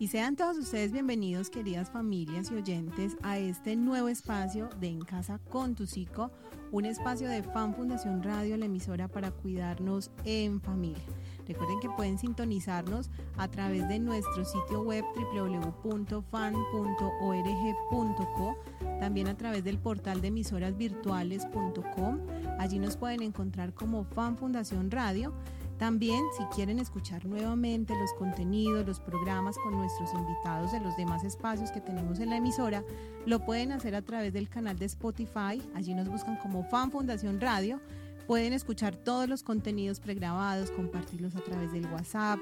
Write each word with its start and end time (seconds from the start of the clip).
Y 0.00 0.06
sean 0.06 0.36
todos 0.36 0.56
ustedes 0.56 0.92
bienvenidos, 0.92 1.50
queridas 1.50 1.90
familias 1.90 2.52
y 2.52 2.54
oyentes, 2.54 3.16
a 3.24 3.38
este 3.38 3.74
nuevo 3.74 4.06
espacio 4.08 4.70
de 4.78 4.86
En 4.86 5.00
Casa 5.00 5.40
con 5.50 5.74
tu 5.74 5.86
Psico, 5.86 6.30
un 6.70 6.84
espacio 6.84 7.28
de 7.28 7.42
Fan 7.42 7.74
Fundación 7.74 8.22
Radio, 8.22 8.56
la 8.56 8.66
emisora 8.66 9.08
para 9.08 9.32
cuidarnos 9.32 10.12
en 10.24 10.60
familia. 10.60 11.02
Recuerden 11.48 11.80
que 11.80 11.90
pueden 11.90 12.16
sintonizarnos 12.16 13.10
a 13.38 13.48
través 13.48 13.88
de 13.88 13.98
nuestro 13.98 14.44
sitio 14.44 14.82
web 14.82 15.04
www.fan.org.co, 15.34 16.22
también 19.00 19.26
a 19.26 19.36
través 19.36 19.64
del 19.64 19.78
portal 19.78 20.20
de 20.20 20.28
emisorasvirtuales.com. 20.28 22.20
Allí 22.60 22.78
nos 22.78 22.96
pueden 22.96 23.22
encontrar 23.22 23.74
como 23.74 24.04
Fan 24.04 24.36
Fundación 24.36 24.92
Radio 24.92 25.34
también, 25.78 26.24
si 26.36 26.44
quieren 26.46 26.80
escuchar 26.80 27.24
nuevamente 27.24 27.94
los 27.94 28.12
contenidos, 28.14 28.84
los 28.84 28.98
programas 28.98 29.56
con 29.58 29.76
nuestros 29.76 30.12
invitados 30.12 30.72
de 30.72 30.80
los 30.80 30.96
demás 30.96 31.22
espacios 31.22 31.70
que 31.70 31.80
tenemos 31.80 32.18
en 32.18 32.30
la 32.30 32.38
emisora, 32.38 32.82
lo 33.26 33.44
pueden 33.44 33.70
hacer 33.70 33.94
a 33.94 34.02
través 34.02 34.32
del 34.32 34.48
canal 34.48 34.76
de 34.76 34.86
Spotify. 34.86 35.62
Allí 35.74 35.94
nos 35.94 36.08
buscan 36.08 36.36
como 36.38 36.64
Fan 36.64 36.90
Fundación 36.90 37.40
Radio. 37.40 37.80
Pueden 38.26 38.52
escuchar 38.52 38.96
todos 38.96 39.28
los 39.28 39.44
contenidos 39.44 40.00
pregrabados, 40.00 40.72
compartirlos 40.72 41.36
a 41.36 41.40
través 41.42 41.72
del 41.72 41.86
WhatsApp 41.86 42.40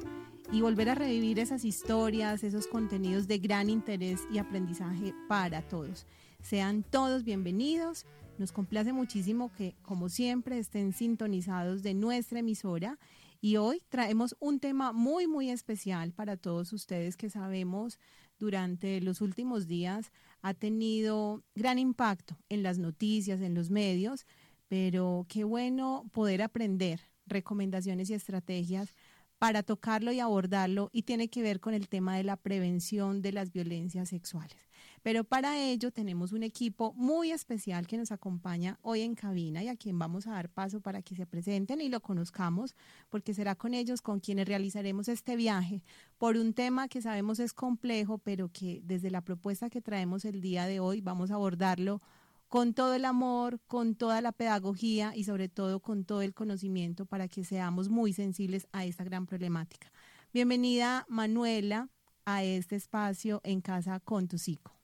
y 0.51 0.63
volver 0.63 0.89
a 0.89 0.95
revivir 0.95 1.39
esas 1.39 1.65
historias, 1.65 2.43
esos 2.43 2.67
contenidos 2.67 3.29
de 3.29 3.39
gran 3.39 3.69
interés 3.69 4.23
y 4.33 4.39
aprendizaje 4.39 5.13
para 5.29 5.61
todos. 5.61 6.07
Sean 6.41 6.83
todos 6.83 7.23
bienvenidos. 7.23 8.07
Nos 8.39 8.53
complace 8.53 8.93
muchísimo 8.93 9.51
que, 9.57 9.75
como 9.83 10.09
siempre, 10.09 10.59
estén 10.59 10.93
sintonizados 10.93 11.83
de 11.83 11.95
nuestra 11.95 12.39
emisora 12.39 12.99
y 13.47 13.59
hoy 13.59 13.81
traemos 13.91 14.35
un 14.41 14.59
tema 14.59 14.93
muy, 14.93 15.29
muy 15.29 15.51
especial 15.51 16.13
para 16.13 16.37
todos 16.37 16.73
ustedes 16.73 17.17
que 17.17 17.31
sabemos 17.31 18.01
durante 18.41 19.01
los 19.01 19.21
últimos 19.21 19.69
días 19.69 20.11
ha 20.43 20.53
tenido 20.53 21.45
gran 21.55 21.79
impacto 21.79 22.37
en 22.49 22.65
las 22.65 22.79
noticias, 22.79 23.41
en 23.41 23.55
los 23.55 23.71
medios, 23.71 24.27
pero 24.67 25.27
qué 25.29 25.45
bueno 25.45 26.11
poder 26.13 26.43
aprender 26.43 27.01
recomendaciones 27.25 28.11
y 28.11 28.15
estrategias 28.15 28.93
para 29.39 29.63
tocarlo 29.63 30.11
y 30.11 30.19
abordarlo 30.19 30.91
y 30.93 31.03
tiene 31.03 31.29
que 31.29 31.43
ver 31.43 31.61
con 31.61 31.73
el 31.73 31.89
tema 31.89 32.17
de 32.17 32.25
la 32.25 32.37
prevención 32.37 33.23
de 33.23 33.31
las 33.31 33.53
violencias 33.53 34.09
sexuales. 34.09 34.59
Pero 35.07 35.23
para 35.23 35.57
ello 35.57 35.93
tenemos 35.93 36.33
un 36.33 36.43
equipo 36.43 36.93
muy 36.95 37.31
especial 37.31 37.87
que 37.87 37.97
nos 37.97 38.11
acompaña 38.11 38.77
hoy 38.83 39.03
en 39.03 39.15
cabina 39.15 39.63
y 39.63 39.69
a 39.69 39.77
quien 39.77 39.97
vamos 40.01 40.27
a 40.27 40.33
dar 40.33 40.49
paso 40.49 40.81
para 40.81 41.01
que 41.01 41.15
se 41.15 41.27
presenten 41.27 41.81
y 41.81 41.89
lo 41.89 42.01
conozcamos, 42.01 42.75
porque 43.09 43.33
será 43.33 43.55
con 43.55 43.73
ellos 43.73 44.03
con 44.03 44.19
quienes 44.19 44.49
realizaremos 44.49 45.07
este 45.07 45.37
viaje 45.37 45.85
por 46.19 46.37
un 46.37 46.55
tema 46.55 46.89
que 46.89 47.01
sabemos 47.01 47.39
es 47.39 47.53
complejo, 47.53 48.19
pero 48.19 48.51
que 48.53 48.81
desde 48.83 49.13
la 49.13 49.21
propuesta 49.21 49.71
que 49.71 49.81
traemos 49.81 50.25
el 50.25 50.41
día 50.41 50.67
de 50.67 50.81
hoy 50.81 51.03
vamos 51.03 51.31
a 51.31 51.35
abordarlo 51.35 52.03
con 52.49 52.75
todo 52.75 52.93
el 52.93 53.05
amor, 53.05 53.61
con 53.69 53.95
toda 53.95 54.21
la 54.21 54.33
pedagogía 54.33 55.15
y 55.15 55.23
sobre 55.23 55.49
todo 55.49 55.79
con 55.79 56.05
todo 56.05 56.23
el 56.23 56.35
conocimiento 56.35 57.07
para 57.07 57.29
que 57.29 57.45
seamos 57.45 57.89
muy 57.89 58.13
sensibles 58.13 58.67
a 58.73 58.85
esta 58.85 59.05
gran 59.05 59.27
problemática. 59.27 59.93
Bienvenida 60.33 61.07
Manuela 61.09 61.91
a 62.25 62.43
este 62.43 62.75
espacio 62.75 63.41
en 63.45 63.61
casa 63.61 64.01
con 64.01 64.27
tu 64.27 64.37
psico. 64.37 64.76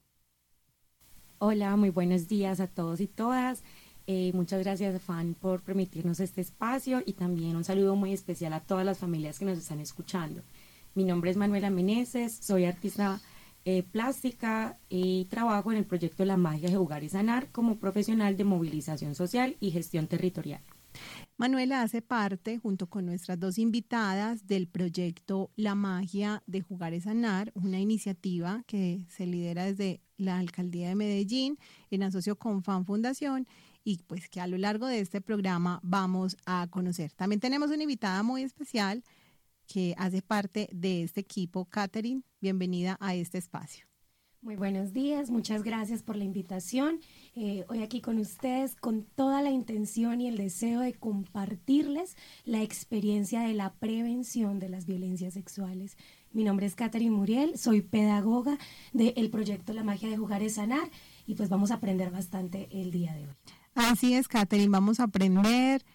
Hola, 1.45 1.75
muy 1.75 1.89
buenos 1.89 2.29
días 2.29 2.61
a 2.61 2.67
todos 2.67 3.01
y 3.01 3.07
todas. 3.07 3.63
Eh, 4.07 4.31
muchas 4.33 4.63
gracias, 4.63 5.01
Fan, 5.01 5.33
por 5.33 5.61
permitirnos 5.61 6.21
este 6.21 6.39
espacio 6.39 7.03
y 7.05 7.11
también 7.11 7.57
un 7.57 7.65
saludo 7.65 7.97
muy 7.97 8.13
especial 8.13 8.53
a 8.53 8.61
todas 8.61 8.85
las 8.85 8.99
familias 8.99 9.39
que 9.39 9.43
nos 9.43 9.57
están 9.57 9.81
escuchando. 9.81 10.41
Mi 10.95 11.03
nombre 11.03 11.31
es 11.31 11.35
Manuela 11.35 11.69
Meneses, 11.69 12.33
soy 12.33 12.63
artista 12.63 13.19
eh, 13.65 13.83
plástica 13.83 14.77
y 14.87 15.25
trabajo 15.25 15.69
en 15.73 15.79
el 15.79 15.85
proyecto 15.85 16.23
La 16.23 16.37
Magia 16.37 16.69
de 16.69 16.77
Jugar 16.77 17.03
y 17.03 17.09
Sanar 17.09 17.51
como 17.51 17.75
profesional 17.75 18.37
de 18.37 18.45
movilización 18.45 19.13
social 19.13 19.57
y 19.59 19.71
gestión 19.71 20.07
territorial. 20.07 20.61
Manuela 21.43 21.81
hace 21.81 22.01
parte, 22.01 22.57
junto 22.57 22.87
con 22.87 23.05
nuestras 23.05 23.37
dos 23.37 23.57
invitadas, 23.57 24.47
del 24.47 24.65
proyecto 24.65 25.51
La 25.57 25.75
Magia 25.75 26.41
de 26.47 26.61
Jugar 26.61 26.93
y 26.93 27.01
Sanar, 27.01 27.51
una 27.53 27.81
iniciativa 27.81 28.63
que 28.65 29.05
se 29.09 29.25
lidera 29.25 29.65
desde 29.65 29.99
la 30.15 30.39
Alcaldía 30.39 30.87
de 30.87 30.95
Medellín 30.95 31.59
en 31.91 32.03
asocio 32.03 32.37
con 32.37 32.63
Fan 32.63 32.85
Fundación 32.85 33.45
y 33.83 33.97
pues 34.07 34.29
que 34.29 34.39
a 34.39 34.47
lo 34.47 34.57
largo 34.57 34.87
de 34.87 35.01
este 35.01 35.19
programa 35.19 35.81
vamos 35.83 36.37
a 36.45 36.65
conocer. 36.69 37.11
También 37.11 37.41
tenemos 37.41 37.71
una 37.71 37.83
invitada 37.83 38.23
muy 38.23 38.43
especial 38.43 39.03
que 39.67 39.95
hace 39.97 40.21
parte 40.21 40.69
de 40.71 41.03
este 41.03 41.19
equipo. 41.19 41.65
Catherine, 41.65 42.21
bienvenida 42.39 42.95
a 43.01 43.15
este 43.15 43.37
espacio. 43.37 43.92
Muy 44.43 44.55
buenos 44.57 44.93
días, 44.93 45.31
muchas 45.31 45.63
gracias 45.63 46.03
por 46.03 46.15
la 46.15 46.25
invitación. 46.25 46.99
Eh, 47.35 47.65
hoy 47.69 47.81
aquí 47.81 48.01
con 48.01 48.19
ustedes 48.19 48.75
con 48.75 49.03
toda 49.03 49.41
la 49.41 49.49
intención 49.49 50.21
y 50.21 50.27
el 50.27 50.37
deseo 50.37 50.81
de 50.81 50.93
compartirles 50.93 52.15
la 52.45 52.61
experiencia 52.61 53.41
de 53.41 53.53
la 53.53 53.73
prevención 53.73 54.59
de 54.59 54.69
las 54.69 54.85
violencias 54.85 55.33
sexuales 55.33 55.97
mi 56.33 56.43
nombre 56.43 56.65
es 56.65 56.73
Catherine 56.73 57.15
Muriel, 57.15 57.59
soy 57.59 57.81
pedagoga 57.81 58.57
del 58.91 59.29
proyecto 59.29 59.71
La 59.71 59.83
Magia 59.83 60.09
de 60.09 60.17
Jugar 60.17 60.41
es 60.41 60.55
Sanar 60.55 60.89
y 61.27 61.35
pues 61.35 61.47
vamos 61.47 61.69
a 61.69 61.75
aprender 61.75 62.09
bastante 62.09 62.67
el 62.71 62.89
día 62.89 63.13
de 63.13 63.27
hoy. 63.27 63.35
Así 63.75 64.15
es, 64.15 64.27
Catherine, 64.27 64.69
vamos 64.69 64.99
a 64.99 65.03
aprender, 65.03 65.85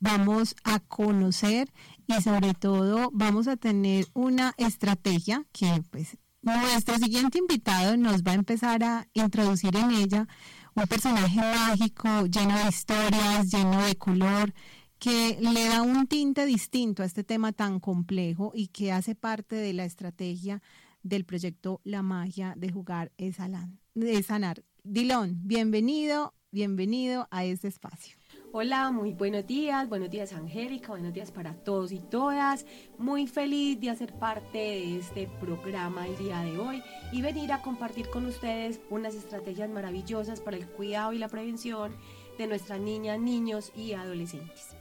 vamos 0.00 0.56
a 0.64 0.80
conocer 0.80 1.70
y 2.06 2.22
sobre 2.22 2.54
todo 2.54 3.10
vamos 3.12 3.48
a 3.48 3.56
tener 3.56 4.06
una 4.14 4.54
estrategia 4.56 5.44
que 5.52 5.82
pues 5.90 6.16
nuestro 6.42 6.98
siguiente 6.98 7.38
invitado 7.38 7.96
nos 7.96 8.22
va 8.22 8.32
a 8.32 8.36
empezar 8.36 8.82
a 8.82 9.08
introducir 9.14 9.76
en 9.76 9.90
ella 9.92 10.26
un 10.74 10.86
personaje 10.86 11.40
mágico, 11.40 12.26
lleno 12.26 12.58
de 12.58 12.68
historias, 12.68 13.50
lleno 13.50 13.82
de 13.84 13.94
color, 13.96 14.52
que 14.98 15.38
le 15.40 15.64
da 15.66 15.82
un 15.82 16.06
tinte 16.06 16.46
distinto 16.46 17.02
a 17.02 17.06
este 17.06 17.24
tema 17.24 17.52
tan 17.52 17.80
complejo 17.80 18.52
y 18.54 18.68
que 18.68 18.92
hace 18.92 19.14
parte 19.14 19.56
de 19.56 19.72
la 19.72 19.84
estrategia 19.84 20.62
del 21.02 21.24
proyecto 21.24 21.80
La 21.84 22.02
Magia 22.02 22.54
de 22.56 22.70
Jugar 22.70 23.12
es, 23.16 23.36
Sanar. 23.36 24.64
Dilón, 24.84 25.40
bienvenido, 25.42 26.34
bienvenido 26.50 27.28
a 27.30 27.44
este 27.44 27.68
espacio. 27.68 28.16
Hola, 28.54 28.90
muy 28.90 29.14
buenos 29.14 29.46
días, 29.46 29.88
buenos 29.88 30.10
días 30.10 30.34
Angélica, 30.34 30.88
buenos 30.88 31.14
días 31.14 31.30
para 31.30 31.54
todos 31.54 31.90
y 31.90 32.00
todas. 32.00 32.66
Muy 32.98 33.26
feliz 33.26 33.80
de 33.80 33.88
hacer 33.88 34.12
parte 34.12 34.58
de 34.58 34.98
este 34.98 35.26
programa 35.40 36.06
el 36.06 36.18
día 36.18 36.40
de 36.40 36.58
hoy 36.58 36.82
y 37.12 37.22
venir 37.22 37.50
a 37.50 37.62
compartir 37.62 38.10
con 38.10 38.26
ustedes 38.26 38.78
unas 38.90 39.14
estrategias 39.14 39.70
maravillosas 39.70 40.42
para 40.42 40.58
el 40.58 40.66
cuidado 40.66 41.14
y 41.14 41.18
la 41.18 41.28
prevención 41.28 41.96
de 42.36 42.46
nuestras 42.46 42.78
niñas, 42.78 43.18
niños 43.18 43.72
y 43.74 43.94
adolescentes. 43.94 44.76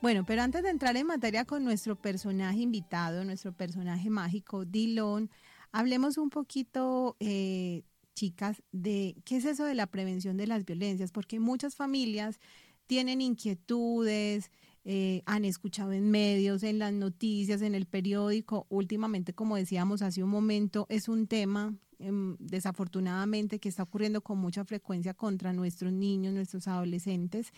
Bueno, 0.00 0.24
pero 0.26 0.40
antes 0.40 0.62
de 0.62 0.70
entrar 0.70 0.96
en 0.96 1.06
materia 1.06 1.44
con 1.44 1.64
nuestro 1.64 1.96
personaje 1.96 2.60
invitado, 2.60 3.26
nuestro 3.26 3.52
personaje 3.52 4.08
mágico, 4.08 4.64
Dillon, 4.64 5.28
hablemos 5.70 6.16
un 6.16 6.30
poquito, 6.30 7.18
eh, 7.20 7.82
chicas, 8.14 8.62
de 8.72 9.16
qué 9.26 9.36
es 9.36 9.44
eso 9.44 9.66
de 9.66 9.74
la 9.74 9.86
prevención 9.86 10.38
de 10.38 10.46
las 10.46 10.64
violencias, 10.64 11.12
porque 11.12 11.40
muchas 11.40 11.76
familias 11.76 12.40
tienen 12.86 13.20
inquietudes, 13.20 14.50
eh, 14.84 15.22
han 15.26 15.44
escuchado 15.44 15.92
en 15.92 16.10
medios, 16.10 16.62
en 16.64 16.78
las 16.78 16.92
noticias, 16.92 17.62
en 17.62 17.74
el 17.74 17.86
periódico. 17.86 18.66
Últimamente, 18.68 19.32
como 19.32 19.56
decíamos 19.56 20.02
hace 20.02 20.22
un 20.24 20.30
momento, 20.30 20.86
es 20.88 21.08
un 21.08 21.28
tema 21.28 21.74
em, 21.98 22.36
desafortunadamente 22.40 23.60
que 23.60 23.68
está 23.68 23.84
ocurriendo 23.84 24.22
con 24.22 24.38
mucha 24.38 24.64
frecuencia 24.64 25.14
contra 25.14 25.52
nuestros 25.52 25.92
niños, 25.92 26.34
nuestros 26.34 26.66
adolescentes. 26.66 27.52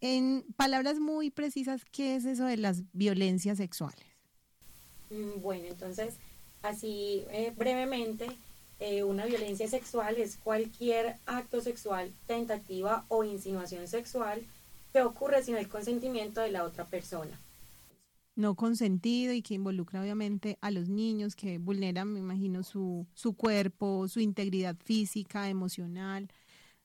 En 0.00 0.44
palabras 0.56 1.00
muy 1.00 1.30
precisas, 1.30 1.84
¿qué 1.84 2.14
es 2.14 2.24
eso 2.24 2.46
de 2.46 2.56
las 2.56 2.84
violencias 2.92 3.58
sexuales? 3.58 4.06
Mm, 5.10 5.42
bueno, 5.42 5.66
entonces, 5.68 6.14
así 6.62 7.24
eh, 7.30 7.52
brevemente, 7.56 8.26
eh, 8.80 9.04
una 9.04 9.26
violencia 9.26 9.68
sexual 9.68 10.16
es 10.16 10.36
cualquier 10.36 11.18
acto 11.26 11.60
sexual, 11.60 12.12
tentativa 12.26 13.04
o 13.08 13.24
insinuación 13.24 13.86
sexual 13.86 14.42
que 14.92 15.02
ocurre 15.02 15.42
sin 15.42 15.56
el 15.56 15.68
consentimiento 15.68 16.40
de 16.40 16.50
la 16.50 16.64
otra 16.64 16.86
persona. 16.86 17.38
No 18.36 18.54
consentido 18.54 19.34
y 19.34 19.42
que 19.42 19.54
involucra 19.54 20.00
obviamente 20.00 20.56
a 20.62 20.70
los 20.70 20.88
niños, 20.88 21.36
que 21.36 21.58
vulneran, 21.58 22.12
me 22.12 22.20
imagino, 22.20 22.62
su, 22.62 23.06
su 23.12 23.34
cuerpo, 23.34 24.08
su 24.08 24.20
integridad 24.20 24.76
física, 24.82 25.50
emocional, 25.50 26.28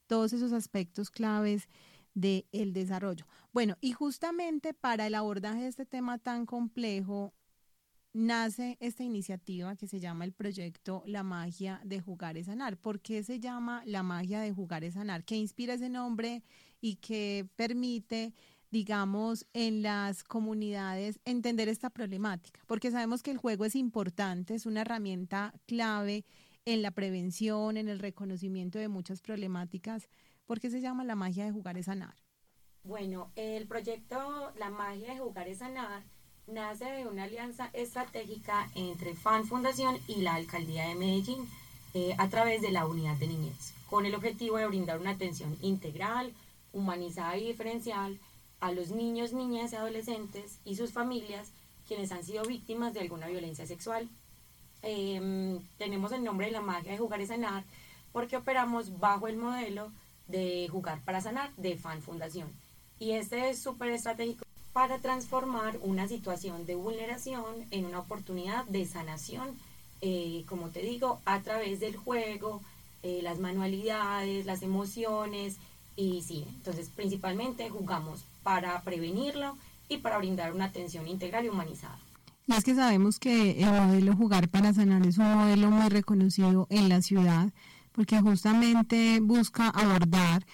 todos 0.06 0.34
esos 0.34 0.52
aspectos 0.52 1.10
claves 1.10 1.70
del 2.14 2.46
el 2.52 2.74
desarrollo. 2.74 3.26
Bueno, 3.54 3.78
y 3.80 3.94
justamente 3.94 4.74
para 4.74 5.08
el 5.08 5.16
abordaje 5.16 5.62
de 5.62 5.68
este 5.70 5.86
tema 5.86 6.18
tan 6.18 6.46
complejo, 6.46 7.34
nace 8.16 8.78
esta 8.80 9.04
iniciativa 9.04 9.76
que 9.76 9.88
se 9.88 10.00
llama 10.00 10.24
el 10.24 10.32
proyecto 10.32 11.04
La 11.06 11.22
magia 11.22 11.82
de 11.84 12.00
jugar 12.00 12.38
es 12.38 12.46
sanar. 12.46 12.78
¿Por 12.78 13.02
qué 13.02 13.24
se 13.24 13.42
llama 13.42 13.84
La 13.86 14.04
magia 14.04 14.40
de 14.40 14.54
jugar 14.54 14.86
es 14.86 14.94
sanar? 14.94 15.26
¿Qué 15.26 15.36
inspira 15.36 15.74
ese 15.74 15.90
nombre 15.90 16.42
y 16.82 16.96
qué 16.96 17.48
permite 17.56 18.34
digamos, 18.72 19.46
en 19.54 19.84
las 19.84 20.26
comunidades 20.26 21.22
entender 21.24 21.70
esta 21.70 21.90
problemática, 21.90 22.60
porque 22.68 22.92
sabemos 22.92 23.24
que 23.24 23.32
el 23.32 23.38
juego 23.38 23.64
es 23.64 23.74
importante, 23.74 24.54
es 24.54 24.66
una 24.66 24.82
herramienta 24.82 25.54
clave 25.66 26.26
en 26.66 26.82
la 26.82 26.92
prevención, 26.92 27.78
en 27.78 27.88
el 27.88 28.00
reconocimiento 28.00 28.78
de 28.78 28.90
muchas 28.90 29.22
problemáticas. 29.22 30.10
¿Por 30.46 30.60
qué 30.60 30.70
se 30.70 30.82
llama 30.82 31.06
la 31.06 31.16
magia 31.16 31.46
de 31.46 31.52
jugar 31.52 31.78
es 31.78 31.86
sanar? 31.86 32.16
Bueno, 32.84 33.32
el 33.36 33.66
proyecto 33.66 34.52
La 34.58 34.70
magia 34.70 35.14
de 35.14 35.20
jugar 35.20 35.48
es 35.48 35.60
sanar 35.60 36.04
nace 36.48 36.86
de 36.86 37.08
una 37.08 37.24
alianza 37.24 37.70
estratégica 37.74 38.70
entre 38.76 39.16
FAN 39.16 39.46
Fundación 39.46 39.98
y 40.08 40.22
la 40.22 40.36
Alcaldía 40.36 40.88
de 40.88 40.96
Medellín 40.96 41.48
eh, 41.94 42.16
a 42.18 42.30
través 42.30 42.62
de 42.62 42.72
la 42.72 42.86
unidad 42.86 43.16
de 43.16 43.28
niñez, 43.28 43.74
con 43.90 44.06
el 44.06 44.16
objetivo 44.16 44.58
de 44.58 44.68
brindar 44.68 45.00
una 45.00 45.12
atención 45.12 45.58
integral, 45.62 46.34
humanizada 46.74 47.38
y 47.38 47.48
diferencial 47.48 48.20
a 48.60 48.72
los 48.72 48.90
niños, 48.90 49.34
niñas 49.34 49.74
y 49.74 49.76
adolescentes 49.76 50.60
y 50.66 50.76
sus 50.76 50.92
familias 50.92 51.52
quienes 51.88 52.12
han 52.12 52.24
sido 52.24 52.44
víctimas 52.44 52.94
de 52.94 53.02
alguna 53.02 53.28
violencia 53.28 53.66
sexual. 53.66 54.10
Em, 54.82 55.60
tenemos 55.78 56.12
el 56.12 56.24
nombre 56.24 56.48
de 56.48 56.52
la 56.52 56.62
magia 56.62 56.92
de 56.92 56.98
jugar 56.98 57.22
y 57.22 57.28
sanar 57.28 57.64
porque 58.12 58.38
operamos 58.38 59.00
bajo 59.00 59.28
el 59.28 59.38
modelo 59.38 59.92
de 60.28 60.68
jugar 60.72 61.04
para 61.04 61.22
sanar 61.22 61.54
de 61.58 61.78
Fan 61.78 62.02
Fundación. 62.02 62.52
Y 63.00 63.12
este 63.12 63.50
es 63.50 63.62
súper 63.62 63.92
estratégico 63.92 64.45
para 64.76 64.98
transformar 64.98 65.80
una 65.84 66.06
situación 66.10 66.66
de 66.66 66.76
vulneración 66.76 67.46
en 67.72 67.86
una 67.86 68.00
oportunidad 68.00 68.66
de 68.66 68.86
sanación, 68.86 69.48
eh, 70.02 70.44
como 70.50 70.68
te 70.68 70.82
digo, 70.82 71.22
a 71.24 71.40
través 71.40 71.80
del 71.80 71.96
juego, 71.96 72.62
eh, 73.02 73.22
las 73.24 73.40
manualidades, 73.40 74.46
las 74.46 74.64
emociones 74.64 75.56
y 75.96 76.24
sí, 76.24 76.44
entonces 76.58 76.90
principalmente 76.94 77.70
jugamos 77.70 78.26
para 78.44 78.82
prevenirlo 78.82 79.56
y 79.88 80.00
para 80.00 80.18
brindar 80.18 80.52
una 80.52 80.66
atención 80.66 81.08
integral 81.08 81.46
y 81.46 81.48
humanizada. 81.48 81.98
Y 82.46 82.54
es 82.54 82.66
que 82.66 82.76
sabemos 82.76 83.18
que 83.18 83.64
el 83.64 83.72
modelo 83.72 84.14
Jugar 84.14 84.50
para 84.50 84.74
Sanar 84.74 85.08
es 85.08 85.18
un 85.18 85.36
modelo 85.36 85.72
muy 85.72 85.88
reconocido 85.88 86.68
en 86.70 86.90
la 86.90 87.02
ciudad 87.02 87.54
porque 87.94 88.20
justamente 88.20 89.22
busca 89.22 89.70
abordar 89.70 90.46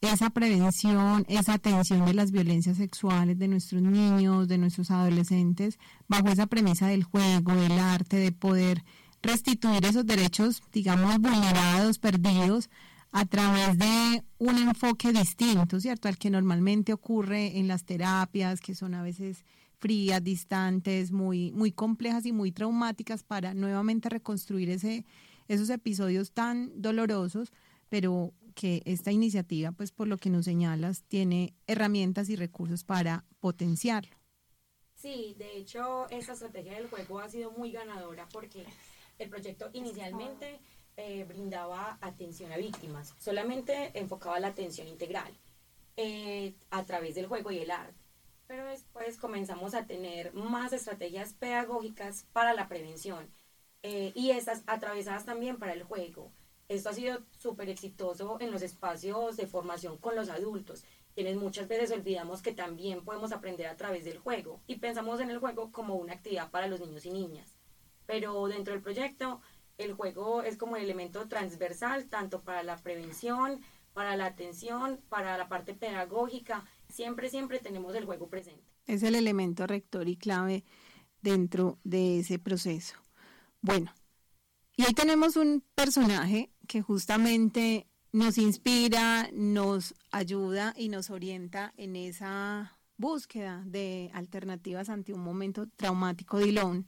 esa 0.00 0.30
prevención, 0.30 1.24
esa 1.28 1.54
atención 1.54 2.04
de 2.04 2.14
las 2.14 2.30
violencias 2.30 2.76
sexuales 2.76 3.38
de 3.38 3.48
nuestros 3.48 3.82
niños, 3.82 4.46
de 4.48 4.58
nuestros 4.58 4.90
adolescentes, 4.90 5.78
bajo 6.06 6.28
esa 6.28 6.46
premisa 6.46 6.86
del 6.86 7.04
juego, 7.04 7.54
del 7.54 7.78
arte, 7.78 8.16
de 8.16 8.32
poder 8.32 8.84
restituir 9.22 9.84
esos 9.84 10.06
derechos, 10.06 10.62
digamos, 10.72 11.18
vulnerados, 11.18 11.98
perdidos, 11.98 12.70
a 13.10 13.24
través 13.24 13.78
de 13.78 14.22
un 14.38 14.58
enfoque 14.58 15.12
distinto, 15.12 15.80
¿cierto? 15.80 16.08
Al 16.08 16.18
que 16.18 16.30
normalmente 16.30 16.92
ocurre 16.92 17.58
en 17.58 17.66
las 17.66 17.84
terapias, 17.84 18.60
que 18.60 18.74
son 18.74 18.94
a 18.94 19.02
veces 19.02 19.44
frías, 19.78 20.22
distantes, 20.22 21.10
muy, 21.10 21.50
muy 21.52 21.72
complejas 21.72 22.26
y 22.26 22.32
muy 22.32 22.52
traumáticas 22.52 23.22
para 23.22 23.54
nuevamente 23.54 24.08
reconstruir 24.08 24.70
ese, 24.70 25.06
esos 25.48 25.70
episodios 25.70 26.32
tan 26.32 26.70
dolorosos, 26.80 27.52
pero 27.88 28.34
que 28.58 28.82
esta 28.86 29.12
iniciativa, 29.12 29.70
pues 29.70 29.92
por 29.92 30.08
lo 30.08 30.16
que 30.16 30.30
nos 30.30 30.44
señalas, 30.44 31.04
tiene 31.04 31.54
herramientas 31.68 32.28
y 32.28 32.34
recursos 32.34 32.82
para 32.82 33.24
potenciarlo. 33.38 34.16
Sí, 34.96 35.36
de 35.38 35.56
hecho, 35.56 36.10
esa 36.10 36.32
estrategia 36.32 36.74
del 36.74 36.88
juego 36.88 37.20
ha 37.20 37.28
sido 37.28 37.52
muy 37.52 37.70
ganadora 37.70 38.28
porque 38.32 38.64
el 39.20 39.30
proyecto 39.30 39.70
inicialmente 39.74 40.58
eh, 40.96 41.22
brindaba 41.22 41.98
atención 42.00 42.50
a 42.50 42.56
víctimas, 42.56 43.14
solamente 43.20 43.92
enfocaba 43.96 44.40
la 44.40 44.48
atención 44.48 44.88
integral 44.88 45.32
eh, 45.96 46.54
a 46.70 46.84
través 46.84 47.14
del 47.14 47.28
juego 47.28 47.52
y 47.52 47.60
el 47.60 47.70
arte. 47.70 47.94
Pero 48.48 48.64
después 48.64 49.18
comenzamos 49.18 49.74
a 49.74 49.86
tener 49.86 50.34
más 50.34 50.72
estrategias 50.72 51.32
pedagógicas 51.32 52.26
para 52.32 52.54
la 52.54 52.66
prevención 52.66 53.30
eh, 53.84 54.10
y 54.16 54.32
estas 54.32 54.64
atravesadas 54.66 55.24
también 55.24 55.58
para 55.58 55.74
el 55.74 55.84
juego. 55.84 56.32
Esto 56.68 56.90
ha 56.90 56.92
sido 56.92 57.20
súper 57.38 57.70
exitoso 57.70 58.36
en 58.40 58.50
los 58.50 58.60
espacios 58.60 59.38
de 59.38 59.46
formación 59.46 59.96
con 59.96 60.14
los 60.14 60.28
adultos, 60.28 60.84
quienes 61.14 61.36
muchas 61.36 61.66
veces 61.66 61.90
olvidamos 61.92 62.42
que 62.42 62.52
también 62.52 63.04
podemos 63.04 63.32
aprender 63.32 63.68
a 63.68 63.76
través 63.76 64.04
del 64.04 64.18
juego 64.18 64.60
y 64.66 64.76
pensamos 64.76 65.20
en 65.20 65.30
el 65.30 65.38
juego 65.38 65.72
como 65.72 65.94
una 65.94 66.12
actividad 66.12 66.50
para 66.50 66.66
los 66.66 66.80
niños 66.80 67.06
y 67.06 67.10
niñas. 67.10 67.56
Pero 68.04 68.46
dentro 68.48 68.74
del 68.74 68.82
proyecto, 68.82 69.40
el 69.78 69.94
juego 69.94 70.42
es 70.42 70.58
como 70.58 70.76
el 70.76 70.84
elemento 70.84 71.26
transversal 71.26 72.06
tanto 72.08 72.42
para 72.42 72.62
la 72.62 72.76
prevención, 72.76 73.62
para 73.94 74.14
la 74.16 74.26
atención, 74.26 75.00
para 75.08 75.38
la 75.38 75.48
parte 75.48 75.72
pedagógica. 75.72 76.66
Siempre, 76.90 77.30
siempre 77.30 77.60
tenemos 77.60 77.94
el 77.94 78.04
juego 78.04 78.28
presente. 78.28 78.62
Es 78.86 79.02
el 79.02 79.14
elemento 79.14 79.66
rector 79.66 80.06
y 80.06 80.16
clave 80.16 80.64
dentro 81.22 81.78
de 81.82 82.18
ese 82.18 82.38
proceso. 82.38 82.96
Bueno, 83.62 83.94
y 84.76 84.84
ahí 84.84 84.92
tenemos 84.92 85.36
un 85.36 85.64
personaje 85.74 86.50
que 86.68 86.82
justamente 86.82 87.88
nos 88.12 88.38
inspira, 88.38 89.28
nos 89.32 89.94
ayuda 90.12 90.74
y 90.76 90.88
nos 90.88 91.10
orienta 91.10 91.72
en 91.76 91.96
esa 91.96 92.78
búsqueda 92.96 93.64
de 93.66 94.10
alternativas 94.14 94.88
ante 94.88 95.12
un 95.12 95.20
momento 95.20 95.66
traumático 95.76 96.38
de 96.38 96.84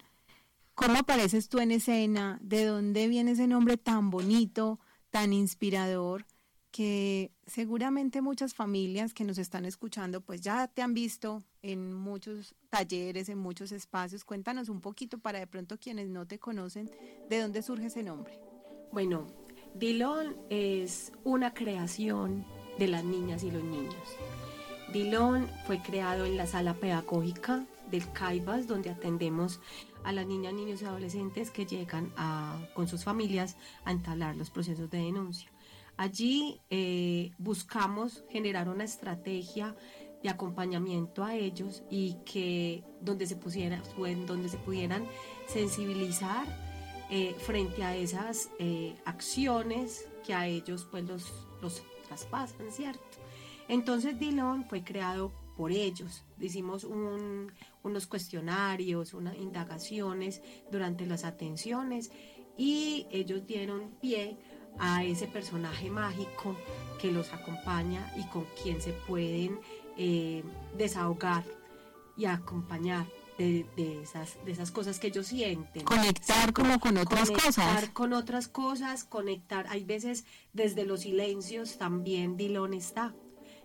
¿Cómo 0.75 0.99
apareces 0.99 1.49
tú 1.49 1.59
en 1.59 1.73
escena? 1.73 2.39
¿De 2.41 2.65
dónde 2.65 3.09
viene 3.09 3.33
ese 3.33 3.47
nombre 3.47 3.77
tan 3.77 4.11
bonito, 4.11 4.79
tan 5.11 5.33
inspirador? 5.33 6.25
que 6.71 7.33
seguramente 7.47 8.23
muchas 8.23 8.55
familias 8.55 9.13
que 9.13 9.25
nos 9.25 9.39
están 9.39 9.65
escuchando 9.65 10.21
pues 10.21 10.41
ya 10.41 10.69
te 10.69 10.83
han 10.83 10.95
visto 10.95 11.43
en 11.63 11.93
muchos 11.93 12.55
talleres, 12.69 13.29
en 13.29 13.39
muchos 13.39 13.73
espacios. 13.73 14.25
Cuéntanos 14.25 14.69
un 14.69 14.81
poquito 14.81 15.19
para 15.19 15.41
de 15.41 15.49
pronto 15.49 15.79
quienes 15.79 16.09
no 16.09 16.27
te 16.27 16.39
conocen, 16.39 16.89
¿de 17.29 17.41
dónde 17.41 17.63
surge 17.63 17.87
ese 17.87 18.05
nombre? 18.05 18.39
Bueno, 18.93 19.27
Dilón 19.75 20.37
es 20.51 21.13
una 21.25 21.55
creación 21.55 22.45
de 22.79 22.89
las 22.89 23.05
niñas 23.05 23.43
y 23.43 23.51
los 23.51 23.63
niños. 23.63 23.95
Dilón 24.93 25.49
fue 25.67 25.81
creado 25.81 26.25
en 26.25 26.37
la 26.37 26.47
sala 26.47 26.75
pedagógica 26.75 27.65
del 27.91 28.11
CAIBAS, 28.13 28.67
donde 28.67 28.91
atendemos 28.91 29.61
a 30.05 30.13
las 30.13 30.27
niñas, 30.27 30.55
niños 30.55 30.83
y 30.83 30.85
adolescentes 30.85 31.51
que 31.51 31.67
llegan 31.67 32.13
con 32.75 32.89
sus 32.89 33.05
familias 33.05 33.57
a 33.85 33.93
entablar 33.93 34.37
los 34.37 34.51
procesos 34.51 34.91
de 34.91 34.99
denuncia. 34.99 35.51
Allí 35.97 36.61
eh, 36.71 37.33
buscamos 37.39 38.25
generar 38.31 38.69
una 38.69 38.85
estrategia 38.85 39.77
de 40.23 40.31
acompañamiento 40.31 41.25
a 41.25 41.35
ellos 41.35 41.83
y 41.91 42.17
que 42.25 42.85
donde 43.01 43.27
se, 43.27 43.37
pusiera, 43.37 43.83
donde 44.27 44.49
se 44.49 44.57
pudieran 44.59 45.07
sensibilizar 45.47 46.47
eh, 47.11 47.35
frente 47.39 47.83
a 47.83 47.97
esas 47.97 48.51
eh, 48.59 48.95
acciones 49.05 50.07
que 50.25 50.33
a 50.33 50.47
ellos 50.47 50.87
pues 50.91 51.05
los, 51.05 51.33
los 51.61 51.83
traspasan, 52.07 52.71
¿cierto? 52.71 53.03
Entonces 53.69 54.19
Dillon 54.19 54.65
fue 54.69 54.83
creado 54.83 55.33
por 55.57 55.73
ellos. 55.73 56.25
Hicimos 56.41 56.85
unos 56.85 58.07
cuestionarios, 58.07 59.15
unas 59.15 59.37
indagaciones 59.37 60.41
durante 60.71 61.07
las 61.07 61.25
atenciones 61.25 62.11
y 62.57 63.07
ellos 63.11 63.47
dieron 63.47 63.91
pie 64.01 64.37
a 64.79 65.05
ese 65.05 65.27
personaje 65.27 65.91
mágico 65.91 66.57
que 67.01 67.13
los 67.13 67.33
acompaña 67.33 68.13
y 68.17 68.25
con 68.29 68.45
quien 68.63 68.81
se 68.81 68.93
pueden 68.93 69.61
eh, 69.97 70.43
desahogar 70.77 71.45
y 72.17 72.25
acompañar 72.25 73.07
de, 73.41 74.03
esas, 74.03 74.37
de 74.45 74.53
esas 74.53 74.71
cosas 74.71 74.99
que 74.99 75.09
ellos 75.09 75.27
sienten. 75.27 75.85
Conectar 75.85 76.53
como 76.53 76.79
con 76.79 76.97
otras 76.99 77.31
cosas. 77.31 77.55
Conectar 77.57 77.93
con 77.93 78.13
otras 78.13 78.49
cosas, 78.49 79.05
conectar. 79.05 79.67
Hay 79.69 79.85
veces 79.85 80.25
desde 80.53 80.85
los 80.85 81.01
silencios 81.01 81.79
también 81.79 82.37
Dilón 82.37 82.75
está. 82.75 83.15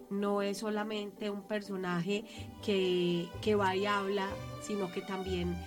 No 0.09 0.41
es 0.41 0.59
solamente 0.59 1.29
un 1.29 1.47
personaje 1.47 2.23
que, 2.63 3.27
que 3.41 3.55
va 3.55 3.75
y 3.75 3.85
habla, 3.85 4.29
sino 4.61 4.91
que 4.91 5.01
también 5.01 5.57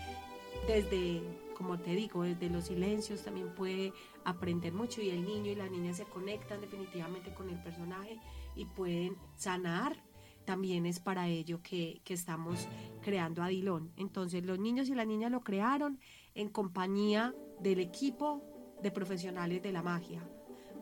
desde, 0.66 1.22
como 1.56 1.78
te 1.78 1.90
digo, 1.94 2.22
desde 2.22 2.48
los 2.48 2.66
silencios 2.66 3.24
también 3.24 3.52
puede 3.54 3.92
aprender 4.24 4.72
mucho 4.72 5.02
y 5.02 5.10
el 5.10 5.24
niño 5.24 5.50
y 5.50 5.54
la 5.54 5.68
niña 5.68 5.92
se 5.92 6.04
conectan 6.04 6.60
definitivamente 6.60 7.34
con 7.34 7.50
el 7.50 7.60
personaje 7.62 8.20
y 8.54 8.64
pueden 8.64 9.16
sanar 9.36 10.02
también 10.48 10.86
es 10.86 10.98
para 10.98 11.28
ello 11.28 11.60
que, 11.62 12.00
estamos 12.06 12.68
creando 13.02 13.42
a 13.42 13.48
Dilón. 13.48 13.92
Entonces 13.98 14.42
los 14.46 14.58
niños 14.58 14.88
y 14.88 14.94
las 14.94 15.06
niñas 15.06 15.30
lo 15.30 15.42
crearon 15.42 16.00
en 16.34 16.48
compañía 16.48 17.34
del 17.60 17.80
equipo 17.80 18.42
de 18.82 18.90
profesionales 18.90 19.62
de 19.62 19.72
la 19.72 19.82
magia, 19.82 20.26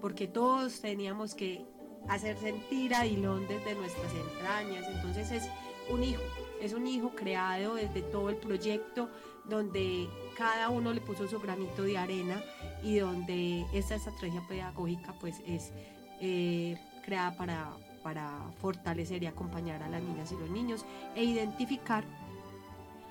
porque 0.01 0.29
todos 0.29 0.81
teníamos 0.81 1.35
que 1.35 1.67
hacer 2.09 2.37
sentir 2.37 2.95
a 2.95 3.03
Dilón 3.03 3.49
desde 3.49 3.75
nuestras 3.75 4.13
entrañas. 4.15 4.87
Entonces 4.89 5.33
es 5.33 5.51
un 5.91 6.05
hijo, 6.05 6.23
es 6.63 6.73
un 6.73 6.87
hijo 6.87 7.11
creado 7.17 7.75
desde 7.75 8.03
todo 8.03 8.31
el 8.31 8.37
proyecto 8.37 9.11
donde 9.47 10.09
cada 10.37 10.71
uno 10.71 10.93
le 10.93 11.01
puso 11.01 11.27
su 11.27 11.41
granito 11.41 11.83
de 11.83 11.99
arena 11.99 12.41
y 12.85 12.99
donde 12.99 13.67
esta 13.73 13.97
estrategia 13.97 14.47
pedagógica 14.47 15.13
pues 15.19 15.43
es 15.45 15.73
eh, 16.21 16.79
creada 17.05 17.37
para 17.37 17.77
para 18.07 18.31
fortalecer 18.61 19.25
y 19.25 19.27
acompañar 19.27 19.83
a 19.83 19.89
las 19.89 20.01
niñas 20.01 20.31
y 20.31 20.37
los 20.37 20.49
niños 20.49 20.85
e 21.17 21.25
identificar 21.25 22.05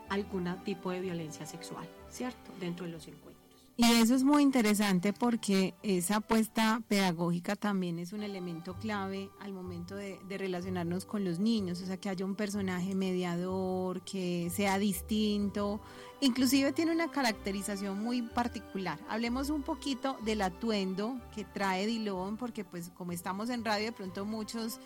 algún 0.07 0.47
tipo 0.63 0.89
de 0.89 1.01
violencia 1.01 1.45
sexual, 1.45 1.85
¿cierto? 2.09 2.53
Dentro 2.61 2.85
de 2.85 2.93
los 2.93 3.05
encuentros. 3.05 3.34
Y 3.77 3.83
eso 3.91 4.15
es 4.15 4.23
muy 4.23 4.41
interesante 4.41 5.11
porque 5.11 5.73
esa 5.83 6.17
apuesta 6.17 6.81
pedagógica 6.87 7.57
también 7.57 7.99
es 7.99 8.13
un 8.13 8.23
elemento 8.23 8.75
clave 8.75 9.29
al 9.41 9.51
momento 9.51 9.97
de, 9.97 10.17
relacionarnos 10.29 11.03
con 11.05 11.25
los 11.25 11.39
niños, 11.39 11.81
o 11.81 11.85
sea, 11.85 11.97
que 11.97 12.07
haya 12.07 12.23
un 12.23 12.35
personaje 12.35 12.95
mediador, 12.95 14.01
que 14.05 14.49
sea 14.49 14.79
distinto, 14.79 15.81
inclusive 16.21 16.71
tiene 16.71 16.93
una 16.93 17.11
caracterización 17.11 18.01
muy 18.01 18.21
particular. 18.21 18.97
Hablemos 19.09 19.49
un 19.49 19.61
poquito 19.61 20.17
del 20.23 20.41
atuendo 20.41 21.19
que 21.35 21.43
trae 21.43 21.85
Dilón, 21.85 22.37
porque 22.37 22.63
pues 22.63 22.91
como 22.91 23.11
estamos 23.11 23.49
en 23.49 23.65
radio, 23.65 23.87
de 23.87 23.91
pronto 23.91 24.23
muchos 24.23 24.79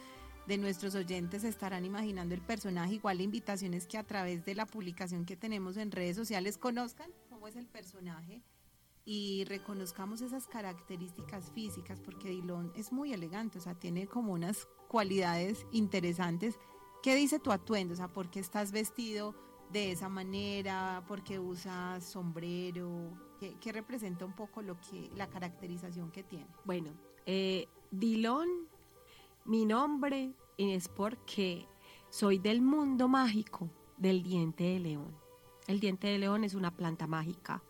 de 0.48 0.58
nuestros 0.58 0.96
oyentes 0.96 1.44
estarán 1.44 1.86
imaginando 1.86 2.34
el 2.34 2.42
personaje, 2.42 2.96
igual 2.96 3.18
la 3.18 3.24
invitación 3.24 3.76
es 3.76 3.86
que 3.86 4.00
a 4.00 4.04
través 4.04 4.46
de 4.46 4.56
la 4.56 4.66
publicación 4.66 5.26
que 5.26 5.36
tenemos 5.36 5.78
en 5.78 5.92
redes 5.92 6.16
sociales 6.16 6.58
conozcan 6.58 7.12
cómo 7.30 7.48
es 7.48 7.56
el 7.56 7.68
personaje 7.68 8.42
y 9.12 9.44
reconozcamos 9.46 10.22
esas 10.22 10.46
características 10.46 11.50
físicas, 11.50 12.00
porque 12.00 12.30
Dilon 12.30 12.72
es 12.76 12.92
muy 12.92 13.12
elegante, 13.12 13.58
o 13.58 13.62
sea, 13.62 13.74
tiene 13.74 14.06
como 14.06 14.34
unas 14.34 14.68
cualidades 14.88 15.66
interesantes. 15.72 16.60
¿Qué 17.02 17.16
dice 17.16 17.40
tu 17.40 17.52
atuendo? 17.52 17.96
O 17.96 17.98
sea, 17.98 18.08
¿por 18.08 18.30
qué 18.30 18.40
estás 18.40 18.72
vestido 18.72 19.34
de 19.72 19.94
esa 19.94 20.10
manera? 20.10 21.04
¿Por 21.08 21.24
qué 21.24 21.40
usas 21.40 22.04
sombrero? 22.04 23.10
¿Qué, 23.40 23.72
representa 23.72 24.26
un 24.26 24.34
poco 24.34 24.62
lo 24.62 24.80
que, 24.80 25.10
la 25.16 25.28
caracterización 25.28 26.12
que 26.12 26.22
tiene? 26.22 26.46
Bueno, 26.64 26.92
eh, 27.26 27.68
mi 27.90 29.66
nombre 29.66 30.36
es 30.60 30.88
porque 30.88 31.66
soy 32.12 32.38
del 32.38 32.62
mundo 32.62 33.08
mágico 33.08 33.72
del 33.98 34.22
diente 34.22 34.66
de 34.66 34.80
león. 34.80 35.16
El 35.66 35.80
diente 35.80 36.06
de 36.06 36.20
león 36.20 36.44
es 36.44 36.54
una 36.54 36.76
planta 36.78 37.08
mágica 37.08 37.64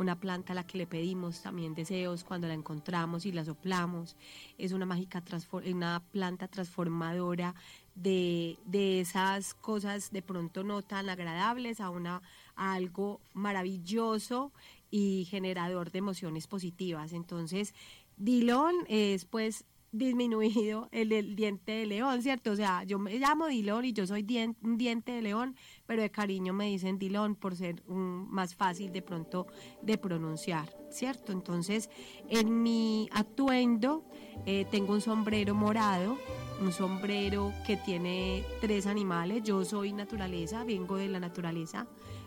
una 0.00 0.18
planta 0.18 0.52
a 0.52 0.56
la 0.56 0.66
que 0.66 0.78
le 0.78 0.86
pedimos 0.86 1.42
también 1.42 1.74
deseos 1.74 2.24
cuando 2.24 2.48
la 2.48 2.54
encontramos 2.54 3.26
y 3.26 3.32
la 3.32 3.44
soplamos. 3.44 4.16
Es 4.56 4.72
una 4.72 4.86
mágica 4.86 5.22
una 5.66 6.02
planta 6.10 6.48
transformadora 6.48 7.54
de, 7.94 8.56
esas 8.72 9.52
cosas 9.52 10.10
de 10.10 10.22
pronto 10.22 10.64
no 10.64 10.80
tan 10.80 11.10
agradables 11.10 11.80
a, 11.80 11.90
una, 11.90 12.22
algo 12.56 13.20
maravilloso 13.34 14.52
y 14.90 15.26
generador 15.30 15.90
de 15.90 15.98
emociones 15.98 16.46
positivas. 16.46 17.12
Entonces, 17.12 17.74
Dilón 18.16 18.74
es 18.88 19.26
pues 19.26 19.66
disminuido 19.92 20.88
el, 20.92 21.34
diente 21.34 21.72
de 21.72 21.86
león, 21.86 22.22
¿cierto? 22.22 22.52
O 22.52 22.56
sea, 22.56 22.84
yo 22.84 22.98
me 22.98 23.18
llamo 23.18 23.48
Dilón 23.48 23.84
y 23.84 23.92
yo 23.92 24.06
soy 24.06 24.26
un 24.62 24.76
diente 24.78 25.12
de 25.12 25.22
león, 25.22 25.56
pero 25.86 26.02
de 26.02 26.10
cariño 26.10 26.52
me 26.52 26.66
dicen 26.66 26.98
Dilón 26.98 27.34
por 27.34 27.56
ser 27.56 27.82
más 27.88 28.54
fácil 28.54 28.92
de 28.92 29.02
pronto 29.02 29.46
de 29.82 29.98
pronunciar, 29.98 30.72
¿cierto? 30.90 31.32
Entonces, 31.32 31.90
en 32.28 32.62
mi 32.62 33.08
atuendo 33.12 34.04
eh, 34.46 34.66
tengo 34.70 34.94
un 34.94 35.00
sombrero 35.00 35.54
morado, 35.54 36.18
un 36.60 36.72
sombrero 36.72 37.52
que 37.66 37.76
tiene 37.76 38.44
tres 38.60 38.86
animales. 38.86 39.42
Yo 39.42 39.64
soy 39.64 39.92
naturaleza, 39.92 40.64
vengo 40.64 40.96
de 40.96 41.08
la 41.08 41.18
naturaleza, 41.18 41.86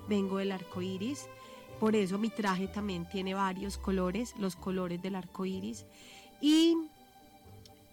vengo 0.10 0.38
del 0.38 0.52
arco 0.52 0.82
iris. 0.82 1.28
Por 1.80 1.96
eso 1.96 2.18
mi 2.18 2.30
traje 2.30 2.68
también 2.68 3.08
tiene 3.10 3.34
varios 3.34 3.78
colores, 3.78 4.36
los 4.38 4.56
colores 4.56 5.02
del 5.02 5.16
arco 5.16 5.46
iris. 5.46 5.86
Y 6.42 6.76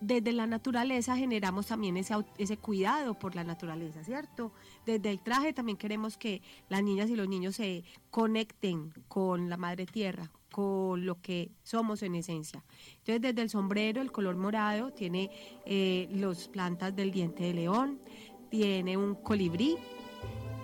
desde 0.00 0.33
la 0.33 0.47
naturaleza 0.47 1.16
generamos 1.16 1.66
también 1.66 1.97
ese, 1.97 2.57
cuidado 2.57 3.19
por 3.19 3.35
la 3.35 3.45
naturaleza, 3.45 4.02
¿cierto? 4.02 4.52
Desde 4.87 5.11
el 5.11 5.21
traje 5.21 5.52
también 5.52 5.76
queremos 5.76 6.16
que 6.16 6.42
las 6.69 6.83
niñas 6.83 7.11
y 7.11 7.16
los 7.16 7.28
niños 7.28 7.57
se 7.57 7.85
conecten 8.11 8.92
con 9.09 9.50
la 9.50 9.59
madre 9.59 9.85
tierra, 9.87 10.30
con 10.50 11.04
lo 11.04 11.21
que 11.21 11.50
somos 11.62 12.02
en 12.02 12.14
esencia. 12.14 12.64
Entonces, 12.99 13.21
desde 13.21 13.42
el 13.42 13.50
sombrero, 13.50 14.00
el 14.00 14.11
color 14.11 14.37
morado, 14.37 14.90
tiene 14.90 15.30
eh, 15.66 16.09
las 16.12 16.49
plantas 16.49 16.97
del 16.97 17.11
diente 17.11 17.45
de 17.45 17.54
león, 17.54 18.00
tiene 18.49 18.97
un 18.97 19.14
colibrí 19.14 19.76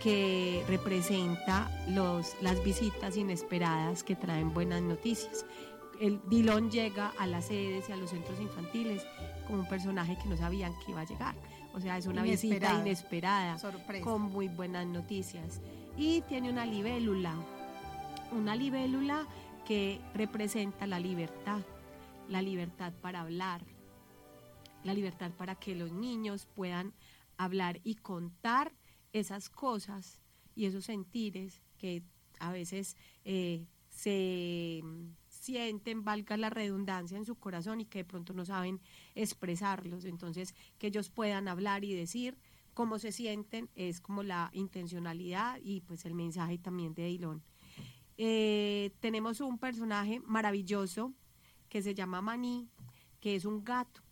que 0.03 0.63
representa 0.69 1.71
las 1.89 2.63
visitas 2.65 3.17
inesperadas 3.17 4.03
que 4.03 4.15
traen 4.15 4.53
buenas 4.53 4.83
noticias 4.83 5.47
el 6.01 6.21
Dilón 6.29 6.71
llega 6.71 7.13
a 7.19 7.27
las 7.27 7.47
sedes 7.47 7.89
y 7.89 7.93
a 7.93 7.97
los 7.97 8.11
centros 8.11 8.41
infantiles 8.41 9.05
como 9.47 9.61
un 9.61 9.69
personaje 9.69 10.17
que 10.23 10.29
no 10.29 10.37
sabían 10.37 10.73
que 10.85 10.93
iba 10.93 11.01
a 11.01 11.05
llegar. 11.05 11.35
O 11.75 11.81
sea, 11.81 11.99
es 11.99 12.07
una 12.07 12.23
visita 12.23 12.81
inesperada, 12.81 13.59
con 14.03 14.23
muy 14.23 14.49
buenas 14.49 14.87
noticias. 14.87 15.61
Y 15.97 16.23
tiene 16.23 16.51
una 16.51 16.65
libélula, 16.65 17.35
una 18.33 18.57
libélula 18.57 19.27
que 19.67 20.01
representa 20.15 20.87
la 20.87 20.99
libertad, 20.99 21.61
la 22.29 22.41
libertad 22.41 22.93
para 23.03 23.21
hablar, 23.21 23.63
la 24.85 24.95
libertad 24.95 25.33
para 25.33 25.55
que 25.55 25.75
los 25.75 25.93
niños 25.93 26.47
puedan 26.55 26.95
hablar 27.37 27.81
y 27.85 27.97
contar 27.97 28.73
esas 29.13 29.51
cosas 29.51 30.21
y 30.55 30.67
esos 30.67 30.85
sentires 30.85 31.63
que 31.79 32.03
a 32.39 32.53
veces 32.53 32.97
eh, 33.25 33.67
se 33.91 34.83
sienten, 35.47 36.05
valga 36.05 36.37
la 36.37 36.51
redundancia, 36.51 37.17
en 37.17 37.25
su 37.25 37.37
corazón 37.37 37.81
y 37.81 37.87
que 37.87 38.01
de 38.01 38.05
pronto 38.05 38.33
no 38.35 38.45
saben 38.45 38.81
expresarlos. 39.15 40.05
Entonces, 40.05 40.55
que 40.79 40.89
ellos 40.89 41.11
puedan 41.11 41.49
hablar 41.49 41.85
y 41.85 41.95
decir 41.95 42.37
cómo 42.75 42.99
se 42.99 43.13
sienten 43.13 43.71
es 43.75 44.01
como 44.01 44.23
la 44.23 44.51
intencionalidad 44.53 45.59
y 45.63 45.81
pues 45.81 46.05
el 46.05 46.15
mensaje 46.15 46.59
también 46.59 46.93
de 46.95 47.07
Dilón. 47.07 47.43
Eh, 48.19 48.93
tenemos 49.01 49.41
un 49.41 49.59
personaje 49.59 50.21
maravilloso 50.21 51.13
que 51.69 51.83
se 51.83 51.95
llama 51.95 52.21
Maní, 52.21 52.69
que 53.21 53.35
es 53.35 53.45
un 53.45 53.65
gato. 53.65 54.03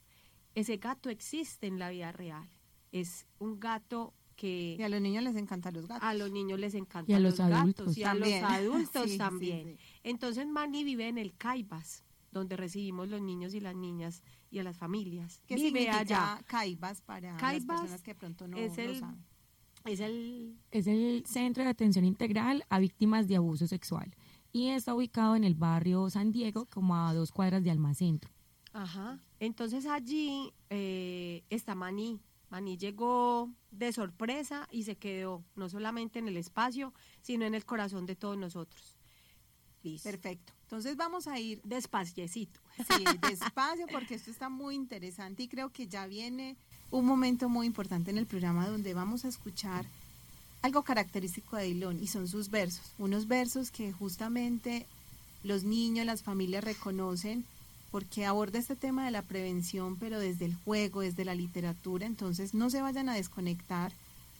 Ese 0.54 0.76
gato 0.76 1.10
existe 1.10 1.66
en 1.66 1.78
la 1.78 1.90
vida 1.90 2.12
real. 2.12 2.48
Es 2.92 3.26
un 3.38 3.58
gato 3.58 4.14
que... 4.34 4.76
Y 4.78 4.82
a 4.82 4.88
los 4.88 5.00
niños 5.00 5.22
les 5.24 5.36
encantan 5.36 5.74
los 5.74 5.86
gatos. 5.86 6.06
A 6.06 6.14
los 6.14 6.30
niños 6.30 6.58
les 6.58 6.74
encantan 6.74 7.22
los, 7.22 7.38
gatos. 7.38 7.96
Y 7.96 8.04
a 8.04 8.14
los 8.14 8.28
adultos 8.32 9.16
también. 9.16 9.78
Entonces 10.02 10.46
Mani 10.46 10.84
vive 10.84 11.08
en 11.08 11.18
el 11.18 11.34
Caibas, 11.36 12.04
donde 12.30 12.56
recibimos 12.56 13.08
los 13.08 13.22
niños 13.22 13.54
y 13.54 13.60
las 13.60 13.74
niñas 13.74 14.22
y 14.50 14.58
a 14.58 14.64
las 14.64 14.76
familias. 14.76 15.40
¿Qué 15.46 15.56
vive 15.56 15.68
significa 15.68 16.00
allá. 16.00 16.42
Caibas 16.46 17.00
para 17.00 17.36
las 17.40 17.64
personas 17.64 18.02
que 18.02 18.14
pronto 18.14 18.46
no 18.48 18.56
es 18.56 18.78
el, 18.78 18.98
saben? 18.98 19.24
Es 19.84 20.00
el... 20.00 20.56
es 20.70 20.86
el 20.86 21.24
Centro 21.26 21.64
de 21.64 21.70
Atención 21.70 22.04
Integral 22.04 22.64
a 22.68 22.78
Víctimas 22.78 23.28
de 23.28 23.36
Abuso 23.36 23.66
Sexual 23.66 24.14
y 24.54 24.68
está 24.68 24.94
ubicado 24.94 25.34
en 25.34 25.42
el 25.42 25.56
barrio 25.56 26.08
San 26.08 26.30
Diego, 26.30 26.66
como 26.66 26.96
a 26.96 27.12
dos 27.12 27.32
cuadras 27.32 27.64
de 27.64 27.72
Almacentro. 27.72 28.30
Ajá. 28.72 29.18
Entonces 29.40 29.84
allí 29.84 30.52
eh, 30.70 31.42
está 31.50 31.74
Mani, 31.74 32.20
Maní 32.54 32.78
llegó 32.78 33.50
de 33.72 33.92
sorpresa 33.92 34.68
y 34.70 34.84
se 34.84 34.94
quedó 34.94 35.42
no 35.56 35.68
solamente 35.68 36.20
en 36.20 36.28
el 36.28 36.36
espacio, 36.36 36.94
sino 37.20 37.44
en 37.46 37.52
el 37.56 37.64
corazón 37.64 38.06
de 38.06 38.14
todos 38.14 38.38
nosotros. 38.38 38.96
Perfecto. 40.04 40.52
Entonces 40.62 40.96
vamos 40.96 41.26
a 41.26 41.40
ir 41.40 41.60
despaciecito. 41.64 42.60
Sí, 42.76 43.04
despacio 43.28 43.86
porque 43.90 44.14
esto 44.14 44.30
está 44.30 44.48
muy 44.50 44.76
interesante 44.76 45.42
y 45.42 45.48
creo 45.48 45.70
que 45.70 45.88
ya 45.88 46.06
viene 46.06 46.56
un 46.92 47.06
momento 47.06 47.48
muy 47.48 47.66
importante 47.66 48.12
en 48.12 48.18
el 48.18 48.26
programa 48.26 48.68
donde 48.68 48.94
vamos 48.94 49.24
a 49.24 49.28
escuchar 49.28 49.84
algo 50.62 50.84
característico 50.84 51.56
de 51.56 51.64
Dilón 51.64 52.00
y 52.00 52.06
son 52.06 52.28
sus 52.28 52.50
versos. 52.50 52.94
Unos 52.98 53.26
versos 53.26 53.72
que 53.72 53.92
justamente 53.92 54.86
los 55.42 55.64
niños, 55.64 56.06
las 56.06 56.22
familias 56.22 56.62
reconocen 56.62 57.44
porque 57.94 58.26
aborda 58.26 58.58
este 58.58 58.74
tema 58.74 59.04
de 59.04 59.12
la 59.12 59.22
prevención, 59.22 59.96
pero 59.96 60.18
desde 60.18 60.46
el 60.46 60.56
juego, 60.56 61.02
desde 61.02 61.24
la 61.24 61.36
literatura, 61.36 62.06
entonces 62.06 62.52
no 62.52 62.68
se 62.68 62.82
vayan 62.82 63.08
a 63.08 63.14
desconectar 63.14 63.92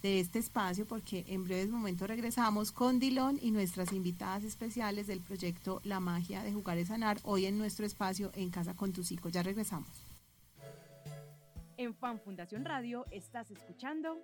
de 0.03 0.19
este 0.19 0.39
espacio 0.39 0.85
porque 0.85 1.23
en 1.29 1.45
breves 1.45 1.69
momentos 1.69 2.05
regresamos 2.09 2.73
con 2.73 2.99
Dilón 2.99 3.39
y 3.41 3.51
nuestras 3.51 3.93
invitadas 3.93 4.43
especiales 4.43 5.07
del 5.07 5.21
proyecto 5.21 5.79
La 5.85 6.01
magia 6.01 6.43
de 6.43 6.51
jugar 6.51 6.77
y 6.79 6.85
sanar, 6.85 7.17
hoy 7.23 7.45
en 7.45 7.57
nuestro 7.57 7.85
espacio 7.85 8.29
En 8.35 8.49
Casa 8.49 8.73
con 8.73 8.91
tus 8.91 9.13
hijos. 9.13 9.31
Ya 9.31 9.41
regresamos. 9.41 9.87
En 11.77 11.95
Fan 11.95 12.19
Fundación 12.19 12.65
Radio 12.65 13.05
estás 13.09 13.51
escuchando 13.51 14.19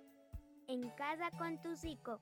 En 0.68 0.90
Casa 0.90 1.30
con 1.38 1.56
tus 1.62 1.86
hijos. 1.86 2.20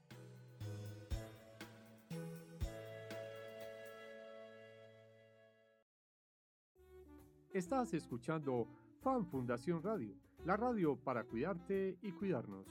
Estás 7.53 7.95
escuchando 7.95 8.69
Fan 9.01 9.27
Fundación 9.27 9.83
Radio, 9.83 10.15
la 10.45 10.57
radio 10.57 10.95
para 10.95 11.25
cuidarte 11.25 11.99
y 12.01 12.13
cuidarnos. 12.13 12.65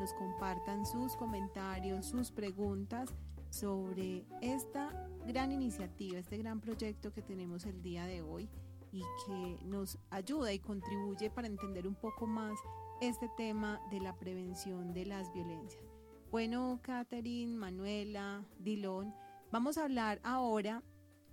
nos 0.00 0.12
compartan 0.14 0.84
sus 0.84 1.14
comentarios, 1.16 2.06
sus 2.06 2.32
preguntas 2.32 3.14
sobre 3.48 4.26
esta 4.40 5.08
gran 5.26 5.52
iniciativa, 5.52 6.18
este 6.18 6.36
gran 6.36 6.60
proyecto 6.60 7.12
que 7.12 7.22
tenemos 7.22 7.64
el 7.64 7.80
día 7.80 8.06
de 8.06 8.22
hoy 8.22 8.48
y 8.92 9.02
que 9.26 9.58
nos 9.64 9.98
ayuda 10.10 10.52
y 10.52 10.58
contribuye 10.58 11.30
para 11.30 11.48
entender 11.48 11.88
un 11.88 11.94
poco 11.94 12.26
más 12.26 12.58
este 13.00 13.28
tema 13.36 13.80
de 13.90 14.00
la 14.00 14.16
prevención 14.16 14.92
de 14.92 15.06
las 15.06 15.32
violencias. 15.32 15.82
Bueno, 16.30 16.80
Catherine, 16.82 17.56
Manuela, 17.56 18.46
Dilón, 18.58 19.14
vamos 19.50 19.76
a 19.76 19.84
hablar 19.84 20.20
ahora 20.22 20.82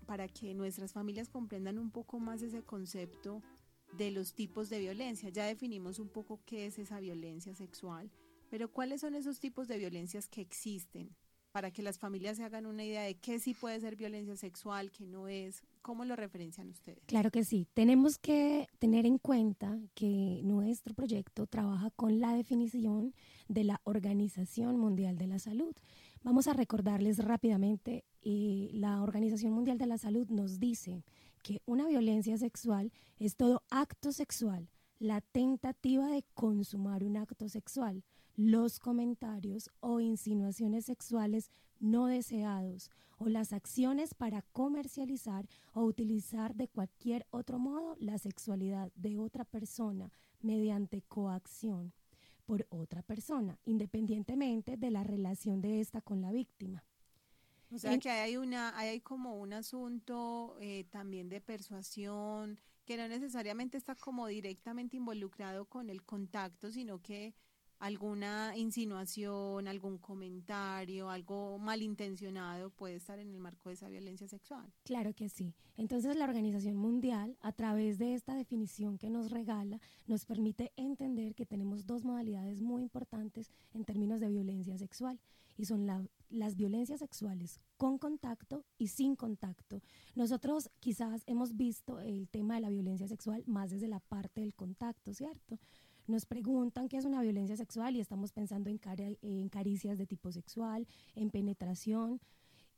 para 0.05 0.27
que 0.27 0.55
nuestras 0.55 0.93
familias 0.93 1.29
comprendan 1.29 1.77
un 1.77 1.91
poco 1.91 2.19
más 2.19 2.41
ese 2.41 2.63
concepto 2.63 3.43
de 3.97 4.11
los 4.11 4.33
tipos 4.33 4.69
de 4.69 4.79
violencia. 4.79 5.29
Ya 5.29 5.45
definimos 5.45 5.99
un 5.99 6.09
poco 6.09 6.41
qué 6.45 6.65
es 6.65 6.79
esa 6.79 6.99
violencia 6.99 7.53
sexual, 7.53 8.09
pero 8.49 8.71
cuáles 8.71 9.01
son 9.01 9.15
esos 9.15 9.39
tipos 9.39 9.67
de 9.67 9.77
violencias 9.77 10.27
que 10.27 10.41
existen 10.41 11.15
para 11.51 11.71
que 11.71 11.81
las 11.81 11.97
familias 11.97 12.37
se 12.37 12.43
hagan 12.43 12.65
una 12.65 12.83
idea 12.83 13.03
de 13.03 13.15
qué 13.15 13.39
sí 13.39 13.53
puede 13.53 13.79
ser 13.79 13.95
violencia 13.95 14.35
sexual, 14.35 14.91
qué 14.91 15.05
no 15.05 15.27
es. 15.27 15.63
¿Cómo 15.81 16.05
lo 16.05 16.15
referencian 16.15 16.69
ustedes? 16.69 17.03
Claro 17.05 17.31
que 17.31 17.43
sí. 17.43 17.67
Tenemos 17.73 18.17
que 18.17 18.67
tener 18.79 19.05
en 19.05 19.17
cuenta 19.17 19.79
que 19.95 20.41
nuestro 20.43 20.93
proyecto 20.93 21.47
trabaja 21.47 21.91
con 21.91 22.19
la 22.19 22.33
definición 22.33 23.13
de 23.47 23.63
la 23.63 23.81
Organización 23.83 24.77
Mundial 24.77 25.17
de 25.17 25.27
la 25.27 25.39
Salud. 25.39 25.75
Vamos 26.23 26.47
a 26.47 26.53
recordarles 26.53 27.23
rápidamente, 27.23 28.03
eh, 28.21 28.69
la 28.73 29.01
Organización 29.01 29.53
Mundial 29.53 29.77
de 29.77 29.87
la 29.87 29.97
Salud 29.97 30.27
nos 30.29 30.59
dice 30.59 31.03
que 31.41 31.61
una 31.65 31.87
violencia 31.87 32.37
sexual 32.37 32.91
es 33.17 33.35
todo 33.35 33.63
acto 33.69 34.11
sexual 34.11 34.69
la 34.99 35.21
tentativa 35.21 36.07
de 36.07 36.23
consumar 36.33 37.03
un 37.03 37.17
acto 37.17 37.47
sexual, 37.47 38.03
los 38.39 38.79
comentarios 38.79 39.69
o 39.81 39.99
insinuaciones 39.99 40.85
sexuales 40.85 41.51
no 41.81 42.05
deseados 42.05 42.89
o 43.17 43.27
las 43.27 43.51
acciones 43.51 44.13
para 44.13 44.43
comercializar 44.53 45.45
o 45.73 45.81
utilizar 45.81 46.55
de 46.55 46.69
cualquier 46.69 47.27
otro 47.31 47.59
modo 47.59 47.97
la 47.99 48.17
sexualidad 48.17 48.93
de 48.95 49.17
otra 49.17 49.43
persona 49.43 50.13
mediante 50.39 51.01
coacción 51.01 51.91
por 52.45 52.65
otra 52.69 53.01
persona, 53.01 53.59
independientemente 53.65 54.77
de 54.77 54.89
la 54.89 55.03
relación 55.03 55.59
de 55.59 55.81
esta 55.81 55.99
con 55.99 56.21
la 56.21 56.31
víctima. 56.31 56.85
O 57.71 57.77
sea 57.77 57.97
que 57.99 58.09
hay 58.09 58.37
una, 58.37 58.75
hay 58.79 59.01
como 59.01 59.37
un 59.37 59.51
asunto 59.51 60.55
eh, 60.61 60.85
también 60.89 61.27
de 61.27 61.41
persuasión, 61.41 62.57
que 62.85 62.95
no 62.95 63.05
necesariamente 63.09 63.77
está 63.77 63.95
como 63.95 64.27
directamente 64.27 64.95
involucrado 64.95 65.65
con 65.65 65.89
el 65.89 66.03
contacto, 66.03 66.71
sino 66.71 67.01
que 67.01 67.35
alguna 67.79 68.55
insinuación, 68.57 69.67
algún 69.67 69.97
comentario, 69.97 71.09
algo 71.09 71.57
malintencionado 71.57 72.69
puede 72.69 72.95
estar 72.95 73.19
en 73.19 73.29
el 73.29 73.39
marco 73.39 73.69
de 73.69 73.75
esa 73.75 73.89
violencia 73.89 74.27
sexual. 74.27 74.71
Claro 74.83 75.13
que 75.13 75.29
sí. 75.29 75.53
Entonces 75.77 76.15
la 76.15 76.25
Organización 76.25 76.75
Mundial, 76.75 77.37
a 77.41 77.53
través 77.53 77.97
de 77.97 78.13
esta 78.13 78.35
definición 78.35 78.97
que 78.97 79.09
nos 79.09 79.31
regala, 79.31 79.79
nos 80.07 80.25
permite 80.25 80.71
entender 80.75 81.35
que 81.35 81.45
tenemos 81.45 81.85
dos 81.85 82.03
modalidades 82.03 82.61
muy 82.61 82.81
importantes 82.81 83.49
en 83.73 83.85
términos 83.85 84.19
de 84.19 84.29
violencia 84.29 84.77
sexual 84.77 85.19
y 85.57 85.65
son 85.65 85.87
la 85.87 86.03
las 86.29 86.55
violencias 86.55 86.99
sexuales 86.99 87.59
con 87.77 87.97
contacto 87.97 88.63
y 88.77 88.89
sin 88.89 89.15
contacto. 89.15 89.81
Nosotros 90.15 90.69
quizás 90.79 91.23
hemos 91.25 91.55
visto 91.55 91.99
el 91.99 92.29
tema 92.29 92.55
de 92.55 92.61
la 92.61 92.69
violencia 92.69 93.07
sexual 93.07 93.43
más 93.47 93.71
desde 93.71 93.87
la 93.87 93.99
parte 93.99 94.41
del 94.41 94.53
contacto, 94.53 95.13
¿cierto? 95.13 95.59
Nos 96.09 96.25
preguntan 96.25 96.89
qué 96.89 96.97
es 96.97 97.05
una 97.05 97.21
violencia 97.21 97.55
sexual 97.55 97.95
y 97.95 97.99
estamos 97.99 98.31
pensando 98.31 98.71
en, 98.71 99.49
caricias 99.49 99.99
de 99.99 100.07
tipo 100.07 100.31
sexual, 100.31 100.87
en 101.13 101.29
penetración, 101.29 102.19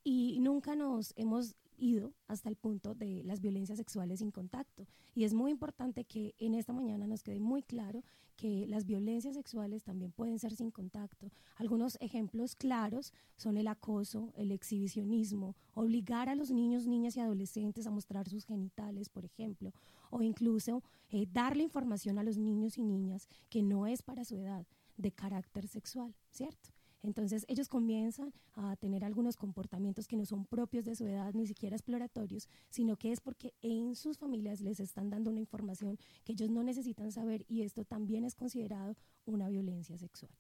y 0.04 0.38
nunca 0.42 0.76
nos 0.76 1.14
hemos 1.16 1.56
ido 1.78 2.12
hasta 2.28 2.50
el 2.50 2.58
punto 2.58 2.94
de 2.94 3.24
las 3.24 3.40
violencias 3.40 3.78
sexuales 3.78 4.20
sin 4.20 4.32
contacto. 4.32 4.86
Y 5.16 5.24
es 5.24 5.34
muy 5.34 5.50
importante 5.50 6.04
que 6.04 6.36
en 6.40 6.56
esta 6.56 6.74
mañana 6.74 7.08
nos 7.08 7.24
quede 7.24 7.40
muy 7.40 7.64
claro 7.64 8.04
que 8.36 8.68
las 8.68 8.86
violencias 8.86 9.36
sexuales 9.36 9.86
también 9.86 10.12
pueden 10.12 10.38
ser 10.38 10.54
sin 10.54 10.70
contacto. 10.70 11.32
Algunos 11.56 11.98
ejemplos 12.02 12.58
claros 12.58 13.14
son 13.38 13.56
el 13.56 13.70
acoso, 13.70 14.34
el 14.36 14.52
exhibicionismo, 14.52 15.56
obligar 15.74 16.28
a 16.28 16.36
los 16.36 16.52
niños, 16.52 16.86
niñas 16.86 17.16
y 17.16 17.22
adolescentes 17.22 17.88
a 17.88 17.92
mostrar 17.92 18.28
sus 18.28 18.44
genitales, 18.44 19.08
por 19.08 19.24
ejemplo, 19.24 19.72
o 20.12 20.22
incluso 20.22 20.84
eh, 21.10 21.26
darle 21.32 21.64
información 21.64 22.20
a 22.20 22.24
los 22.24 22.38
niños 22.38 22.78
y 22.78 22.84
niñas 22.84 23.28
que 23.50 23.64
no 23.64 23.88
es 23.88 24.02
para 24.02 24.24
su 24.24 24.36
edad 24.36 24.68
de 24.98 25.12
carácter 25.12 25.68
sexual, 25.68 26.16
¿cierto? 26.30 26.70
Entonces 27.04 27.46
ellos 27.48 27.68
comienzan 27.68 28.32
a 28.54 28.76
tener 28.76 29.04
algunos 29.04 29.36
comportamientos 29.36 30.08
que 30.08 30.18
no 30.18 30.26
son 30.26 30.46
propios 30.46 30.86
de 30.86 30.96
su 30.96 31.06
edad, 31.08 31.34
ni 31.34 31.48
siquiera 31.48 31.76
exploratorios, 31.76 32.48
sino 32.70 32.96
que 32.96 33.12
es 33.12 33.22
porque 33.22 33.54
en 33.62 33.96
sus 33.96 34.18
familias 34.18 34.62
les 34.62 34.80
están 34.80 35.10
dando 35.10 35.32
una 35.32 35.40
información 35.40 35.98
que 36.24 36.34
ellos 36.34 36.50
no 36.50 36.64
necesitan 36.64 37.12
saber 37.12 37.44
y 37.48 37.64
esto 37.64 37.86
también 37.86 38.24
es 38.24 38.36
considerado 38.36 38.96
una 39.26 39.50
violencia 39.50 39.98
sexual. 39.98 40.32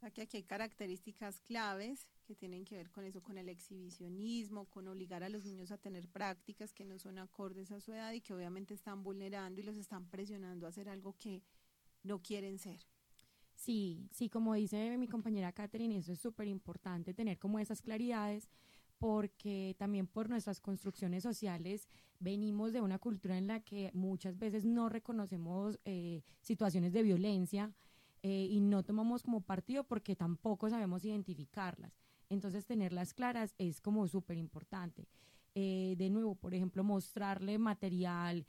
Aquí, 0.00 0.20
hay 0.32 0.42
características 0.44 1.40
claves 1.40 2.08
que 2.24 2.36
tienen 2.36 2.64
que 2.64 2.76
ver 2.76 2.90
con 2.90 3.04
eso, 3.04 3.22
con 3.22 3.36
el 3.36 3.48
exhibicionismo, 3.48 4.66
con 4.66 4.86
obligar 4.86 5.24
a 5.24 5.28
los 5.28 5.44
niños 5.44 5.70
a 5.70 5.78
tener 5.78 6.08
prácticas 6.08 6.72
que 6.72 6.84
no 6.84 6.98
son 6.98 7.18
acordes 7.18 7.72
a 7.72 7.80
su 7.80 7.92
edad 7.92 8.12
y 8.12 8.20
que 8.20 8.34
obviamente 8.34 8.74
están 8.74 9.02
vulnerando 9.02 9.60
y 9.60 9.64
los 9.64 9.76
están 9.76 10.08
presionando 10.08 10.66
a 10.66 10.68
hacer 10.68 10.88
algo 10.88 11.16
que 11.18 11.42
no 12.04 12.22
quieren 12.22 12.58
ser. 12.58 12.80
Sí, 13.54 14.08
sí, 14.12 14.28
como 14.28 14.54
dice 14.54 14.96
mi 14.98 15.08
compañera 15.08 15.52
Catherine, 15.52 15.96
eso 15.96 16.12
es 16.12 16.20
súper 16.20 16.46
importante 16.46 17.12
tener 17.12 17.38
como 17.38 17.58
esas 17.58 17.82
claridades 17.82 18.48
porque 18.98 19.74
también 19.78 20.06
por 20.06 20.28
nuestras 20.28 20.60
construcciones 20.60 21.22
sociales 21.22 21.88
venimos 22.20 22.72
de 22.72 22.80
una 22.80 22.98
cultura 22.98 23.36
en 23.36 23.46
la 23.46 23.60
que 23.60 23.90
muchas 23.94 24.38
veces 24.38 24.64
no 24.64 24.88
reconocemos 24.88 25.78
eh, 25.84 26.22
situaciones 26.40 26.92
de 26.92 27.02
violencia 27.02 27.72
eh, 28.22 28.48
y 28.50 28.60
no 28.60 28.82
tomamos 28.82 29.22
como 29.22 29.40
partido 29.40 29.84
porque 29.84 30.16
tampoco 30.16 30.68
sabemos 30.70 31.04
identificarlas. 31.04 31.98
Entonces 32.28 32.66
tenerlas 32.66 33.14
claras 33.14 33.54
es 33.58 33.80
como 33.80 34.06
súper 34.06 34.36
importante. 34.36 35.08
Eh, 35.54 35.94
de 35.96 36.10
nuevo, 36.10 36.34
por 36.34 36.54
ejemplo, 36.54 36.84
mostrarle 36.84 37.58
material 37.58 38.46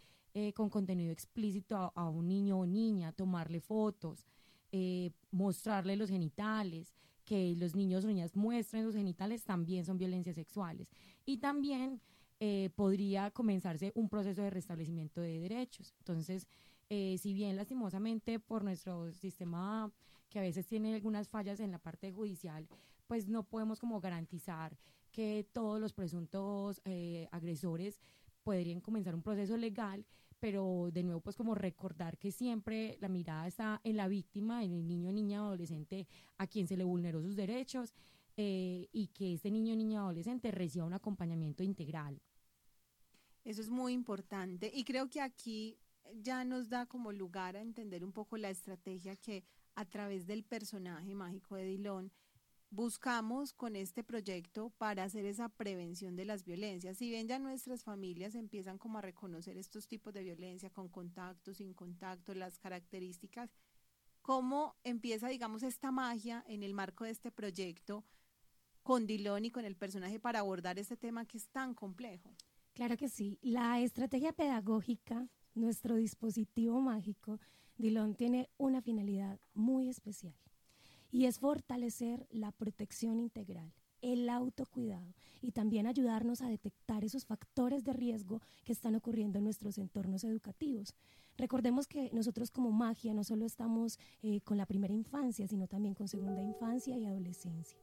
con 0.56 0.70
contenido 0.70 1.12
explícito 1.12 1.76
a, 1.76 1.92
a 1.96 2.08
un 2.08 2.30
niño 2.30 2.60
o 2.60 2.66
niña, 2.66 3.12
tomarle 3.12 3.60
fotos. 3.60 4.26
Eh, 4.72 5.12
mostrarle 5.32 5.96
los 5.96 6.10
genitales, 6.10 6.94
que 7.26 7.56
los 7.56 7.76
niños 7.76 8.06
o 8.06 8.08
niñas 8.08 8.36
muestren 8.36 8.84
sus 8.86 8.94
genitales, 8.94 9.44
también 9.44 9.84
son 9.84 9.98
violencias 9.98 10.36
sexuales. 10.36 10.88
Y 11.26 11.38
también 11.38 12.02
eh, 12.40 12.70
podría 12.76 13.32
comenzarse 13.32 13.92
un 13.96 14.10
proceso 14.10 14.44
de 14.44 14.52
restablecimiento 14.52 15.22
de 15.22 15.40
derechos. 15.40 15.94
Entonces, 16.00 16.48
eh, 16.90 17.18
si 17.20 17.34
bien 17.34 17.56
lastimosamente 17.56 18.40
por 18.40 18.64
nuestro 18.64 19.12
sistema 19.12 19.92
que 20.28 20.40
a 20.40 20.42
veces 20.42 20.66
tiene 20.66 20.96
algunas 20.96 21.28
fallas 21.28 21.60
en 21.60 21.72
la 21.72 21.80
parte 21.80 22.12
judicial, 22.12 22.68
pues 23.08 23.28
no 23.28 23.44
podemos 23.44 23.80
como 23.80 24.00
garantizar 24.00 24.78
que 25.12 25.48
todos 25.54 25.80
los 25.80 25.94
presuntos 25.94 26.82
eh, 26.86 27.28
agresores 27.32 28.00
podrían 28.44 28.82
comenzar 28.82 29.16
un 29.16 29.22
proceso 29.22 29.58
legal, 29.58 30.06
pero 30.40 30.90
de 30.92 31.04
nuevo 31.04 31.22
pues 31.22 31.36
como 31.36 31.56
recordar 31.56 32.18
que 32.18 32.32
siempre 32.32 32.98
la 33.02 33.08
mirada 33.08 33.48
está 33.48 33.82
en 33.84 33.98
la 33.98 34.08
víctima, 34.08 34.64
en 34.64 34.74
el 34.74 34.88
niño, 34.88 35.12
niña, 35.12 35.40
adolescente 35.40 36.08
a 36.38 36.48
quien 36.48 36.68
se 36.68 36.78
le 36.78 36.84
vulneró 36.84 37.22
sus 37.22 37.36
derechos 37.36 37.94
eh, 38.38 38.88
y 38.92 39.08
que 39.08 39.34
este 39.34 39.52
niño, 39.52 39.76
niña, 39.76 40.00
adolescente 40.02 40.52
reciba 40.52 40.86
un 40.86 40.94
acompañamiento 40.94 41.64
integral. 41.64 42.22
Eso 43.44 43.62
es 43.62 43.70
muy 43.70 43.94
importante 43.94 44.72
y 44.74 44.84
creo 44.84 45.10
que 45.10 45.22
aquí 45.22 45.78
ya 46.14 46.44
nos 46.44 46.70
da 46.70 46.86
como 46.86 47.12
lugar 47.12 47.56
a 47.56 47.62
entender 47.62 48.04
un 48.04 48.12
poco 48.12 48.38
la 48.38 48.50
estrategia 48.50 49.16
que 49.16 49.44
a 49.76 49.86
través 49.86 50.26
del 50.26 50.44
personaje 50.44 51.16
mágico 51.16 51.56
de 51.56 51.66
Dilón 51.66 52.12
buscamos 52.72 53.54
con 53.54 53.76
este 53.76 54.04
proyecto 54.04 54.70
para 54.78 55.04
hacer 55.04 55.26
esa 55.26 55.50
prevención 55.50 56.16
de 56.16 56.26
las 56.26 56.44
violencias. 56.44 56.98
Si 56.98 57.10
bien 57.10 57.28
ya 57.28 57.40
nuestras 57.40 57.84
familias 57.84 58.36
empiezan 58.36 58.78
como 58.78 59.00
a 59.00 59.02
reconocer 59.02 59.58
estos 59.58 59.88
tipos 59.88 60.14
de 60.14 60.24
violencia 60.24 60.70
con 60.70 60.88
contacto, 60.88 61.54
sin 61.54 61.74
contacto, 61.74 62.34
las 62.36 62.60
características, 62.60 63.50
¿cómo 64.22 64.76
empieza, 64.84 65.30
digamos, 65.30 65.64
esta 65.64 65.92
magia 65.92 66.44
en 66.48 66.62
el 66.64 66.74
marco 66.74 67.06
de 67.06 67.12
este 67.12 67.32
proyecto 67.32 68.04
con 68.84 69.08
Dilón 69.08 69.46
y 69.46 69.52
con 69.52 69.66
el 69.66 69.76
personaje 69.76 70.20
para 70.20 70.40
abordar 70.40 70.78
este 70.78 70.98
tema 70.98 71.26
que 71.26 71.38
es 71.38 71.48
tan 71.50 71.74
complejo? 71.74 72.36
Claro 72.74 72.98
que 72.98 73.10
sí. 73.10 73.40
La 73.42 73.80
estrategia 73.80 74.32
pedagógica, 74.32 75.28
nuestro 75.60 75.96
dispositivo 75.96 76.80
mágico, 76.82 77.40
Dilón 77.78 78.16
tiene 78.16 78.50
una 78.58 78.82
finalidad 78.82 79.40
muy 79.54 79.90
especial 79.90 80.36
y 81.12 81.26
es 81.26 81.40
fortalecer 81.40 82.28
la 82.30 82.52
protección 82.52 83.20
integral, 83.20 83.74
el 84.02 84.30
autocuidado 84.30 85.14
y 85.42 85.52
también 85.52 85.88
ayudarnos 85.88 86.42
a 86.42 86.50
detectar 86.50 87.04
esos 87.04 87.26
factores 87.26 87.84
de 87.84 87.94
riesgo 87.94 88.42
que 88.64 88.74
están 88.74 88.96
ocurriendo 88.96 89.38
en 89.38 89.46
nuestros 89.46 89.78
entornos 89.78 90.24
educativos. 90.24 90.94
Recordemos 91.38 91.88
que 91.88 92.10
nosotros 92.12 92.52
como 92.52 92.72
magia 92.72 93.14
no 93.14 93.24
solo 93.24 93.46
estamos 93.46 93.98
eh, 94.22 94.42
con 94.42 94.58
la 94.58 94.66
primera 94.66 94.94
infancia, 94.94 95.48
sino 95.48 95.68
también 95.68 95.96
con 95.96 96.08
segunda 96.08 96.42
infancia 96.42 96.98
y 96.98 97.06
adolescencia. 97.06 97.80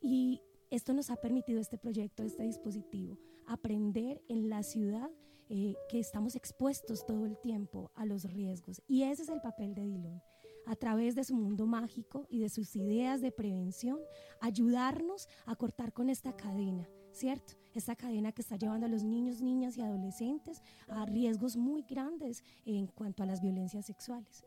Y 0.00 0.40
esto 0.70 0.92
nos 0.92 1.10
ha 1.10 1.16
permitido 1.16 1.60
este 1.60 1.78
proyecto, 1.78 2.24
este 2.24 2.42
dispositivo, 2.42 3.16
aprender 3.46 4.22
en 4.28 4.48
la 4.48 4.62
ciudad 4.62 5.10
eh, 5.52 5.74
que 5.88 5.98
estamos 5.98 6.36
expuestos 6.36 7.04
todo 7.04 7.26
el 7.26 7.36
tiempo 7.36 7.90
a 7.96 8.06
los 8.06 8.22
riesgos. 8.24 8.80
Y 8.86 9.02
ese 9.02 9.22
es 9.22 9.28
el 9.28 9.40
papel 9.40 9.74
de 9.74 9.84
Dilon 9.84 10.22
a 10.66 10.76
través 10.76 11.16
de 11.16 11.24
su 11.24 11.34
mundo 11.34 11.66
mágico 11.66 12.26
y 12.30 12.38
de 12.38 12.48
sus 12.48 12.76
ideas 12.76 13.20
de 13.20 13.32
prevención, 13.32 13.98
ayudarnos 14.40 15.28
a 15.46 15.56
cortar 15.56 15.92
con 15.92 16.08
esta 16.08 16.36
cadena, 16.36 16.88
¿cierto? 17.10 17.54
Esta 17.74 17.96
cadena 17.96 18.30
que 18.30 18.42
está 18.42 18.56
llevando 18.56 18.86
a 18.86 18.88
los 18.88 19.02
niños, 19.02 19.42
niñas 19.42 19.76
y 19.76 19.82
adolescentes 19.82 20.62
a 20.86 21.04
riesgos 21.06 21.56
muy 21.56 21.82
grandes 21.82 22.44
en 22.64 22.86
cuanto 22.86 23.24
a 23.24 23.26
las 23.26 23.40
violencias 23.40 23.86
sexuales. 23.86 24.44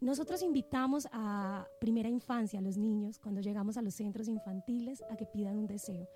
Nosotros 0.00 0.42
invitamos 0.42 1.08
a 1.12 1.66
primera 1.80 2.10
infancia 2.10 2.58
a 2.58 2.62
los 2.62 2.76
niños 2.76 3.18
cuando 3.18 3.40
llegamos 3.40 3.78
a 3.78 3.82
los 3.82 3.94
centros 3.94 4.28
infantiles 4.28 5.02
a 5.10 5.16
que 5.16 5.24
pidan 5.24 5.56
un 5.56 5.66
deseo. 5.66 6.06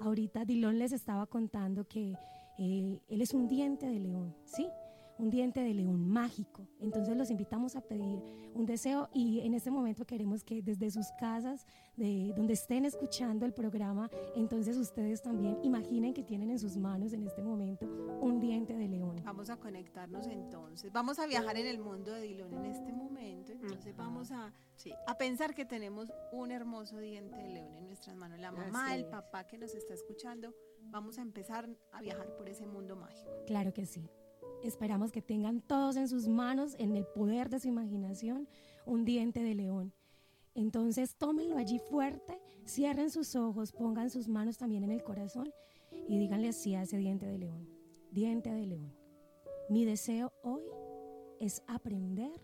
Ahorita 0.00 0.44
Dilón 0.44 0.78
les 0.78 0.92
estaba 0.92 1.26
contando 1.26 1.84
que 1.84 2.16
eh, 2.58 3.00
él 3.08 3.22
es 3.22 3.34
un 3.34 3.48
diente 3.48 3.86
de 3.86 3.98
león, 3.98 4.34
¿sí? 4.44 4.68
Un 5.22 5.30
diente 5.30 5.62
de 5.62 5.72
león 5.72 6.08
mágico. 6.08 6.66
Entonces 6.80 7.16
los 7.16 7.30
invitamos 7.30 7.76
a 7.76 7.80
pedir 7.80 8.20
un 8.54 8.66
deseo 8.66 9.08
y 9.14 9.40
en 9.40 9.54
este 9.54 9.70
momento 9.70 10.04
queremos 10.04 10.42
que 10.42 10.62
desde 10.62 10.90
sus 10.90 11.06
casas, 11.12 11.64
de 11.96 12.32
donde 12.36 12.54
estén 12.54 12.84
escuchando 12.84 13.46
el 13.46 13.54
programa, 13.54 14.10
entonces 14.34 14.76
ustedes 14.76 15.22
también 15.22 15.58
imaginen 15.62 16.12
que 16.12 16.24
tienen 16.24 16.50
en 16.50 16.58
sus 16.58 16.76
manos 16.76 17.12
en 17.12 17.22
este 17.22 17.40
momento 17.40 17.86
un 18.20 18.40
diente 18.40 18.76
de 18.76 18.88
león. 18.88 19.22
Vamos 19.24 19.48
a 19.48 19.56
conectarnos 19.58 20.26
entonces, 20.26 20.92
vamos 20.92 21.20
a 21.20 21.26
viajar 21.26 21.56
en 21.56 21.66
el 21.68 21.78
mundo 21.78 22.12
de 22.12 22.22
Dilón 22.22 22.54
en 22.54 22.64
este 22.66 22.92
momento, 22.92 23.52
entonces 23.52 23.94
vamos 23.96 24.32
a, 24.32 24.52
a 25.06 25.18
pensar 25.18 25.54
que 25.54 25.64
tenemos 25.64 26.12
un 26.32 26.50
hermoso 26.50 26.98
diente 26.98 27.36
de 27.36 27.48
león 27.48 27.74
en 27.74 27.86
nuestras 27.86 28.16
manos, 28.16 28.40
la 28.40 28.50
mamá, 28.50 28.96
el 28.96 29.04
papá 29.04 29.46
que 29.46 29.56
nos 29.56 29.72
está 29.74 29.94
escuchando, 29.94 30.52
vamos 30.80 31.18
a 31.18 31.22
empezar 31.22 31.68
a 31.92 32.00
viajar 32.00 32.34
por 32.36 32.48
ese 32.48 32.66
mundo 32.66 32.96
mágico. 32.96 33.30
Claro 33.46 33.72
que 33.72 33.86
sí. 33.86 34.10
Esperamos 34.62 35.10
que 35.10 35.22
tengan 35.22 35.60
todos 35.60 35.96
en 35.96 36.08
sus 36.08 36.28
manos, 36.28 36.76
en 36.78 36.96
el 36.96 37.04
poder 37.04 37.48
de 37.50 37.60
su 37.60 37.68
imaginación, 37.68 38.48
un 38.86 39.04
diente 39.04 39.42
de 39.42 39.54
león. 39.54 39.92
Entonces 40.54 41.16
tómenlo 41.16 41.56
allí 41.56 41.78
fuerte, 41.78 42.40
cierren 42.66 43.10
sus 43.10 43.34
ojos, 43.34 43.72
pongan 43.72 44.10
sus 44.10 44.28
manos 44.28 44.58
también 44.58 44.84
en 44.84 44.90
el 44.90 45.02
corazón 45.02 45.52
y 46.08 46.18
díganle 46.18 46.48
así 46.48 46.74
a 46.74 46.82
ese 46.82 46.98
diente 46.98 47.26
de 47.26 47.38
león. 47.38 47.68
Diente 48.10 48.52
de 48.52 48.66
león. 48.66 48.92
Mi 49.68 49.84
deseo 49.84 50.32
hoy 50.42 50.62
es 51.40 51.62
aprender 51.66 52.40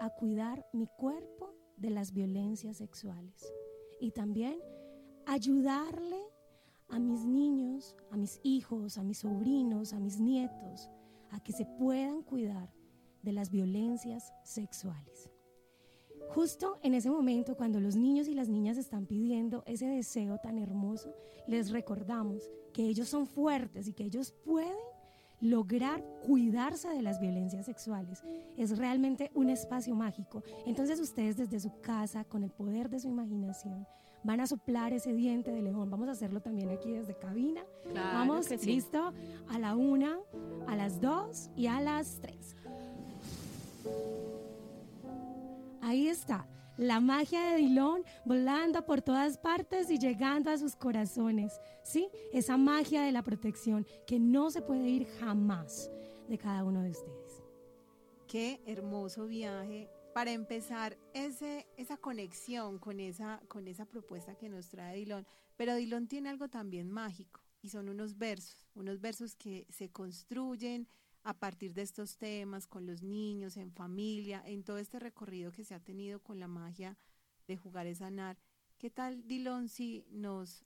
a 0.00 0.10
cuidar 0.10 0.66
mi 0.72 0.86
cuerpo 0.98 1.54
de 1.76 1.90
las 1.90 2.12
violencias 2.12 2.78
sexuales 2.78 3.52
y 4.00 4.10
también 4.10 4.58
ayudarle 5.26 6.20
a 6.88 6.98
mis 6.98 7.24
niños, 7.24 7.96
a 8.10 8.16
mis 8.16 8.40
hijos, 8.42 8.98
a 8.98 9.02
mis 9.02 9.18
sobrinos, 9.18 9.92
a 9.92 10.00
mis 10.00 10.20
nietos, 10.20 10.88
a 11.34 11.40
que 11.40 11.52
se 11.52 11.66
puedan 11.66 12.22
cuidar 12.22 12.72
de 13.22 13.32
las 13.32 13.50
violencias 13.50 14.32
sexuales. 14.44 15.30
Justo 16.28 16.78
en 16.82 16.94
ese 16.94 17.10
momento, 17.10 17.56
cuando 17.56 17.80
los 17.80 17.96
niños 17.96 18.28
y 18.28 18.34
las 18.34 18.48
niñas 18.48 18.78
están 18.78 19.06
pidiendo 19.06 19.62
ese 19.66 19.86
deseo 19.86 20.38
tan 20.38 20.58
hermoso, 20.58 21.14
les 21.46 21.70
recordamos 21.70 22.50
que 22.72 22.84
ellos 22.84 23.08
son 23.08 23.26
fuertes 23.26 23.88
y 23.88 23.92
que 23.92 24.04
ellos 24.04 24.32
pueden 24.44 24.76
lograr 25.40 26.02
cuidarse 26.26 26.88
de 26.88 27.02
las 27.02 27.20
violencias 27.20 27.66
sexuales. 27.66 28.22
Es 28.56 28.78
realmente 28.78 29.30
un 29.34 29.50
espacio 29.50 29.94
mágico. 29.94 30.42
Entonces 30.66 30.98
ustedes 31.00 31.36
desde 31.36 31.60
su 31.60 31.80
casa, 31.80 32.24
con 32.24 32.42
el 32.42 32.50
poder 32.50 32.88
de 32.88 33.00
su 33.00 33.08
imaginación, 33.08 33.86
van 34.24 34.40
a 34.40 34.46
soplar 34.46 34.92
ese 34.92 35.12
diente 35.12 35.52
de 35.52 35.62
león. 35.62 35.90
Vamos 35.90 36.08
a 36.08 36.12
hacerlo 36.12 36.40
también 36.40 36.70
aquí 36.70 36.90
desde 36.90 37.16
cabina. 37.16 37.64
Vamos, 37.94 38.50
listo, 38.64 39.12
a 39.48 39.58
la 39.58 39.76
una, 39.76 40.18
a 40.66 40.74
las 40.74 41.00
dos 41.00 41.50
y 41.54 41.66
a 41.66 41.80
las 41.80 42.18
tres. 42.20 42.56
Ahí 45.82 46.08
está, 46.08 46.48
la 46.78 46.98
magia 47.00 47.50
de 47.50 47.56
Dilón 47.58 48.02
volando 48.24 48.84
por 48.86 49.02
todas 49.02 49.36
partes 49.36 49.90
y 49.90 49.98
llegando 49.98 50.50
a 50.50 50.56
sus 50.56 50.74
corazones. 50.74 51.60
¿Sí? 51.82 52.08
Esa 52.32 52.56
magia 52.56 53.02
de 53.02 53.12
la 53.12 53.22
protección 53.22 53.86
que 54.06 54.18
no 54.18 54.50
se 54.50 54.62
puede 54.62 54.88
ir 54.88 55.06
jamás 55.20 55.90
de 56.28 56.38
cada 56.38 56.64
uno 56.64 56.82
de 56.82 56.90
ustedes. 56.90 57.42
Qué 58.26 58.62
hermoso 58.66 59.26
viaje 59.26 59.90
para 60.14 60.30
empezar 60.30 60.96
ese, 61.12 61.66
esa 61.76 61.96
conexión 61.96 62.78
con 62.78 63.00
esa, 63.00 63.42
con 63.48 63.66
esa 63.66 63.84
propuesta 63.84 64.36
que 64.36 64.48
nos 64.48 64.68
trae 64.68 64.96
Dilón. 64.96 65.26
Pero 65.56 65.74
Dilón 65.74 66.06
tiene 66.06 66.28
algo 66.28 66.48
también 66.48 66.88
mágico 66.88 67.42
y 67.60 67.70
son 67.70 67.88
unos 67.88 68.16
versos, 68.16 68.64
unos 68.74 69.00
versos 69.00 69.34
que 69.34 69.66
se 69.68 69.90
construyen 69.90 70.86
a 71.24 71.34
partir 71.34 71.74
de 71.74 71.82
estos 71.82 72.16
temas 72.16 72.68
con 72.68 72.86
los 72.86 73.02
niños, 73.02 73.56
en 73.56 73.72
familia, 73.72 74.42
en 74.46 74.62
todo 74.62 74.78
este 74.78 75.00
recorrido 75.00 75.50
que 75.50 75.64
se 75.64 75.74
ha 75.74 75.80
tenido 75.80 76.20
con 76.20 76.38
la 76.38 76.46
magia 76.46 76.96
de 77.48 77.56
jugar 77.56 77.86
es 77.86 77.98
sanar. 77.98 78.38
¿Qué 78.78 78.90
tal, 78.90 79.26
Dilón, 79.26 79.68
si 79.68 80.04
nos 80.10 80.64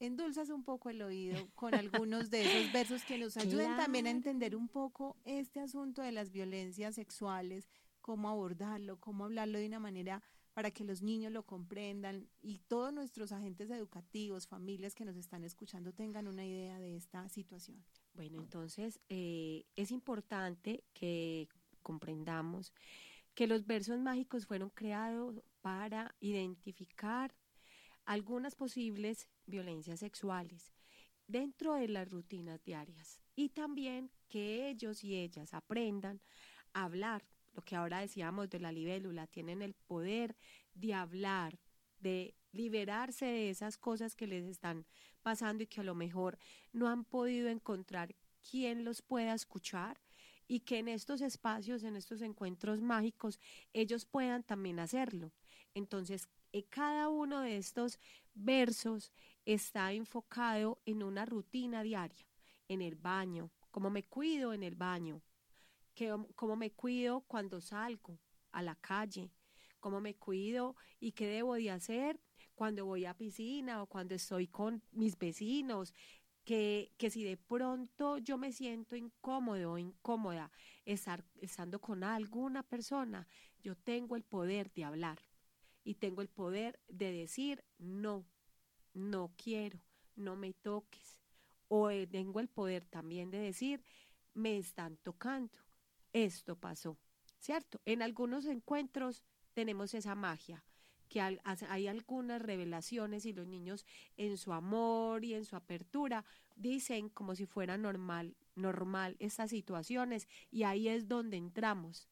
endulzas 0.00 0.48
un 0.48 0.62
poco 0.62 0.88
el 0.88 1.02
oído 1.02 1.36
con 1.54 1.74
algunos 1.74 2.30
de 2.30 2.42
esos 2.42 2.72
versos 2.72 3.04
que 3.04 3.18
nos 3.18 3.36
ayuden 3.36 3.76
también 3.76 4.06
a 4.06 4.10
entender 4.10 4.56
un 4.56 4.68
poco 4.68 5.16
este 5.24 5.60
asunto 5.60 6.00
de 6.00 6.12
las 6.12 6.30
violencias 6.30 6.94
sexuales, 6.94 7.68
cómo 8.08 8.30
abordarlo, 8.30 8.98
cómo 8.98 9.26
hablarlo 9.26 9.58
de 9.58 9.66
una 9.66 9.80
manera 9.80 10.22
para 10.54 10.70
que 10.70 10.82
los 10.82 11.02
niños 11.02 11.30
lo 11.30 11.42
comprendan 11.42 12.26
y 12.40 12.60
todos 12.60 12.90
nuestros 12.90 13.32
agentes 13.32 13.68
educativos, 13.68 14.46
familias 14.46 14.94
que 14.94 15.04
nos 15.04 15.14
están 15.14 15.44
escuchando 15.44 15.92
tengan 15.92 16.26
una 16.26 16.46
idea 16.46 16.80
de 16.80 16.96
esta 16.96 17.28
situación. 17.28 17.84
Bueno, 18.14 18.38
entonces 18.38 18.98
eh, 19.10 19.66
es 19.76 19.90
importante 19.90 20.84
que 20.94 21.50
comprendamos 21.82 22.72
que 23.34 23.46
los 23.46 23.66
versos 23.66 24.00
mágicos 24.00 24.46
fueron 24.46 24.70
creados 24.70 25.42
para 25.60 26.16
identificar 26.18 27.34
algunas 28.06 28.54
posibles 28.54 29.28
violencias 29.44 30.00
sexuales 30.00 30.72
dentro 31.26 31.74
de 31.74 31.88
las 31.88 32.08
rutinas 32.08 32.64
diarias 32.64 33.20
y 33.36 33.50
también 33.50 34.10
que 34.30 34.70
ellos 34.70 35.04
y 35.04 35.14
ellas 35.14 35.52
aprendan 35.52 36.22
a 36.72 36.84
hablar 36.84 37.22
lo 37.58 37.64
que 37.64 37.74
ahora 37.74 37.98
decíamos 37.98 38.48
de 38.50 38.60
la 38.60 38.70
libélula, 38.70 39.26
tienen 39.26 39.62
el 39.62 39.74
poder 39.74 40.36
de 40.74 40.94
hablar 40.94 41.58
de 41.98 42.36
liberarse 42.52 43.24
de 43.24 43.50
esas 43.50 43.76
cosas 43.76 44.14
que 44.14 44.28
les 44.28 44.44
están 44.44 44.86
pasando 45.22 45.64
y 45.64 45.66
que 45.66 45.80
a 45.80 45.84
lo 45.84 45.96
mejor 45.96 46.38
no 46.72 46.86
han 46.86 47.04
podido 47.04 47.48
encontrar 47.48 48.14
quien 48.48 48.84
los 48.84 49.02
pueda 49.02 49.34
escuchar 49.34 50.00
y 50.46 50.60
que 50.60 50.78
en 50.78 50.86
estos 50.86 51.20
espacios, 51.20 51.82
en 51.82 51.96
estos 51.96 52.22
encuentros 52.22 52.80
mágicos, 52.80 53.40
ellos 53.72 54.04
puedan 54.04 54.44
también 54.44 54.78
hacerlo. 54.78 55.32
Entonces, 55.74 56.28
eh, 56.52 56.62
cada 56.62 57.08
uno 57.08 57.40
de 57.40 57.56
estos 57.56 57.98
versos 58.34 59.10
está 59.44 59.92
enfocado 59.92 60.80
en 60.86 61.02
una 61.02 61.24
rutina 61.24 61.82
diaria, 61.82 62.24
en 62.68 62.82
el 62.82 62.94
baño, 62.94 63.50
cómo 63.72 63.90
me 63.90 64.04
cuido 64.04 64.52
en 64.52 64.62
el 64.62 64.76
baño, 64.76 65.22
cómo 66.34 66.56
me 66.56 66.70
cuido 66.70 67.20
cuando 67.22 67.60
salgo 67.60 68.18
a 68.52 68.62
la 68.62 68.76
calle, 68.76 69.30
cómo 69.80 70.00
me 70.00 70.14
cuido 70.14 70.76
y 71.00 71.12
qué 71.12 71.26
debo 71.26 71.54
de 71.54 71.70
hacer 71.70 72.20
cuando 72.54 72.86
voy 72.86 73.04
a 73.04 73.14
piscina 73.14 73.82
o 73.82 73.86
cuando 73.86 74.14
estoy 74.14 74.48
con 74.48 74.82
mis 74.90 75.16
vecinos, 75.16 75.94
que, 76.44 76.92
que, 76.96 77.10
si 77.10 77.24
de 77.24 77.36
pronto 77.36 78.18
yo 78.18 78.38
me 78.38 78.52
siento 78.52 78.96
incómodo 78.96 79.72
o 79.72 79.78
incómoda 79.78 80.50
estar, 80.84 81.24
estando 81.40 81.78
con 81.80 82.02
alguna 82.02 82.62
persona, 82.62 83.28
yo 83.62 83.76
tengo 83.76 84.16
el 84.16 84.24
poder 84.24 84.72
de 84.72 84.84
hablar 84.84 85.18
y 85.84 85.94
tengo 85.94 86.22
el 86.22 86.28
poder 86.28 86.80
de 86.88 87.12
decir 87.12 87.64
no, 87.78 88.24
no 88.94 89.32
quiero, 89.36 89.80
no 90.16 90.36
me 90.36 90.54
toques. 90.54 91.18
O 91.68 91.90
eh, 91.90 92.06
tengo 92.06 92.40
el 92.40 92.48
poder 92.48 92.86
también 92.86 93.30
de 93.30 93.38
decir 93.38 93.82
me 94.34 94.56
están 94.56 94.96
tocando, 94.98 95.58
esto 96.12 96.56
pasó, 96.56 96.98
¿cierto? 97.38 97.80
En 97.84 98.02
algunos 98.02 98.46
encuentros 98.46 99.22
tenemos 99.54 99.94
esa 99.94 100.14
magia 100.14 100.64
que 101.08 101.20
hay 101.20 101.86
algunas 101.86 102.42
revelaciones 102.42 103.24
y 103.24 103.32
los 103.32 103.46
niños 103.46 103.86
en 104.16 104.36
su 104.36 104.52
amor 104.52 105.24
y 105.24 105.34
en 105.34 105.44
su 105.44 105.56
apertura 105.56 106.24
dicen 106.54 107.08
como 107.08 107.34
si 107.34 107.46
fuera 107.46 107.78
normal, 107.78 108.36
normal 108.54 109.16
estas 109.18 109.50
situaciones 109.50 110.28
y 110.50 110.64
ahí 110.64 110.88
es 110.88 111.08
donde 111.08 111.36
entramos 111.36 112.08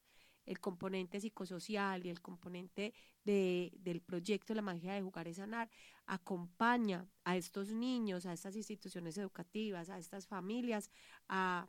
el 0.47 0.61
componente 0.61 1.21
psicosocial 1.21 2.07
y 2.07 2.09
el 2.09 2.23
componente 2.23 2.95
de, 3.25 3.73
del 3.81 4.01
proyecto 4.01 4.55
La 4.55 4.63
magia 4.63 4.95
de 4.95 5.03
jugar 5.03 5.27
y 5.27 5.35
sanar 5.35 5.69
acompaña 6.07 7.09
a 7.25 7.37
estos 7.37 7.73
niños, 7.73 8.27
a 8.27 8.33
estas 8.33 8.55
instituciones 8.55 9.19
educativas, 9.19 9.91
a 9.91 9.99
estas 9.99 10.27
familias 10.27 10.91
a, 11.29 11.69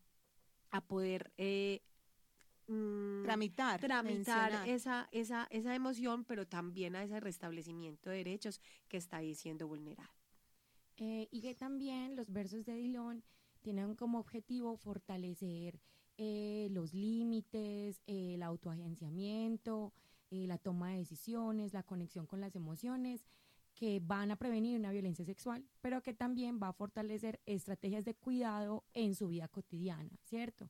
a 0.70 0.82
poder 0.82 1.34
eh, 1.38 1.82
Mm, 2.68 3.24
tramitar, 3.24 3.80
tramitar 3.80 4.68
esa, 4.68 5.08
esa, 5.12 5.48
esa 5.52 5.74
emoción, 5.74 6.26
pero 6.26 6.46
también 6.46 6.98
a 6.98 7.04
ese 7.04 7.20
restablecimiento 7.22 8.10
de 8.10 8.18
derechos 8.18 8.60
que 8.90 8.98
está 8.98 9.18
ahí 9.18 9.36
siendo 9.36 9.68
vulnerado. 9.68 10.12
Eh, 10.98 11.30
y 11.32 11.42
que 11.42 11.56
también 11.56 12.16
los 12.16 12.32
versos 12.32 12.66
de 12.66 12.74
Dilón 12.74 13.24
tienen 13.62 13.96
como 13.96 14.20
objetivo 14.20 14.76
fortalecer 14.76 15.80
eh, 16.18 16.68
los 16.72 16.94
límites, 16.94 18.02
el 18.08 18.44
autoagenciamiento, 18.44 19.94
eh, 20.30 20.46
la 20.48 20.58
toma 20.58 20.92
de 20.92 20.98
decisiones, 20.98 21.74
la 21.74 21.84
conexión 21.84 22.26
con 22.26 22.42
las 22.42 22.56
emociones 22.56 23.24
que 23.76 24.02
van 24.04 24.32
a 24.32 24.36
prevenir 24.36 24.80
una 24.80 24.92
violencia 24.92 25.24
sexual, 25.24 25.64
pero 25.82 26.02
que 26.02 26.14
también 26.14 26.60
va 26.62 26.70
a 26.70 26.74
fortalecer 26.74 27.40
estrategias 27.46 28.04
de 28.04 28.16
cuidado 28.16 28.84
en 28.94 29.14
su 29.14 29.28
vida 29.28 29.48
cotidiana, 29.48 30.10
¿cierto? 30.24 30.70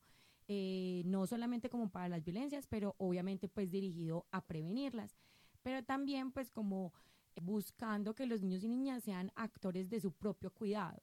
Eh, 0.50 1.02
no 1.04 1.26
solamente 1.26 1.68
como 1.68 1.90
para 1.90 2.08
las 2.08 2.24
violencias, 2.24 2.66
pero 2.66 2.94
obviamente 2.96 3.48
pues 3.48 3.70
dirigido 3.70 4.26
a 4.30 4.46
prevenirlas, 4.46 5.14
pero 5.62 5.84
también 5.84 6.32
pues 6.32 6.50
como 6.50 6.94
buscando 7.42 8.14
que 8.14 8.24
los 8.24 8.40
niños 8.40 8.64
y 8.64 8.68
niñas 8.68 9.04
sean 9.04 9.30
actores 9.36 9.90
de 9.90 10.00
su 10.00 10.12
propio 10.12 10.50
cuidado. 10.50 11.02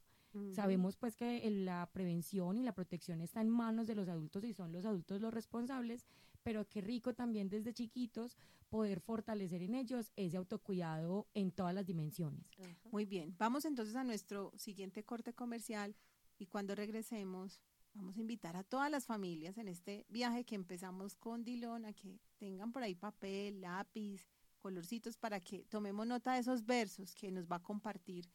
Sabemos 0.53 0.97
pues 0.97 1.15
que 1.15 1.49
la 1.49 1.89
prevención 1.93 2.57
y 2.57 2.63
la 2.63 2.73
protección 2.73 3.21
está 3.21 3.39
en 3.39 3.47
manos 3.47 3.87
de 3.87 3.95
los 3.95 4.09
adultos 4.09 4.43
y 4.43 4.51
son 4.51 4.73
los 4.73 4.83
adultos 4.83 5.21
los 5.21 5.33
responsables, 5.33 6.05
pero 6.43 6.67
qué 6.67 6.81
rico 6.81 7.13
también 7.13 7.47
desde 7.47 7.73
chiquitos 7.73 8.35
poder 8.69 8.99
fortalecer 8.99 9.61
en 9.61 9.75
ellos 9.75 10.11
ese 10.17 10.35
autocuidado 10.35 11.27
en 11.35 11.51
todas 11.51 11.73
las 11.73 11.85
dimensiones. 11.85 12.45
Muy 12.91 13.05
bien, 13.05 13.33
vamos 13.37 13.63
entonces 13.63 13.95
a 13.95 14.03
nuestro 14.03 14.51
siguiente 14.57 15.05
corte 15.05 15.33
comercial 15.33 15.95
y 16.37 16.47
cuando 16.47 16.75
regresemos 16.75 17.61
Vamos 17.95 18.17
a 18.17 18.19
invitar 18.19 18.57
a 18.57 18.63
todas 18.63 18.91
las 18.91 19.05
familias 19.05 19.57
en 19.57 19.69
este 19.69 20.05
viaje 20.09 20.43
que 20.43 20.55
empezamos 20.55 21.15
con 21.15 21.45
Dilón 21.45 21.85
a 21.85 21.93
que 21.93 22.19
tengan 22.37 22.73
por 22.73 22.83
ahí 22.83 22.93
papel, 22.93 23.61
lápiz, 23.61 24.27
colorcitos 24.59 25.17
para 25.17 25.39
que 25.39 25.63
tomemos 25.69 26.05
nota 26.05 26.33
de 26.33 26.39
esos 26.39 26.65
versos 26.65 27.15
que 27.15 27.31
nos 27.31 27.47
va 27.47 27.55
a 27.55 27.63
compartir 27.63 28.29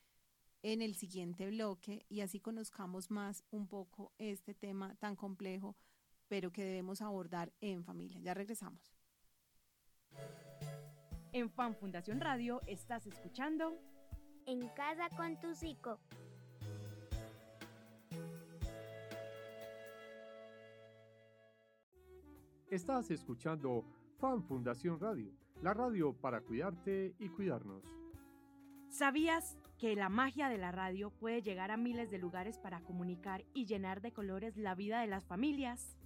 en 0.62 0.80
el 0.80 0.94
siguiente 0.94 1.50
bloque 1.50 2.06
y 2.08 2.22
así 2.22 2.40
conozcamos 2.40 3.10
más 3.10 3.44
un 3.50 3.68
poco 3.68 4.12
este 4.16 4.54
tema 4.54 4.94
tan 4.94 5.14
complejo, 5.14 5.76
pero 6.26 6.50
que 6.50 6.64
debemos 6.64 7.02
abordar 7.02 7.52
en 7.60 7.84
familia. 7.84 8.18
Ya 8.20 8.32
regresamos. 8.32 8.94
En 11.32 11.50
Fan 11.50 11.76
Fundación 11.76 12.20
Radio 12.20 12.62
estás 12.66 13.06
escuchando 13.06 13.78
En 14.46 14.68
casa 14.70 15.10
con 15.10 15.38
tu 15.38 15.54
psico. 15.54 16.00
Estás 22.70 23.10
escuchando 23.10 23.84
Fan 24.20 24.44
Fundación 24.44 25.00
Radio, 25.00 25.32
la 25.60 25.74
radio 25.74 26.12
para 26.12 26.40
cuidarte 26.40 27.16
y 27.18 27.28
cuidarnos. 27.28 27.82
¿Sabías 28.88 29.58
que 29.76 29.96
la 29.96 30.08
magia 30.08 30.48
de 30.48 30.56
la 30.56 30.70
radio 30.70 31.10
puede 31.10 31.42
llegar 31.42 31.72
a 31.72 31.76
miles 31.76 32.12
de 32.12 32.18
lugares 32.18 32.60
para 32.60 32.80
comunicar 32.82 33.44
y 33.54 33.66
llenar 33.66 34.00
de 34.00 34.12
colores 34.12 34.56
la 34.56 34.76
vida 34.76 35.00
de 35.00 35.08
las 35.08 35.26
familias? 35.26 35.96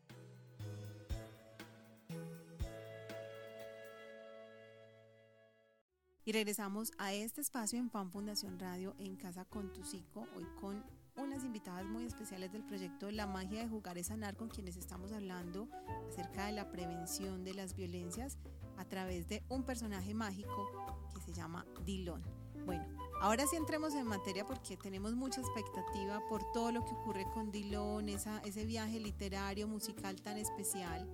Y 6.24 6.34
regresamos 6.34 6.92
a 6.98 7.14
este 7.14 7.42
espacio 7.42 7.80
en 7.80 7.90
Fan 7.90 8.12
Fundación 8.12 8.60
Radio 8.60 8.94
en 9.00 9.16
Casa 9.16 9.44
con 9.46 9.74
tu 9.74 9.84
Psico, 9.84 10.28
hoy 10.36 10.46
con 10.60 10.84
unas 11.16 11.44
invitadas 11.44 11.86
muy 11.86 12.06
especiales 12.06 12.52
del 12.52 12.64
proyecto 12.64 13.12
La 13.12 13.28
magia 13.28 13.62
de 13.62 13.68
jugar 13.68 13.98
es 13.98 14.08
sanar, 14.08 14.36
con 14.36 14.50
quienes 14.50 14.78
estamos 14.78 15.12
hablando 15.12 15.68
acerca 16.10 16.46
de 16.46 16.54
la 16.54 16.70
prevención 16.70 17.44
de 17.44 17.54
las 17.54 17.76
violencias 17.76 18.38
a 18.78 18.86
través 18.86 19.28
de 19.28 19.44
un 19.50 19.64
personaje 19.64 20.14
mágico 20.14 20.70
que 21.14 21.22
se 21.22 21.34
llama 21.34 21.66
Dilón. 21.86 22.24
Bueno, 22.66 22.86
ahora 23.22 23.46
sí 23.48 23.56
entremos 23.56 23.96
en 23.96 24.06
materia 24.06 24.46
porque 24.46 24.78
tenemos 24.78 25.16
mucha 25.16 25.42
expectativa 25.42 26.20
por 26.30 26.44
todo 26.52 26.72
lo 26.72 26.86
que 26.86 26.92
ocurre 26.92 27.26
con 27.34 27.52
Dilón, 27.52 28.10
esa, 28.10 28.40
ese 28.40 28.66
viaje 28.66 29.00
literario, 29.00 29.68
musical 29.68 30.22
tan 30.22 30.38
especial 30.38 31.08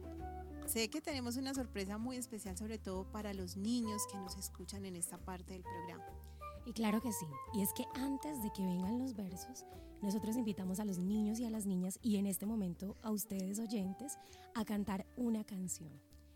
Sé 0.68 0.90
que 0.90 1.00
tenemos 1.00 1.38
una 1.38 1.54
sorpresa 1.54 1.98
muy 1.98 2.18
especial, 2.18 2.58
sobre 2.58 2.78
todo 2.78 3.10
para 3.10 3.34
los 3.34 3.56
niños 3.56 4.06
que 4.12 4.18
nos 4.18 4.36
escuchan 4.36 4.84
en 4.86 4.98
esta 4.98 5.18
parte 5.18 5.54
del 5.54 5.64
programa. 5.64 6.04
Y 6.68 6.74
claro 6.74 7.00
que 7.00 7.14
sí, 7.14 7.26
y 7.54 7.62
es 7.62 7.72
que 7.72 7.86
antes 7.96 8.44
de 8.44 8.52
que 8.52 8.62
vengan 8.62 9.00
los 9.00 9.16
versos, 9.16 9.64
nosotros 10.02 10.36
invitamos 10.36 10.82
a 10.82 10.86
los 10.86 11.00
niños 11.00 11.40
y 11.40 11.46
a 11.46 11.50
las 11.50 11.66
niñas 11.66 11.98
y 12.02 12.18
en 12.18 12.26
este 12.26 12.46
momento 12.46 12.98
a 13.02 13.12
ustedes 13.12 13.58
oyentes 13.58 14.18
a 14.54 14.66
cantar 14.66 15.08
una 15.16 15.46
canción. 15.46 15.90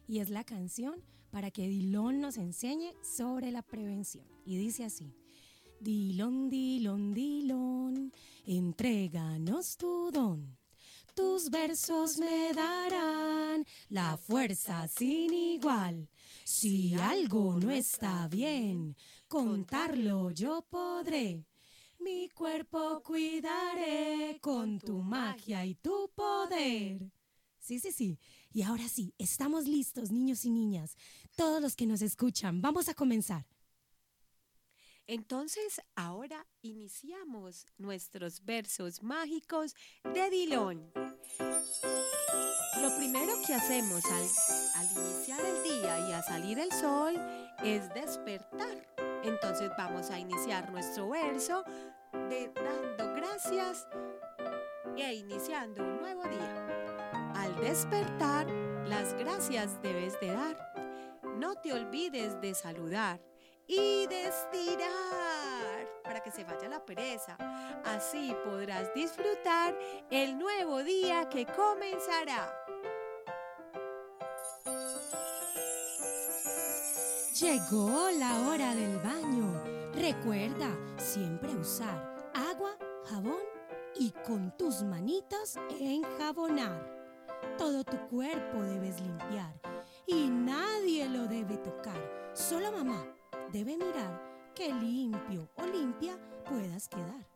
y 0.07 0.19
es 0.19 0.29
la 0.29 0.45
canción 0.45 1.03
para 1.31 1.51
que 1.51 1.67
Dilón 1.67 2.21
nos 2.21 2.37
enseñe 2.37 2.93
sobre 3.03 3.51
la 3.51 3.61
prevención. 3.61 4.25
Y 4.45 4.57
dice 4.57 4.85
así. 4.85 5.13
Dilón, 5.81 6.49
Dilón, 6.49 7.13
Dilón, 7.13 8.11
entréganos 8.45 9.75
tu 9.75 10.11
don. 10.11 10.57
Tus 11.13 11.49
versos 11.49 12.17
me 12.17 12.53
darán 12.53 13.65
la 13.89 14.15
fuerza 14.17 14.87
sin 14.87 15.33
igual. 15.33 16.09
Si 16.45 16.93
algo 16.93 17.59
no 17.59 17.71
está 17.71 18.27
bien, 18.29 18.95
contarlo 19.31 20.29
yo 20.31 20.61
podré. 20.69 21.45
Mi 21.99 22.27
cuerpo 22.27 23.01
cuidaré 23.01 24.37
con 24.41 24.77
tu 24.77 25.01
magia 25.01 25.65
y 25.65 25.75
tu 25.75 26.11
poder. 26.13 27.13
Sí, 27.57 27.79
sí, 27.79 27.93
sí. 27.93 28.19
Y 28.51 28.63
ahora 28.63 28.89
sí, 28.89 29.13
estamos 29.17 29.69
listos, 29.69 30.11
niños 30.11 30.43
y 30.43 30.51
niñas. 30.51 30.97
Todos 31.37 31.61
los 31.61 31.77
que 31.77 31.85
nos 31.85 32.01
escuchan, 32.01 32.61
vamos 32.61 32.89
a 32.89 32.93
comenzar. 32.93 33.47
Entonces, 35.07 35.79
ahora 35.95 36.45
iniciamos 36.61 37.67
nuestros 37.77 38.43
versos 38.43 39.01
mágicos 39.01 39.75
de 40.13 40.29
Dilón. 40.29 40.91
Lo 42.81 42.97
primero 42.97 43.33
que 43.47 43.53
hacemos 43.53 44.03
al, 44.03 44.27
al, 44.75 44.91
iniciar 44.91 45.39
el 45.39 45.63
día 45.63 46.09
y 46.09 46.13
a 46.13 46.21
salir 46.21 46.59
el 46.59 46.71
sol 46.73 47.15
es 47.63 47.93
despertar. 47.93 49.10
Entonces 49.23 49.71
vamos 49.77 50.09
a 50.09 50.19
iniciar 50.19 50.71
nuestro 50.71 51.09
verso 51.09 51.63
de 52.29 52.51
dando 52.53 53.13
gracias 53.13 53.87
e 54.97 55.13
iniciando 55.13 55.83
un 55.83 56.01
nuevo 56.01 56.23
día. 56.23 57.31
Al 57.35 57.55
despertar, 57.61 58.47
las 58.85 59.13
gracias 59.13 59.81
debes 59.81 60.19
de 60.19 60.27
dar. 60.27 61.21
No 61.37 61.55
te 61.55 61.73
olvides 61.73 62.39
de 62.41 62.53
saludar 62.53 63.19
y 63.67 64.05
de 64.07 64.27
estirar 64.27 65.87
para 66.03 66.21
que 66.21 66.31
se 66.31 66.43
vaya 66.43 66.67
la 66.67 66.85
pereza. 66.85 67.37
Así 67.85 68.35
podrás 68.43 68.93
disfrutar 68.93 69.77
el 70.09 70.37
nuevo 70.37 70.83
día 70.83 71.29
que 71.29 71.45
comenzará. 71.45 72.60
Llegó 77.41 78.11
la 78.11 78.47
hora 78.47 78.75
del 78.75 78.99
baño. 78.99 79.63
Recuerda 79.95 80.77
siempre 80.99 81.49
usar 81.55 82.31
agua, 82.35 82.77
jabón 83.05 83.41
y 83.95 84.11
con 84.27 84.55
tus 84.57 84.83
manitos 84.83 85.55
enjabonar. 85.79 86.85
Todo 87.57 87.83
tu 87.83 87.97
cuerpo 88.09 88.61
debes 88.61 89.01
limpiar 89.01 89.59
y 90.05 90.27
nadie 90.27 91.09
lo 91.09 91.25
debe 91.25 91.57
tocar. 91.57 91.99
Solo 92.35 92.71
mamá 92.71 93.11
debe 93.51 93.75
mirar 93.75 94.53
que 94.53 94.71
limpio 94.71 95.49
o 95.55 95.65
limpia 95.65 96.15
puedas 96.47 96.87
quedar. 96.87 97.27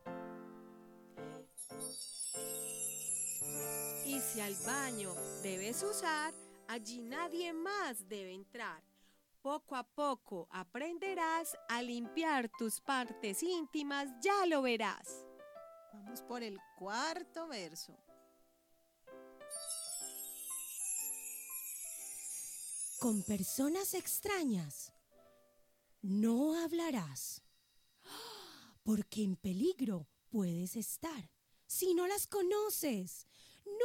Y 4.06 4.20
si 4.20 4.40
al 4.40 4.54
baño 4.64 5.12
debes 5.42 5.82
usar, 5.82 6.32
allí 6.68 7.00
nadie 7.00 7.52
más 7.52 8.08
debe 8.08 8.32
entrar. 8.34 8.80
Poco 9.46 9.76
a 9.76 9.84
poco 9.84 10.48
aprenderás 10.50 11.56
a 11.68 11.80
limpiar 11.80 12.50
tus 12.58 12.80
partes 12.80 13.44
íntimas, 13.44 14.08
ya 14.20 14.44
lo 14.44 14.60
verás. 14.60 15.24
Vamos 15.92 16.20
por 16.22 16.42
el 16.42 16.58
cuarto 16.76 17.46
verso. 17.46 17.96
Con 22.98 23.22
personas 23.22 23.94
extrañas 23.94 24.92
no 26.02 26.60
hablarás, 26.60 27.40
porque 28.82 29.22
en 29.22 29.36
peligro 29.36 30.08
puedes 30.28 30.74
estar. 30.74 31.30
Si 31.68 31.94
no 31.94 32.08
las 32.08 32.26
conoces, 32.26 33.28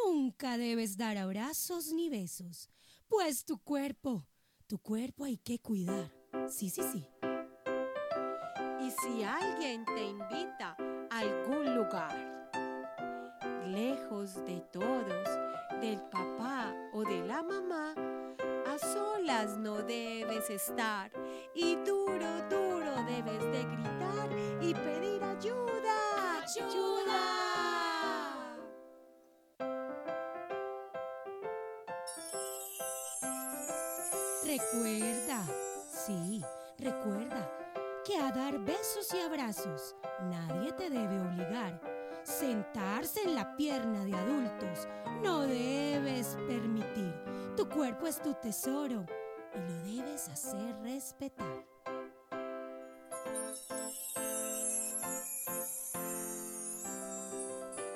nunca 0.03 0.57
debes 0.57 0.97
dar 0.97 1.17
abrazos 1.17 1.93
ni 1.93 2.09
besos, 2.09 2.71
pues 3.07 3.45
tu 3.45 3.59
cuerpo 3.59 4.25
tu 4.71 4.79
cuerpo 4.79 5.25
hay 5.25 5.35
que 5.35 5.59
cuidar. 5.59 6.09
Sí, 6.47 6.69
sí, 6.69 6.81
sí. 6.93 7.05
Y 8.79 8.89
si 8.89 9.21
alguien 9.21 9.83
te 9.83 10.01
invita 10.01 10.77
a 11.09 11.19
algún 11.19 11.75
lugar, 11.75 12.15
lejos 13.67 14.33
de 14.45 14.61
todos, 14.71 15.27
del 15.81 15.99
papá 16.03 16.73
o 16.93 17.03
de 17.03 17.19
la 17.27 17.43
mamá, 17.43 17.93
a 18.65 18.77
solas 18.79 19.57
no 19.57 19.75
debes 19.83 20.49
estar 20.49 21.11
y 21.53 21.75
duro, 21.75 22.47
duro 22.49 22.95
debes 23.09 23.43
de 23.51 23.65
gritar 23.65 24.29
y 24.61 24.73
pedir 24.73 25.21
ayuda. 25.21 26.43
¡Ayuda! 26.43 27.40
Recuerda, 34.61 35.43
sí, 35.89 36.43
recuerda 36.77 37.51
que 38.05 38.17
a 38.17 38.31
dar 38.31 38.59
besos 38.59 39.11
y 39.13 39.19
abrazos 39.19 39.95
nadie 40.21 40.71
te 40.73 40.89
debe 40.89 41.19
obligar. 41.19 41.81
Sentarse 42.23 43.23
en 43.23 43.35
la 43.35 43.55
pierna 43.55 44.05
de 44.05 44.13
adultos 44.13 44.87
no 45.23 45.41
debes 45.41 46.37
permitir. 46.47 47.13
Tu 47.57 47.67
cuerpo 47.67 48.05
es 48.05 48.21
tu 48.21 48.33
tesoro 48.35 49.05
y 49.55 49.59
lo 49.59 50.03
debes 50.03 50.29
hacer 50.29 50.75
respetar. 50.83 51.65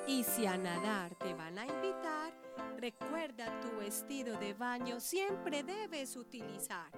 Y 0.08 0.24
si 0.24 0.46
a 0.46 0.56
nadar 0.56 1.14
te 1.14 1.32
van 1.34 1.58
a 1.58 1.66
invitar, 1.66 1.85
recuerda 2.86 3.60
tu 3.60 3.78
vestido 3.78 4.38
de 4.38 4.54
baño 4.54 5.00
siempre 5.00 5.64
debes 5.64 6.14
utilizar, 6.14 6.88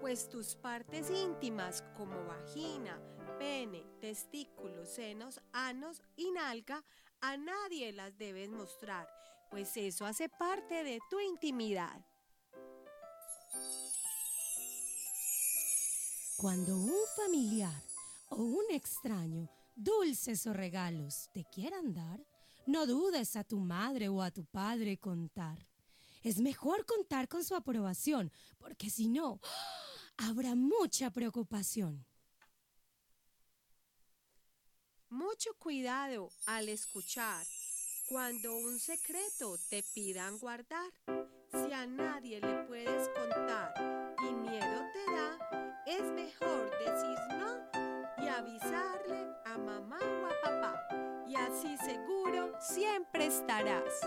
pues 0.00 0.28
tus 0.28 0.54
partes 0.54 1.10
íntimas 1.10 1.82
como 1.96 2.24
vagina, 2.26 2.96
pene, 3.36 3.84
testículos, 4.00 4.88
senos, 4.88 5.40
anos 5.52 6.00
y 6.14 6.30
nalga 6.30 6.84
a 7.20 7.36
nadie 7.36 7.92
las 7.92 8.16
debes 8.18 8.50
mostrar, 8.50 9.08
pues 9.50 9.76
eso 9.76 10.06
hace 10.06 10.28
parte 10.28 10.84
de 10.84 11.00
tu 11.10 11.18
intimidad. 11.18 12.06
Cuando 16.36 16.76
un 16.76 16.94
familiar 17.16 17.82
o 18.28 18.36
un 18.36 18.64
extraño 18.70 19.48
dulces 19.74 20.46
o 20.46 20.52
regalos 20.52 21.28
te 21.34 21.44
quieran 21.46 21.92
dar, 21.92 22.29
no 22.66 22.86
dudes 22.86 23.36
a 23.36 23.44
tu 23.44 23.58
madre 23.58 24.08
o 24.08 24.22
a 24.22 24.30
tu 24.30 24.44
padre 24.44 24.98
contar. 24.98 25.66
Es 26.22 26.40
mejor 26.40 26.84
contar 26.84 27.28
con 27.28 27.44
su 27.44 27.54
aprobación, 27.54 28.30
porque 28.58 28.90
si 28.90 29.08
no, 29.08 29.40
habrá 30.16 30.54
mucha 30.54 31.10
preocupación. 31.10 32.04
Mucho 35.08 35.50
cuidado 35.58 36.30
al 36.46 36.68
escuchar 36.68 37.44
cuando 38.08 38.56
un 38.56 38.78
secreto 38.78 39.56
te 39.68 39.82
pidan 39.94 40.38
guardar. 40.38 40.92
Si 41.52 41.72
a 41.72 41.86
nadie 41.86 42.40
le 42.40 42.64
puedes 42.68 43.08
contar 43.08 43.74
y 44.18 44.32
miedo 44.34 44.82
te 44.92 45.12
da, 45.12 45.84
es 45.86 46.02
mejor 46.12 46.70
decir 46.78 47.18
no 47.38 47.79
y 48.22 48.28
avisarle 48.28 49.34
a 49.44 49.58
mamá 49.58 49.98
o 49.98 50.26
a 50.26 50.50
papá. 50.50 50.88
Y 51.26 51.36
así 51.36 51.76
seguro 51.78 52.52
siempre 52.60 53.26
estarás. 53.26 54.00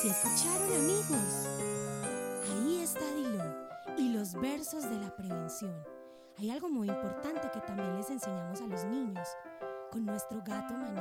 Si 0.00 0.08
escucharon 0.08 0.72
amigos, 0.74 1.48
ahí 2.50 2.80
está 2.82 3.04
Dilón 3.14 3.68
y 3.96 4.12
los 4.12 4.34
versos 4.34 4.88
de 4.88 4.98
la 4.98 5.14
prevención. 5.14 5.74
Hay 6.38 6.50
algo 6.50 6.68
muy 6.68 6.88
importante 6.88 7.50
que 7.52 7.60
también 7.60 7.96
les 7.96 8.10
enseñamos 8.10 8.60
a 8.60 8.66
los 8.66 8.84
niños 8.84 9.28
con 9.90 10.04
nuestro 10.04 10.40
gato 10.44 10.74
maní. 10.74 11.00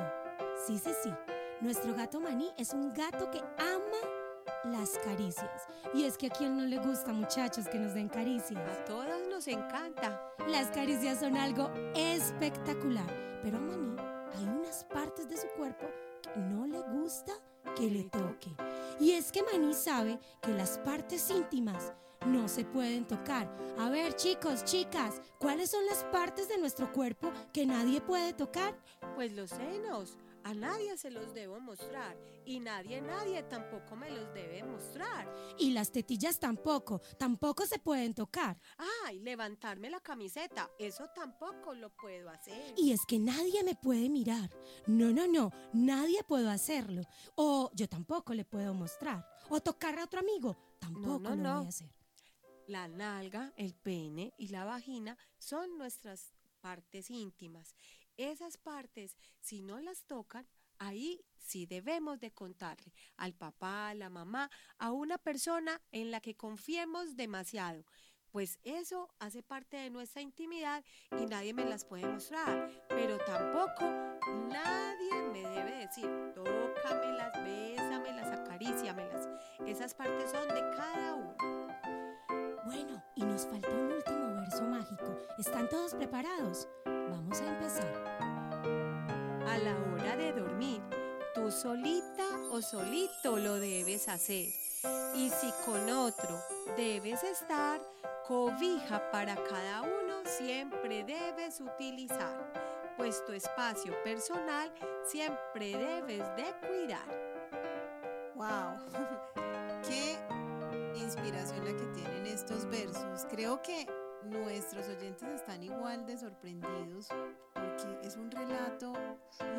Sí, 0.65 0.80
sí, 0.80 0.91
sí. 1.03 1.13
Nuestro 1.61 1.93
gato 1.93 2.19
maní 2.19 2.51
es 2.57 2.73
un 2.73 2.93
gato 2.93 3.30
que 3.30 3.39
ama 3.39 4.16
las 4.66 4.97
caricias. 4.99 5.68
Y 5.93 6.03
es 6.03 6.18
que 6.18 6.28
a 6.28 6.30
quien 6.30 6.58
no 6.58 6.66
le 6.66 6.78
gusta, 6.78 7.14
muchachos, 7.14 7.68
que 7.68 7.80
nos 7.80 7.93
den 7.93 8.10
caricias. 8.10 8.60
A 8.60 8.86
todos 8.86 9.28
nos 9.30 9.47
encanta. 9.47 10.34
Las 10.47 10.68
caricias 10.68 11.20
son 11.20 11.38
algo 11.38 11.72
espectacular. 11.95 13.08
Pero 13.43 13.58
a 13.58 13.62
Maní 13.62 13.95
hay 14.36 14.43
unas 14.43 14.84
partes 14.86 15.30
de 15.30 15.38
su 15.38 15.47
cuerpo 15.58 15.88
que 16.34 16.39
no 16.39 16.66
le 16.68 16.80
gusta 16.82 17.34
que 17.76 17.89
le 17.89 18.03
toque. 18.05 18.51
Y 18.99 19.12
es 19.12 19.32
que 19.32 19.43
Maní 19.43 19.74
sabe 19.74 20.20
que 20.41 20.51
las 20.51 20.80
partes 20.80 21.30
íntimas 21.30 21.93
no 22.26 22.47
se 22.47 22.66
pueden 22.66 23.05
tocar. 23.05 23.49
A 23.78 23.89
ver, 23.89 24.16
chicos, 24.16 24.64
chicas, 24.66 25.22
¿cuáles 25.39 25.70
son 25.70 25.86
las 25.86 26.03
partes 26.05 26.49
de 26.49 26.58
nuestro 26.58 26.91
cuerpo 26.91 27.32
que 27.53 27.66
nadie 27.66 28.01
puede 28.01 28.34
tocar? 28.34 28.78
Pues 29.16 29.34
los 29.34 29.51
senos. 29.51 30.18
A 30.48 30.54
nadie 30.54 30.98
se 30.98 31.12
los 31.12 31.34
debo 31.34 31.60
mostrar 31.60 32.18
y 32.45 32.62
nadie, 32.62 33.02
nadie 33.02 33.43
tampoco 33.43 33.98
me 33.98 34.10
los 34.10 34.34
debe 34.34 34.64
mostrar. 34.64 35.28
Y 35.60 35.72
las 35.72 35.91
tetillas 35.91 36.39
tampoco, 36.39 37.02
tampoco 37.20 37.66
se 37.66 37.80
pueden 37.80 38.14
tocar. 38.14 38.58
Ay, 39.04 39.20
levantarme 39.20 39.89
la 39.89 40.00
camiseta, 40.00 40.70
eso 40.80 41.10
tampoco 41.14 41.74
lo 41.74 41.89
puedo 41.89 42.30
hacer. 42.30 42.74
Y 42.78 42.93
es 42.93 43.02
que 43.06 43.20
nadie 43.20 43.62
me 43.66 43.76
puede 43.76 44.08
mirar. 44.08 44.50
No, 44.86 45.12
no, 45.12 45.28
no, 45.28 45.52
nadie 45.74 46.24
puedo 46.24 46.50
hacerlo. 46.50 47.02
O 47.36 47.70
yo 47.74 47.89
tampoco 47.89 48.34
le 48.34 48.45
puedo 48.45 48.74
mostrar. 48.74 49.28
O 49.50 49.60
tocar 49.60 50.00
a 50.00 50.06
otro 50.06 50.22
amigo, 50.22 50.56
tampoco 50.80 51.20
no, 51.20 51.36
lo 51.36 51.36
no. 51.36 51.56
voy 51.58 51.66
a 51.66 51.70
hacer. 51.70 51.89
La 52.68 52.88
nalga, 52.88 53.52
el 53.58 53.74
pene 53.76 54.34
y 54.38 54.48
la 54.48 54.64
vagina 54.64 55.18
son 55.39 55.78
nuestras 55.78 56.34
partes 56.62 57.10
íntimas. 57.10 57.76
Esas 58.18 58.57
partes, 58.57 59.15
si 59.39 59.61
no 59.61 59.80
las 59.80 60.03
tocan, 60.05 60.47
ahí 60.80 61.24
sí 61.38 61.68
debemos 61.68 62.20
de 62.20 62.32
contarle 62.32 62.91
al 63.15 63.36
papá, 63.36 63.89
a 63.89 63.93
la 63.93 64.09
mamá, 64.09 64.49
a 64.80 64.91
una 64.91 65.20
persona 65.20 65.80
en 65.91 66.09
la 66.09 66.20
que 66.20 66.36
confiemos 66.36 67.15
demasiado. 67.15 67.86
Pues 68.32 68.59
eso 68.63 69.09
hace 69.20 69.43
parte 69.43 69.78
de 69.78 69.91
nuestra 69.91 70.22
intimidad 70.22 70.84
y 71.20 71.26
nadie 71.28 71.53
me 71.53 71.65
las 71.65 71.86
puede 71.86 72.07
mostrar. 72.07 72.70
Pero 72.89 73.18
tampoco 73.20 73.86
nadie 74.49 75.13
me 75.32 75.41
debe 75.41 75.86
decir, 75.86 76.09
tócamelas, 76.34 77.32
bésamelas, 77.43 78.39
acaríciamelas. 78.39 79.30
Esas 79.65 79.93
partes 79.93 80.32
son 80.32 80.47
de 80.47 80.61
cada 80.76 81.13
uno. 81.13 81.38
Bueno, 82.65 83.03
y 83.15 83.24
nos 83.24 83.45
falta 83.45 83.70
un 83.70 83.91
último 83.91 84.36
verso 84.36 84.63
mágico. 84.63 85.18
¿Están 85.38 85.70
todos 85.70 85.93
preparados? 85.93 86.68
Vamos 87.10 87.41
a 87.41 87.47
empezar. 87.47 87.93
A 89.47 89.58
la 89.58 89.76
hora 89.91 90.16
de 90.16 90.34
dormir, 90.34 90.82
tú 91.34 91.51
solita 91.51 92.26
o 92.51 92.62
solito 92.62 93.38
lo 93.38 93.60
debes 93.60 94.08
hacer. 94.08 94.47
Y 95.16 95.30
si 95.30 95.51
con 95.66 95.89
otro 95.89 96.39
debes 96.76 97.24
estar, 97.24 97.80
cobija 98.28 99.10
para 99.12 99.36
cada 99.36 99.82
uno 99.82 100.22
siempre 100.26 101.03
debes 101.03 101.62
utilizar, 101.62 102.51
pues 102.97 103.26
tu 103.26 103.32
espacio 103.32 103.93
personal 104.03 104.72
siempre 105.05 105.72
debes 105.78 106.24
de 106.36 106.53
cuidar. 106.68 107.28
¡Wow! 108.36 108.78
¡Qué 109.88 110.18
inspiración 110.99 111.66
la 111.66 111.72
que 111.76 111.86
tienen 111.88 112.28
estos 112.28 112.66
versos! 112.66 113.26
Creo 113.30 113.62
que 113.62 113.88
nuestros 114.24 114.88
oyentes 114.88 115.28
están 115.30 115.63
igual 115.63 116.05
de 116.05 116.18
sorprendidos 116.18 117.07
porque 117.53 118.07
es 118.07 118.15
un 118.18 118.32
relato 118.32 118.93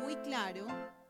muy 0.01 0.15
claro, 0.17 0.65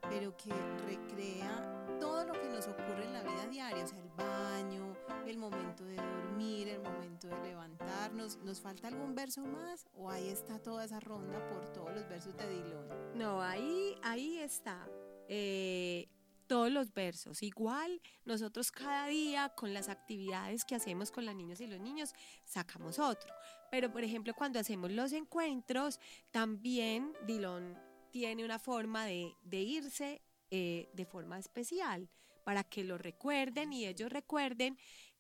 pero 0.10 0.36
que 0.38 0.54
recrea 0.86 1.97
todo 2.00 2.26
lo 2.26 2.34
que 2.34 2.47
nos 2.50 2.68
ocurre 2.68 3.06
en 3.06 3.14
la 3.14 3.24
vida 3.24 3.47
diaria, 3.50 3.84
o 3.84 3.88
sea, 3.88 4.00
el 4.00 4.10
baño, 4.10 4.95
el 5.26 5.38
momento 5.38 5.84
de 5.84 5.95
dormir, 5.95 6.70
el 6.70 6.82
momento 6.82 7.28
de 7.28 7.41
levantarnos. 7.41 8.38
¿Nos 8.38 8.62
falta 8.62 8.88
algún 8.88 9.16
verso 9.16 9.41
más 9.41 9.86
o 9.95 10.10
ahí 10.10 10.30
está 10.30 10.60
toda 10.60 10.86
esa 10.86 11.00
ronda 11.00 11.45
por 11.50 11.70
todos 11.70 11.93
los 11.93 12.08
versos 12.08 12.36
de 12.38 12.50
Dilón? 12.50 12.88
No, 13.16 13.41
ahí, 13.41 13.95
ahí 14.04 14.39
está. 14.39 14.88
Eh, 15.28 16.08
todos 16.50 16.72
los 16.72 16.93
versos. 16.93 17.43
Igual 17.43 18.02
nosotros 18.26 18.72
cada 18.72 19.08
día 19.08 19.50
con 19.56 19.74
las 19.74 19.88
actividades 19.88 20.66
que 20.66 20.76
hacemos 20.76 21.12
con 21.12 21.26
las 21.26 21.36
niñas 21.36 21.62
y 21.62 21.68
los 21.68 21.80
niños 21.80 22.14
sacamos 22.43 22.97
otro. 22.97 23.32
Pero 23.72 23.91
por 23.93 24.04
ejemplo 24.04 24.34
cuando 24.34 24.60
hacemos 24.60 24.91
los 24.91 25.14
encuentros 25.14 26.00
también 26.32 27.14
Dilón 27.28 27.78
tiene 28.12 28.43
una 28.43 28.58
forma 28.58 29.06
de, 29.06 29.36
irse 29.52 30.24
eh, 30.50 30.89
de 30.93 31.06
forma 31.06 31.38
especial 31.38 32.10
para 32.43 32.64
que 32.64 32.84
lo 32.84 32.97
recuerden 32.97 33.72
y 33.72 33.86
ellos 33.86 34.12
recuerden 34.12 34.78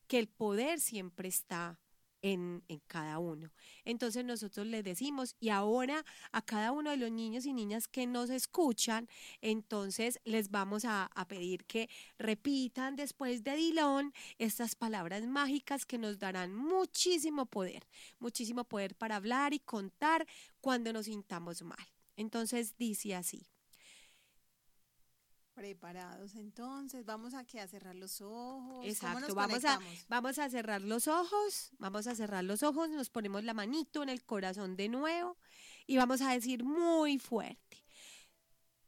que 0.07 0.17
el 0.17 0.27
poder 0.27 0.79
siempre 0.79 1.29
está 1.29 1.79
en, 2.21 2.63
cada 2.87 3.19
uno. 3.19 3.51
Entonces 3.85 4.25
nosotros 4.25 4.65
les 4.67 4.83
decimos, 4.83 5.35
y 5.39 5.49
ahora 5.49 6.03
a 6.31 6.41
cada 6.41 6.71
uno 6.71 6.91
de 6.91 6.97
los 6.97 7.11
niños 7.11 7.45
y 7.45 7.53
niñas 7.53 7.87
que 7.87 8.07
nos 8.07 8.29
escuchan, 8.29 9.07
entonces 9.41 10.19
les 10.23 10.49
vamos 10.49 10.85
a, 10.85 11.05
a 11.05 11.27
pedir 11.27 11.65
que 11.65 11.89
repitan 12.17 12.95
después 12.95 13.43
de 13.43 13.55
Dilón 13.55 14.13
estas 14.37 14.75
palabras 14.75 15.25
mágicas 15.27 15.85
que 15.85 15.97
nos 15.97 16.19
darán 16.19 16.55
muchísimo 16.55 17.45
poder, 17.45 17.87
muchísimo 18.19 18.63
poder 18.63 18.95
para 18.95 19.15
hablar 19.15 19.53
y 19.53 19.59
contar 19.59 20.27
cuando 20.61 20.93
nos 20.93 21.05
sintamos 21.05 21.61
mal. 21.61 21.87
Entonces 22.15 22.75
dice 22.77 23.15
así. 23.15 23.47
Preparados 25.59 26.35
entonces, 26.35 27.03
vamos 27.05 27.33
a 27.33 27.43
que 27.43 27.59
a 27.59 27.67
cerrar 27.67 27.93
los 27.93 28.21
ojos. 28.21 28.85
Exacto, 28.85 29.35
vamos 29.35 29.65
a, 29.65 29.77
vamos 30.07 30.39
a 30.39 30.49
cerrar 30.49 30.81
los 30.81 31.09
ojos, 31.09 31.71
vamos 31.79 32.07
a 32.07 32.15
cerrar 32.15 32.45
los 32.45 32.63
ojos, 32.63 32.89
nos 32.89 33.09
ponemos 33.09 33.43
la 33.43 33.53
manito 33.53 34.01
en 34.01 34.07
el 34.07 34.23
corazón 34.23 34.77
de 34.77 34.87
nuevo 34.87 35.35
y 35.85 35.97
vamos 35.97 36.21
a 36.21 36.31
decir 36.31 36.63
muy 36.63 37.19
fuerte. 37.19 37.83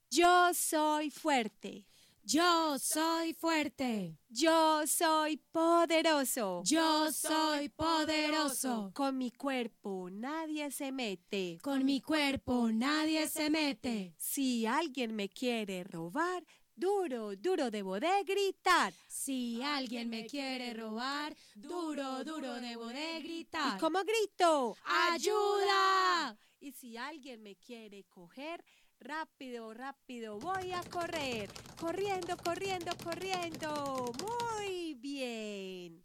Yo 0.10 0.54
soy 0.54 1.12
fuerte. 1.12 1.86
Yo 2.24 2.80
soy 2.80 3.34
fuerte. 3.34 4.18
Yo 4.30 4.88
soy 4.88 5.38
poderoso. 5.52 6.62
Yo 6.64 7.12
soy 7.12 7.68
poderoso. 7.68 8.92
Con 8.94 9.18
mi 9.18 9.32
cuerpo 9.32 10.10
nadie 10.10 10.72
se 10.72 10.94
mete. 10.94 11.58
Con 11.62 11.84
mi 11.84 12.00
cuerpo 12.00 12.72
nadie 12.72 13.28
se 13.28 13.50
mete. 13.50 14.14
Si 14.18 14.66
alguien 14.66 15.16
me 15.16 15.28
quiere 15.28 15.84
robar, 15.84 16.46
duro, 16.82 17.36
duro 17.36 17.70
debo 17.70 18.00
de 18.00 18.24
gritar. 18.24 18.92
Si 19.08 19.62
alguien 19.62 20.10
me 20.10 20.26
quiere 20.26 20.74
robar, 20.74 21.36
duro, 21.54 22.24
duro 22.24 22.56
debo 22.60 22.88
de 22.88 23.22
gritar. 23.22 23.78
¿Y 23.78 23.80
cómo 23.80 24.00
grito? 24.04 24.76
¡Ayuda! 25.12 26.36
Y 26.60 26.72
si 26.72 26.98
alguien 26.98 27.44
me 27.44 27.56
quiere 27.56 28.04
coger, 28.06 28.64
rápido, 29.00 29.74
rápido, 29.76 30.40
voy 30.40 30.72
a 30.72 30.82
correr. 30.84 31.50
Corriendo, 31.80 32.36
corriendo, 32.38 32.92
corriendo. 33.04 34.12
Muy 34.26 34.96
bien. 34.96 36.04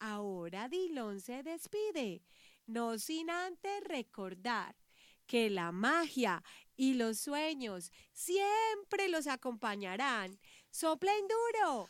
Ahora 0.00 0.68
Dilón 0.68 1.20
se 1.20 1.42
despide, 1.42 2.22
no 2.66 2.98
sin 2.98 3.30
antes 3.30 3.84
recordar 3.84 4.74
que 5.30 5.48
la 5.48 5.70
magia 5.70 6.42
y 6.76 6.94
los 6.94 7.18
sueños 7.18 7.92
siempre 8.12 9.08
los 9.08 9.26
acompañarán. 9.26 10.38
Soplen 10.70 11.26
duro. 11.28 11.88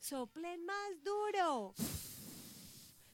Soplen 0.00 0.64
más 0.64 1.02
duro. 1.02 1.74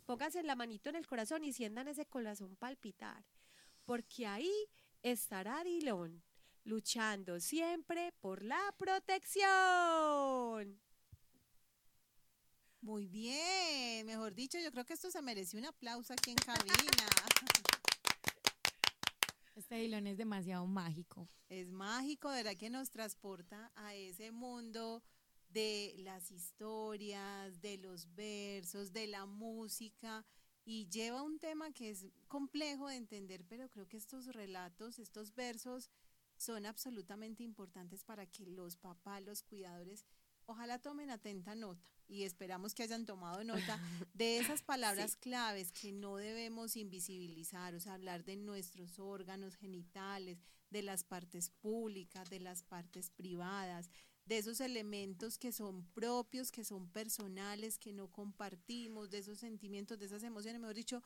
Pónganse 0.04 0.42
la 0.42 0.56
manito 0.56 0.90
en 0.90 0.96
el 0.96 1.06
corazón 1.06 1.44
y 1.44 1.52
sientan 1.52 1.88
ese 1.88 2.06
corazón 2.06 2.56
palpitar. 2.56 3.24
Porque 3.84 4.26
ahí 4.26 4.52
estará 5.02 5.64
Dilón, 5.64 6.22
luchando 6.64 7.40
siempre 7.40 8.12
por 8.20 8.44
la 8.44 8.74
protección. 8.76 10.80
Muy 12.80 13.06
bien, 13.06 14.06
mejor 14.06 14.34
dicho, 14.34 14.58
yo 14.58 14.70
creo 14.72 14.84
que 14.84 14.94
esto 14.94 15.10
se 15.10 15.22
mereció 15.22 15.58
un 15.58 15.66
aplauso 15.66 16.12
aquí 16.12 16.30
en 16.30 16.36
cabina. 16.36 16.74
Este 19.54 19.74
Dilón 19.74 20.06
es 20.06 20.16
demasiado 20.16 20.66
mágico. 20.66 21.28
Es 21.48 21.70
mágico, 21.70 22.30
verdad 22.30 22.56
que 22.56 22.70
nos 22.70 22.90
transporta 22.90 23.70
a 23.74 23.94
ese 23.94 24.32
mundo 24.32 25.02
de 25.50 25.94
las 25.98 26.30
historias, 26.30 27.60
de 27.60 27.76
los 27.76 28.14
versos, 28.14 28.92
de 28.92 29.06
la 29.06 29.26
música 29.26 30.24
y 30.64 30.88
lleva 30.88 31.22
un 31.22 31.38
tema 31.38 31.70
que 31.72 31.90
es 31.90 32.06
complejo 32.28 32.88
de 32.88 32.96
entender, 32.96 33.44
pero 33.46 33.68
creo 33.68 33.86
que 33.86 33.98
estos 33.98 34.26
relatos, 34.26 34.98
estos 34.98 35.34
versos 35.34 35.90
son 36.36 36.64
absolutamente 36.64 37.42
importantes 37.42 38.04
para 38.04 38.24
que 38.26 38.46
los 38.46 38.76
papás, 38.76 39.22
los 39.22 39.42
cuidadores, 39.42 40.06
ojalá 40.52 40.78
tomen 40.78 41.10
atenta 41.10 41.54
nota 41.54 41.90
y 42.08 42.24
esperamos 42.24 42.74
que 42.74 42.82
hayan 42.82 43.06
tomado 43.06 43.42
nota 43.44 43.78
de 44.14 44.38
esas 44.38 44.62
palabras 44.62 45.12
sí. 45.12 45.18
claves 45.20 45.72
que 45.72 45.92
no 45.92 46.16
debemos 46.16 46.76
invisibilizar, 46.76 47.74
o 47.74 47.80
sea, 47.80 47.94
hablar 47.94 48.24
de 48.24 48.36
nuestros 48.36 48.98
órganos 48.98 49.56
genitales, 49.56 50.38
de 50.70 50.82
las 50.82 51.04
partes 51.04 51.50
públicas, 51.50 52.30
de 52.30 52.40
las 52.40 52.62
partes 52.62 53.10
privadas, 53.10 53.90
de 54.24 54.38
esos 54.38 54.60
elementos 54.60 55.38
que 55.38 55.52
son 55.52 55.84
propios, 55.92 56.52
que 56.52 56.64
son 56.64 56.88
personales, 56.88 57.78
que 57.78 57.92
no 57.92 58.08
compartimos, 58.08 59.10
de 59.10 59.18
esos 59.18 59.38
sentimientos, 59.38 59.98
de 59.98 60.06
esas 60.06 60.22
emociones, 60.22 60.60
mejor 60.60 60.76
dicho, 60.76 61.02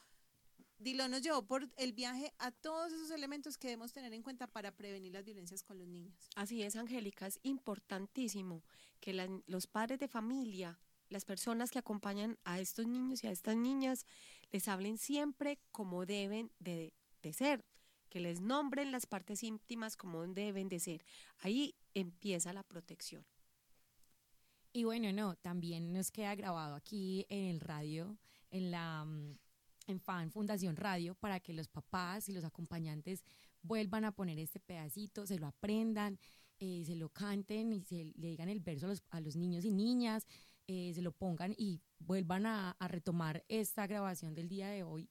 Dilo 0.78 1.08
nos 1.08 1.22
llevó 1.22 1.46
por 1.46 1.68
el 1.76 1.92
viaje 1.92 2.32
a 2.38 2.50
todos 2.50 2.92
esos 2.92 3.10
elementos 3.10 3.56
que 3.56 3.68
debemos 3.68 3.92
tener 3.92 4.12
en 4.12 4.22
cuenta 4.22 4.46
para 4.46 4.72
prevenir 4.72 5.12
las 5.12 5.24
violencias 5.24 5.62
con 5.62 5.78
los 5.78 5.88
niños. 5.88 6.14
Así 6.34 6.62
es, 6.62 6.76
Angélica, 6.76 7.26
es 7.26 7.40
importantísimo 7.42 8.62
que 9.00 9.14
la, 9.14 9.26
los 9.46 9.66
padres 9.66 9.98
de 9.98 10.08
familia, 10.08 10.78
las 11.08 11.24
personas 11.24 11.70
que 11.70 11.78
acompañan 11.78 12.38
a 12.44 12.60
estos 12.60 12.86
niños 12.86 13.24
y 13.24 13.26
a 13.26 13.30
estas 13.30 13.56
niñas, 13.56 14.04
les 14.50 14.68
hablen 14.68 14.98
siempre 14.98 15.58
como 15.72 16.04
deben 16.04 16.52
de, 16.58 16.92
de 17.22 17.32
ser, 17.32 17.64
que 18.10 18.20
les 18.20 18.40
nombren 18.40 18.92
las 18.92 19.06
partes 19.06 19.42
íntimas 19.42 19.96
como 19.96 20.26
deben 20.26 20.68
de 20.68 20.80
ser. 20.80 21.04
Ahí 21.38 21.74
empieza 21.94 22.52
la 22.52 22.62
protección. 22.62 23.24
Y 24.72 24.84
bueno, 24.84 25.10
no, 25.10 25.36
también 25.36 25.94
nos 25.94 26.10
queda 26.10 26.34
grabado 26.34 26.74
aquí 26.74 27.24
en 27.30 27.44
el 27.46 27.60
radio, 27.60 28.18
en 28.50 28.70
la 28.70 29.06
mm, 29.06 29.38
en 29.86 30.00
FAN 30.00 30.30
Fundación 30.30 30.76
Radio, 30.76 31.14
para 31.14 31.40
que 31.40 31.52
los 31.52 31.68
papás 31.68 32.28
y 32.28 32.32
los 32.32 32.44
acompañantes 32.44 33.22
vuelvan 33.62 34.04
a 34.04 34.12
poner 34.12 34.38
este 34.38 34.60
pedacito, 34.60 35.26
se 35.26 35.38
lo 35.38 35.46
aprendan, 35.46 36.18
eh, 36.58 36.82
se 36.86 36.96
lo 36.96 37.08
canten 37.08 37.72
y 37.72 37.82
se 37.82 38.12
le 38.16 38.28
digan 38.28 38.48
el 38.48 38.60
verso 38.60 38.86
a 38.86 38.90
los, 38.90 39.02
a 39.10 39.20
los 39.20 39.36
niños 39.36 39.64
y 39.64 39.72
niñas, 39.72 40.26
eh, 40.66 40.92
se 40.94 41.02
lo 41.02 41.12
pongan 41.12 41.54
y 41.56 41.80
vuelvan 41.98 42.46
a, 42.46 42.72
a 42.72 42.88
retomar 42.88 43.44
esta 43.48 43.86
grabación 43.86 44.34
del 44.34 44.48
día 44.48 44.68
de 44.68 44.82
hoy 44.82 45.08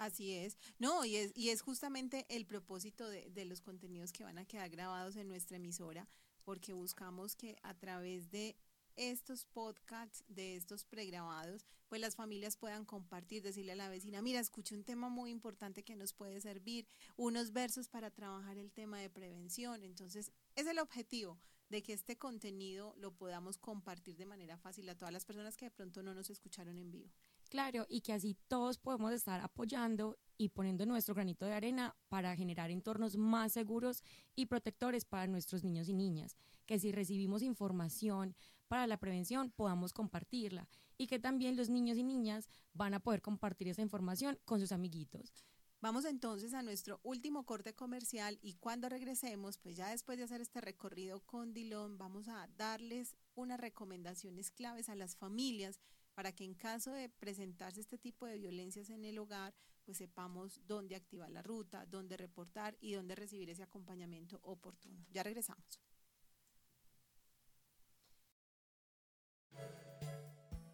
Así 0.00 0.32
es. 0.32 0.56
No, 0.78 1.04
y 1.04 1.16
es, 1.16 1.30
y 1.34 1.50
es 1.50 1.60
justamente 1.60 2.24
el 2.30 2.46
propósito 2.46 3.06
de, 3.06 3.28
de, 3.28 3.44
los 3.44 3.60
contenidos 3.60 4.12
que 4.12 4.24
van 4.24 4.38
a 4.38 4.46
quedar 4.46 4.70
grabados 4.70 5.14
en 5.16 5.28
nuestra 5.28 5.58
emisora, 5.58 6.08
porque 6.42 6.72
buscamos 6.72 7.36
que 7.36 7.58
a 7.62 7.74
través 7.74 8.30
de 8.30 8.56
estos 9.00 9.46
podcasts, 9.46 10.22
de 10.28 10.56
estos 10.56 10.84
pregrabados, 10.84 11.64
pues 11.88 12.02
las 12.02 12.16
familias 12.16 12.58
puedan 12.58 12.84
compartir, 12.84 13.42
decirle 13.42 13.72
a 13.72 13.76
la 13.76 13.88
vecina, 13.88 14.20
mira, 14.20 14.40
escuché 14.40 14.74
un 14.74 14.84
tema 14.84 15.08
muy 15.08 15.30
importante 15.30 15.82
que 15.82 15.96
nos 15.96 16.12
puede 16.12 16.38
servir, 16.42 16.86
unos 17.16 17.52
versos 17.54 17.88
para 17.88 18.10
trabajar 18.10 18.58
el 18.58 18.70
tema 18.70 18.98
de 18.98 19.08
prevención. 19.08 19.84
Entonces, 19.84 20.32
es 20.54 20.66
el 20.66 20.78
objetivo 20.78 21.38
de 21.70 21.82
que 21.82 21.94
este 21.94 22.18
contenido 22.18 22.94
lo 22.98 23.12
podamos 23.12 23.56
compartir 23.56 24.18
de 24.18 24.26
manera 24.26 24.58
fácil 24.58 24.86
a 24.90 24.98
todas 24.98 25.14
las 25.14 25.24
personas 25.24 25.56
que 25.56 25.66
de 25.66 25.70
pronto 25.70 26.02
no 26.02 26.12
nos 26.12 26.28
escucharon 26.28 26.76
en 26.76 26.90
vivo. 26.90 27.08
Claro, 27.50 27.84
y 27.88 28.00
que 28.00 28.12
así 28.12 28.36
todos 28.46 28.78
podemos 28.78 29.12
estar 29.12 29.40
apoyando 29.40 30.16
y 30.38 30.50
poniendo 30.50 30.86
nuestro 30.86 31.16
granito 31.16 31.44
de 31.44 31.52
arena 31.52 31.96
para 32.08 32.36
generar 32.36 32.70
entornos 32.70 33.16
más 33.16 33.52
seguros 33.52 34.04
y 34.36 34.46
protectores 34.46 35.04
para 35.04 35.26
nuestros 35.26 35.64
niños 35.64 35.88
y 35.88 35.92
niñas. 35.92 36.36
Que 36.64 36.78
si 36.78 36.92
recibimos 36.92 37.42
información 37.42 38.36
para 38.68 38.86
la 38.86 38.98
prevención 38.98 39.50
podamos 39.50 39.92
compartirla 39.92 40.68
y 40.96 41.08
que 41.08 41.18
también 41.18 41.56
los 41.56 41.68
niños 41.68 41.98
y 41.98 42.04
niñas 42.04 42.48
van 42.72 42.94
a 42.94 43.00
poder 43.00 43.20
compartir 43.20 43.66
esa 43.66 43.82
información 43.82 44.38
con 44.44 44.60
sus 44.60 44.70
amiguitos. 44.70 45.34
Vamos 45.80 46.04
entonces 46.04 46.54
a 46.54 46.62
nuestro 46.62 47.00
último 47.02 47.46
corte 47.46 47.74
comercial 47.74 48.38
y 48.42 48.54
cuando 48.54 48.88
regresemos, 48.88 49.58
pues 49.58 49.76
ya 49.76 49.88
después 49.88 50.18
de 50.18 50.24
hacer 50.24 50.40
este 50.40 50.60
recorrido 50.60 51.20
con 51.26 51.52
Dilón, 51.52 51.98
vamos 51.98 52.28
a 52.28 52.48
darles 52.56 53.16
unas 53.34 53.58
recomendaciones 53.58 54.52
claves 54.52 54.88
a 54.88 54.94
las 54.94 55.16
familias 55.16 55.80
para 56.20 56.32
que 56.32 56.44
en 56.44 56.52
caso 56.52 56.92
de 56.92 57.08
presentarse 57.08 57.80
este 57.80 57.96
tipo 57.96 58.26
de 58.26 58.36
violencias 58.36 58.90
en 58.90 59.06
el 59.06 59.18
hogar, 59.18 59.54
pues 59.86 59.96
sepamos 59.96 60.60
dónde 60.66 60.94
activar 60.94 61.30
la 61.30 61.40
ruta, 61.40 61.86
dónde 61.86 62.18
reportar 62.18 62.76
y 62.82 62.92
dónde 62.92 63.14
recibir 63.14 63.48
ese 63.48 63.62
acompañamiento 63.62 64.38
oportuno. 64.42 65.02
Ya 65.12 65.22
regresamos. 65.22 65.80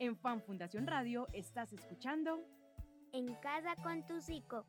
En 0.01 0.17
Fan 0.17 0.43
Fundación 0.43 0.85
Radio 0.85 1.29
estás 1.33 1.73
escuchando 1.73 2.45
En 3.13 3.33
casa 3.37 3.77
con 3.77 4.05
tu 4.05 4.21
psico. 4.21 4.67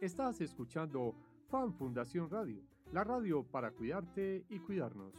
Estás 0.00 0.40
escuchando 0.40 1.14
Fan 1.46 1.72
Fundación 1.72 2.28
Radio 2.28 2.60
la 2.92 3.04
radio 3.04 3.44
para 3.44 3.70
cuidarte 3.70 4.44
y 4.48 4.58
cuidarnos. 4.58 5.14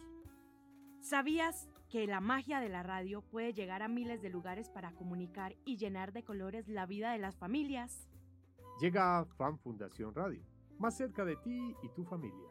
¿Sabías 0.99 1.69
que 1.89 2.05
la 2.05 2.19
magia 2.19 2.59
de 2.59 2.69
la 2.69 2.84
radio 2.84 3.22
puede 3.22 3.53
llegar 3.53 3.82
a 3.82 3.88
miles 3.88 4.22
de 4.22 4.30
lugares 4.30 4.69
para 4.69 4.91
comunicar 4.93 5.55
y 5.65 5.78
llenar 5.78 6.13
de 6.13 6.24
colores 6.24 6.67
la 6.67 6.86
vida 6.86 7.11
de 7.11 7.19
las 7.19 7.36
familias? 7.38 8.07
Llega 8.80 9.19
a 9.19 9.26
Fan 9.26 9.57
Fundación 9.59 10.13
Radio, 10.13 10.43
más 10.78 10.95
cerca 10.95 11.26
de 11.26 11.36
ti 11.38 11.76
y 11.84 11.89
tu 11.89 12.03
familia. 12.03 12.49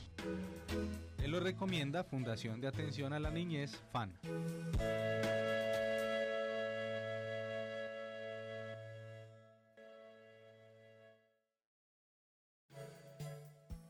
Te 1.18 1.28
lo 1.28 1.40
recomienda 1.40 2.04
Fundación 2.04 2.60
de 2.62 2.68
Atención 2.68 3.14
a 3.14 3.20
la 3.20 3.32
Niñez, 3.32 3.76
FAN. 3.92 4.14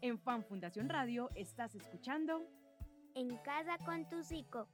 En 0.02 0.20
Fan 0.20 0.44
Fundación 0.44 0.90
Radio 0.90 1.30
estás 1.36 1.76
escuchando 1.76 2.44
En 3.14 3.38
casa 3.38 3.78
con 3.86 4.10
tu 4.10 4.24
psico. 4.24 4.68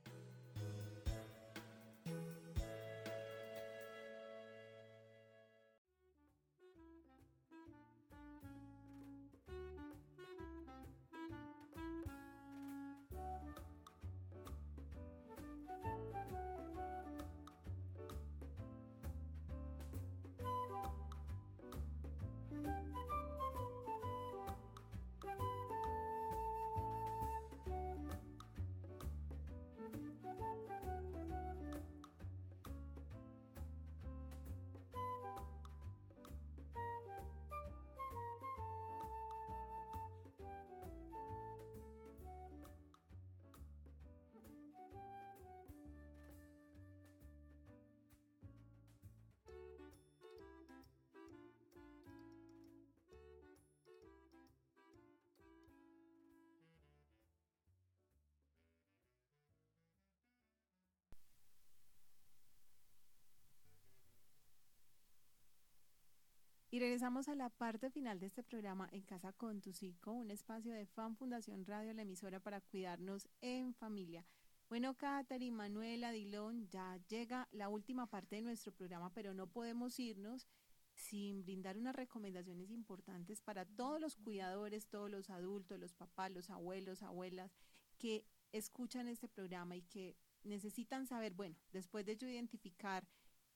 Y 66.78 66.80
regresamos 66.80 67.28
a 67.28 67.34
la 67.34 67.49
parte 67.49 67.89
final 67.89 68.19
de 68.19 68.28
este 68.28 68.43
programa 68.43 68.88
En 68.91 69.01
Casa 69.01 69.34
con 69.34 69.61
tu 69.61 69.73
Psico, 69.73 70.11
un 70.11 70.30
espacio 70.30 70.71
de 70.71 70.86
Fan 70.86 71.17
Fundación 71.17 71.65
Radio, 71.65 71.91
la 71.91 72.03
emisora 72.03 72.39
para 72.39 72.61
cuidarnos 72.61 73.28
en 73.41 73.73
familia. 73.73 74.23
Bueno, 74.69 74.93
Katherine, 74.93 75.57
Manuela, 75.57 76.11
Dilón, 76.11 76.69
ya 76.69 76.99
llega 77.07 77.47
la 77.51 77.67
última 77.67 78.05
parte 78.05 78.36
de 78.36 78.43
nuestro 78.43 78.71
programa, 78.71 79.11
pero 79.11 79.34
no 79.34 79.47
podemos 79.47 79.97
irnos 79.97 80.45
sin 80.93 81.41
brindar 81.41 81.80
unas 81.80 81.95
recomendaciones 81.95 82.69
importantes 82.69 83.41
para 83.41 83.65
todos 83.65 83.99
los 83.99 84.15
cuidadores, 84.15 84.86
todos 84.86 85.09
los 85.09 85.32
adultos, 85.32 85.80
los 85.80 85.95
papás, 85.95 86.30
los 86.30 86.51
abuelos, 86.51 87.01
abuelas 87.01 87.55
que 87.97 88.23
escuchan 88.51 89.07
este 89.07 89.28
programa 89.28 89.75
y 89.75 89.82
que 89.82 90.15
necesitan 90.43 91.07
saber, 91.07 91.34
bueno, 91.34 91.55
después 91.71 92.05
de 92.05 92.17
yo 92.17 92.30
identificar 92.30 93.07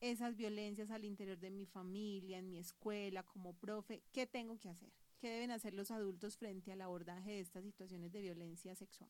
esas 0.02 0.36
violencias 0.36 0.90
al 0.92 1.06
interior 1.06 1.40
de 1.40 1.52
mi 1.52 1.66
familia, 1.66 2.40
en 2.40 2.50
mi 2.50 2.58
escuela, 2.58 3.24
como 3.24 3.54
profe, 3.54 4.02
¿qué 4.12 4.26
tengo 4.26 4.58
que 4.60 4.70
hacer? 4.70 4.92
¿Qué 5.20 5.30
deben 5.30 5.52
hacer 5.52 5.76
los 5.76 5.92
adultos 5.92 6.36
frente 6.38 6.72
al 6.72 6.82
abordaje 6.82 7.32
de 7.32 7.40
estas 7.40 7.64
situaciones 7.64 8.12
de 8.12 8.22
violencia 8.22 8.76
sexual? 8.76 9.10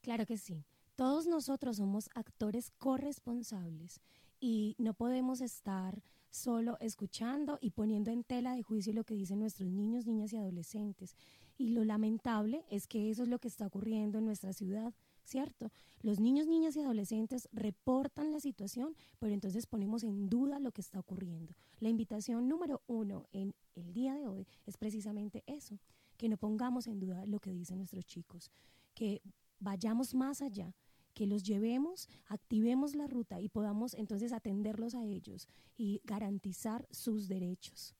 Claro 0.00 0.26
que 0.26 0.36
sí. 0.36 0.64
Todos 0.96 1.26
nosotros 1.26 1.76
somos 1.76 2.10
actores 2.14 2.70
corresponsables 2.72 4.00
y 4.40 4.74
no 4.78 4.92
podemos 4.92 5.40
estar 5.40 6.02
solo 6.30 6.76
escuchando 6.80 7.58
y 7.60 7.70
poniendo 7.70 8.10
en 8.10 8.24
tela 8.24 8.54
de 8.54 8.62
juicio 8.62 8.92
lo 8.92 9.04
que 9.04 9.14
dicen 9.14 9.38
nuestros 9.38 9.70
niños, 9.70 10.06
niñas 10.06 10.32
y 10.32 10.36
adolescentes. 10.36 11.14
Y 11.56 11.68
lo 11.68 11.84
lamentable 11.84 12.64
es 12.68 12.88
que 12.88 13.10
eso 13.10 13.22
es 13.22 13.28
lo 13.28 13.38
que 13.38 13.48
está 13.48 13.66
ocurriendo 13.66 14.18
en 14.18 14.24
nuestra 14.24 14.52
ciudad. 14.52 14.92
¿Cierto? 15.24 15.70
Los 16.00 16.20
niños, 16.20 16.46
niñas 16.46 16.76
y 16.76 16.80
adolescentes 16.80 17.48
reportan 17.52 18.32
la 18.32 18.40
situación, 18.40 18.96
pero 19.18 19.32
entonces 19.32 19.66
ponemos 19.66 20.02
en 20.02 20.28
duda 20.28 20.58
lo 20.58 20.72
que 20.72 20.80
está 20.80 20.98
ocurriendo. 20.98 21.54
La 21.78 21.88
invitación 21.88 22.48
número 22.48 22.82
uno 22.86 23.26
en 23.32 23.54
el 23.74 23.92
día 23.92 24.14
de 24.14 24.26
hoy 24.26 24.46
es 24.66 24.76
precisamente 24.76 25.44
eso, 25.46 25.78
que 26.16 26.28
no 26.28 26.36
pongamos 26.36 26.86
en 26.86 27.00
duda 27.00 27.24
lo 27.26 27.40
que 27.40 27.52
dicen 27.52 27.78
nuestros 27.78 28.04
chicos, 28.04 28.50
que 28.94 29.22
vayamos 29.58 30.14
más 30.14 30.42
allá, 30.42 30.74
que 31.14 31.26
los 31.26 31.42
llevemos, 31.42 32.08
activemos 32.26 32.94
la 32.94 33.06
ruta 33.06 33.40
y 33.40 33.48
podamos 33.48 33.94
entonces 33.94 34.32
atenderlos 34.32 34.94
a 34.94 35.04
ellos 35.04 35.46
y 35.76 36.00
garantizar 36.04 36.86
sus 36.90 37.28
derechos. 37.28 37.94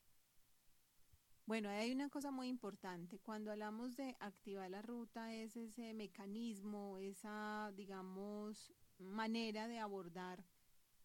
Bueno, 1.45 1.69
hay 1.69 1.93
una 1.93 2.09
cosa 2.09 2.31
muy 2.31 2.49
importante. 2.49 3.19
Cuando 3.19 3.51
hablamos 3.51 3.97
de 3.97 4.17
activar 4.21 4.71
la 4.71 4.81
ruta, 4.81 5.35
es 5.35 5.57
ese 5.57 5.93
mecanismo, 5.93 6.99
esa, 6.99 7.73
digamos, 7.77 8.73
manera 8.99 9.67
de 9.67 9.79
abordar 9.79 10.45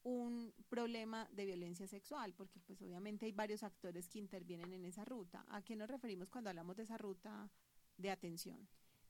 un 0.03 0.53
problema 0.69 1.27
de 1.33 1.45
violencia 1.45 1.87
sexual, 1.87 2.33
porque 2.33 2.59
pues 2.59 2.81
obviamente 2.81 3.25
hay 3.25 3.31
varios 3.31 3.63
actores 3.63 4.07
que 4.07 4.19
intervienen 4.19 4.71
en 4.73 4.85
esa 4.85 5.03
ruta. 5.03 5.43
¿A 5.49 5.61
qué 5.63 5.75
nos 5.75 5.89
referimos 5.89 6.29
cuando 6.29 6.49
hablamos 6.49 6.77
de 6.77 6.83
esa 6.83 6.97
ruta 6.97 7.49
de 7.97 8.11
atención? 8.11 8.67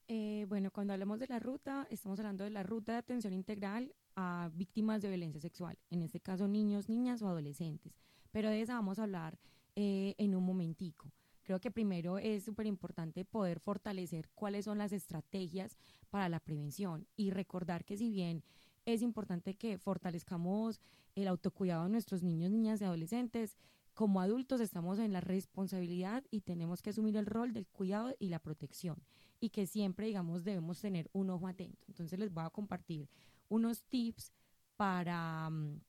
Eh, 0.07 0.45
bueno, 0.47 0.71
cuando 0.71 0.93
hablamos 0.93 1.19
de 1.19 1.27
la 1.27 1.39
ruta, 1.39 1.85
estamos 1.91 2.17
hablando 2.19 2.45
de 2.45 2.49
la 2.49 2.63
ruta 2.63 2.93
de 2.93 2.99
atención 2.99 3.33
integral 3.33 3.93
a 4.15 4.49
víctimas 4.53 5.01
de 5.01 5.09
violencia 5.09 5.41
sexual, 5.41 5.77
en 5.89 6.01
este 6.01 6.21
caso 6.21 6.47
niños, 6.47 6.87
niñas 6.87 7.21
o 7.21 7.27
adolescentes. 7.27 7.99
Pero 8.31 8.49
de 8.49 8.61
esa 8.61 8.75
vamos 8.75 8.97
a 8.97 9.03
hablar 9.03 9.37
eh, 9.75 10.15
en 10.17 10.33
un 10.33 10.45
momentico. 10.45 11.11
Creo 11.47 11.61
que 11.61 11.71
primero 11.71 12.17
es 12.17 12.43
súper 12.43 12.65
importante 12.65 13.23
poder 13.23 13.61
fortalecer 13.61 14.27
cuáles 14.35 14.65
son 14.65 14.79
las 14.79 14.91
estrategias 14.91 15.77
para 16.09 16.27
la 16.27 16.41
prevención 16.41 17.07
y 17.15 17.29
recordar 17.29 17.85
que 17.85 17.95
si 17.95 18.09
bien 18.09 18.43
es 18.85 19.01
importante 19.01 19.53
que 19.53 19.77
fortalezcamos 19.77 20.81
el 21.15 21.29
autocuidado 21.29 21.85
de 21.85 21.89
nuestros 21.89 22.21
niños, 22.21 22.51
niñas 22.51 22.81
y 22.81 22.83
adolescentes, 22.83 23.55
como 23.93 24.19
adultos 24.19 24.59
estamos 24.59 24.99
en 24.99 25.13
la 25.13 25.21
responsabilidad 25.21 26.21
y 26.31 26.41
tenemos 26.41 26.81
que 26.81 26.89
asumir 26.89 27.15
el 27.15 27.25
rol 27.25 27.53
del 27.53 27.65
cuidado 27.65 28.13
y 28.19 28.27
la 28.27 28.39
protección 28.39 29.01
y 29.39 29.51
que 29.51 29.67
siempre, 29.67 30.07
digamos, 30.07 30.43
debemos 30.43 30.81
tener 30.81 31.09
un 31.13 31.29
ojo 31.29 31.47
atento. 31.47 31.85
Entonces 31.87 32.19
les 32.19 32.33
voy 32.33 32.43
a 32.43 32.49
compartir 32.49 33.07
unos 33.47 33.83
tips 33.83 34.33
para, 34.75 35.49
mm, 35.49 35.79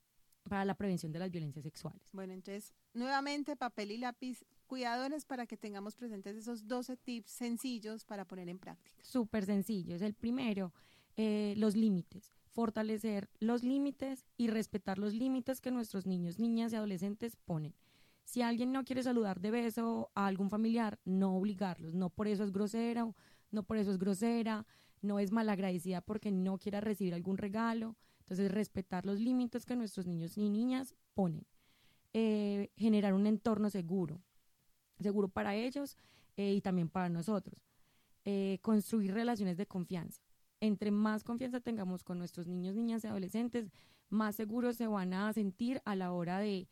para 0.45 0.65
la 0.65 0.77
prevención 0.77 1.11
de 1.11 1.19
las 1.19 1.33
violencias 1.33 1.65
sexuales. 1.65 2.01
Bueno, 2.13 2.33
entonces, 2.33 2.73
nuevamente 2.95 3.57
papel 3.57 3.91
y 3.91 3.99
lápiz, 3.99 4.45
cuidadores 4.69 5.25
para 5.25 5.47
que 5.47 5.57
tengamos 5.57 5.97
presentes 5.97 6.37
esos 6.37 6.69
12 6.69 6.97
tips 6.99 7.31
sencillos 7.33 8.05
para 8.05 8.25
poner 8.25 8.49
en 8.49 8.59
práctica. 8.59 9.03
Súper 9.03 9.45
sencillo. 9.45 9.97
Es 9.97 10.03
el 10.03 10.14
primero, 10.14 10.73
eh, 11.16 11.55
los 11.57 11.75
límites. 11.75 12.33
Fortalecer 12.51 13.29
los 13.41 13.64
límites 13.64 14.25
y 14.37 14.49
respetar 14.49 14.99
los 14.99 15.14
límites 15.14 15.61
que 15.61 15.73
nuestros 15.73 16.07
niños, 16.07 16.39
niñas 16.39 16.73
y 16.73 16.77
adolescentes 16.77 17.37
ponen. 17.37 17.75
Si 18.25 18.43
alguien 18.43 18.73
no 18.73 18.85
quiere 18.85 19.03
saludar 19.03 19.41
de 19.41 19.51
beso 19.51 20.11
a 20.14 20.27
algún 20.27 20.51
familiar, 20.51 21.01
no 21.05 21.35
obligarlos. 21.35 21.95
No 21.95 22.11
por 22.11 22.29
eso 22.29 22.45
es 22.45 22.53
grosera, 22.53 23.11
no 23.51 23.62
por 23.62 23.79
eso 23.79 23.91
es 23.91 23.99
grosera, 23.99 24.66
no 25.01 25.19
es 25.19 25.33
malagradecida 25.33 26.03
porque 26.03 26.31
no 26.31 26.59
quiera 26.59 26.81
recibir 26.81 27.14
algún 27.14 27.39
regalo. 27.39 27.97
Entonces, 28.21 28.53
respetar 28.53 29.07
los 29.07 29.19
límites 29.19 29.64
que 29.64 29.77
nuestros 29.77 30.07
niños 30.07 30.37
y 30.37 30.51
niñas 30.51 30.95
ponen. 31.14 31.47
Eh, 32.12 32.71
generar 32.77 33.14
un 33.14 33.27
entorno 33.27 33.71
seguro, 33.71 34.21
seguro 35.01 35.29
para 35.29 35.55
ellos 35.55 35.97
eh, 36.37 36.53
y 36.55 36.61
también 36.61 36.89
para 36.89 37.09
nosotros. 37.09 37.61
Eh, 38.25 38.59
construir 38.63 39.13
relaciones 39.13 39.57
de 39.57 39.67
confianza. 39.67 40.23
Entre 40.61 40.91
más 40.91 41.25
confianza 41.25 41.61
tengamos 41.61 42.03
con 42.03 42.19
nuestros 42.19 42.47
niños, 42.47 42.75
niñas 42.75 43.05
y 43.05 43.07
adolescentes, 43.07 43.71
más 44.11 44.37
seguros 44.37 44.77
se 44.77 44.87
van 44.87 45.15
a 45.15 45.33
sentir 45.33 45.81
a 45.85 45.95
la 45.95 46.13
hora 46.13 46.39
de 46.39 46.67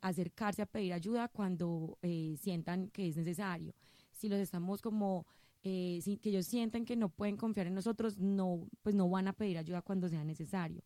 acercarse 0.00 0.62
a 0.62 0.66
pedir 0.66 0.92
ayuda 0.92 1.28
cuando 1.28 1.96
sientan 2.40 2.88
que 2.88 3.06
es 3.06 3.16
necesario. 3.16 3.72
Si 4.10 4.28
los 4.28 4.40
estamos 4.40 4.82
como 4.82 5.26
que 5.62 6.20
ellos 6.22 6.46
sienten 6.46 6.84
que 6.84 6.96
no 6.96 7.08
pueden 7.08 7.36
confiar 7.36 7.66
en 7.66 7.74
nosotros, 7.74 8.18
no, 8.18 8.68
pues 8.82 8.94
no 8.94 9.08
van 9.08 9.28
a 9.28 9.32
pedir 9.32 9.58
ayuda 9.58 9.82
cuando 9.82 10.08
sea 10.08 10.24
necesario. 10.24 10.82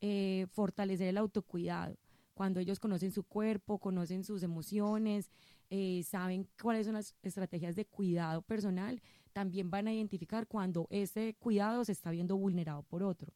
Eh, 0.00 0.46
fortalecer 0.50 1.06
el 1.06 1.16
autocuidado. 1.16 1.96
Cuando 2.34 2.58
ellos 2.58 2.80
conocen 2.80 3.12
su 3.12 3.22
cuerpo, 3.22 3.78
conocen 3.78 4.24
sus 4.24 4.42
emociones, 4.42 5.30
eh, 5.74 6.02
saben 6.02 6.46
cuáles 6.60 6.84
son 6.84 6.94
las 6.94 7.16
estrategias 7.22 7.74
de 7.74 7.86
cuidado 7.86 8.42
personal, 8.42 9.00
también 9.32 9.70
van 9.70 9.88
a 9.88 9.94
identificar 9.94 10.46
cuando 10.46 10.86
ese 10.90 11.34
cuidado 11.38 11.82
se 11.86 11.92
está 11.92 12.10
viendo 12.10 12.36
vulnerado 12.36 12.82
por 12.82 13.02
otro. 13.02 13.32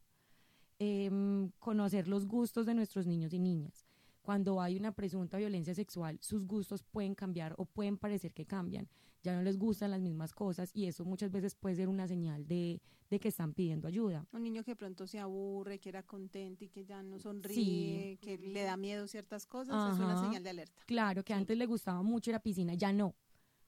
Em, 0.78 1.50
conocer 1.58 2.08
los 2.08 2.26
gustos 2.26 2.66
de 2.66 2.74
nuestros 2.74 3.06
niños 3.06 3.32
y 3.32 3.38
niñas 3.38 3.86
cuando 4.26 4.60
hay 4.60 4.76
una 4.76 4.90
presunta 4.90 5.38
violencia 5.38 5.72
sexual, 5.72 6.18
sus 6.20 6.44
gustos 6.44 6.82
pueden 6.82 7.14
cambiar 7.14 7.54
o 7.58 7.64
pueden 7.64 7.96
parecer 7.96 8.34
que 8.34 8.44
cambian. 8.44 8.88
Ya 9.26 9.34
no 9.34 9.42
les 9.42 9.58
gustan 9.58 9.90
las 9.90 10.00
mismas 10.00 10.32
cosas 10.32 10.70
y 10.72 10.86
eso 10.86 11.04
muchas 11.04 11.32
veces 11.32 11.56
puede 11.56 11.74
ser 11.74 11.88
una 11.88 12.06
señal 12.06 12.46
de, 12.46 12.80
que 13.08 13.26
están 13.26 13.54
pidiendo 13.54 13.88
ayuda. 13.88 14.24
Un 14.30 14.44
niño 14.44 14.62
que 14.62 14.76
pronto 14.76 15.08
se 15.08 15.18
aburre, 15.18 15.80
que 15.80 15.88
era 15.88 16.04
contento 16.04 16.64
y 16.64 16.68
que 16.68 16.84
ya 16.84 17.02
no 17.02 17.18
sonríe, 17.18 18.18
que 18.20 18.38
le 18.38 18.62
da 18.62 18.76
miedo 18.76 19.08
ciertas 19.08 19.44
cosas, 19.44 19.94
es 19.94 19.98
una 19.98 20.22
señal 20.22 20.44
de 20.44 20.50
alerta. 20.50 20.80
Claro, 20.86 21.24
que 21.24 21.34
antes 21.34 21.58
le 21.58 21.66
gustaba 21.66 22.04
mucho 22.04 22.30
la 22.30 22.38
piscina, 22.38 22.74
ya 22.74 22.92
no, 22.92 23.16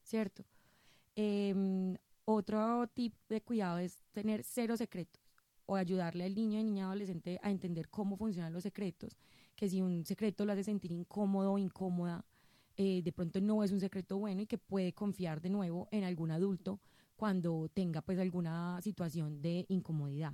¿cierto? 0.04 0.44
Em, 1.16 1.96
otro 2.24 2.86
tip 2.94 3.14
de 3.28 3.40
cuidado 3.40 3.78
es 3.78 3.98
tener 4.12 4.44
cero 4.44 4.76
secretos 4.76 5.20
o 5.66 5.74
ayudarle 5.74 6.22
al 6.22 6.36
niño 6.36 6.60
y 6.60 6.62
niña 6.62 6.84
adolescente 6.84 7.40
a 7.42 7.50
entender 7.50 7.88
cómo 7.88 8.16
funcionan 8.16 8.52
los 8.52 8.62
secretos 8.62 9.18
que 9.56 9.68
si 9.68 9.82
un 9.82 10.06
secreto 10.06 10.44
lo 10.44 10.52
hace 10.52 10.62
sentir 10.62 10.92
incómodo 10.92 11.54
o 11.54 11.58
incómoda, 11.58 12.24
eh, 12.80 13.02
de 13.02 13.12
pronto 13.12 13.40
no 13.40 13.64
es 13.64 13.72
un 13.72 13.80
secreto 13.80 14.18
bueno 14.18 14.40
y 14.40 14.46
que 14.46 14.56
puede 14.56 14.92
confiar 14.92 15.40
de 15.40 15.50
nuevo 15.50 15.88
en 15.90 16.04
algún 16.04 16.30
adulto 16.30 16.78
cuando 17.16 17.68
tenga 17.74 18.02
pues 18.02 18.20
alguna 18.20 18.80
situación 18.82 19.42
de 19.42 19.66
incomodidad. 19.68 20.32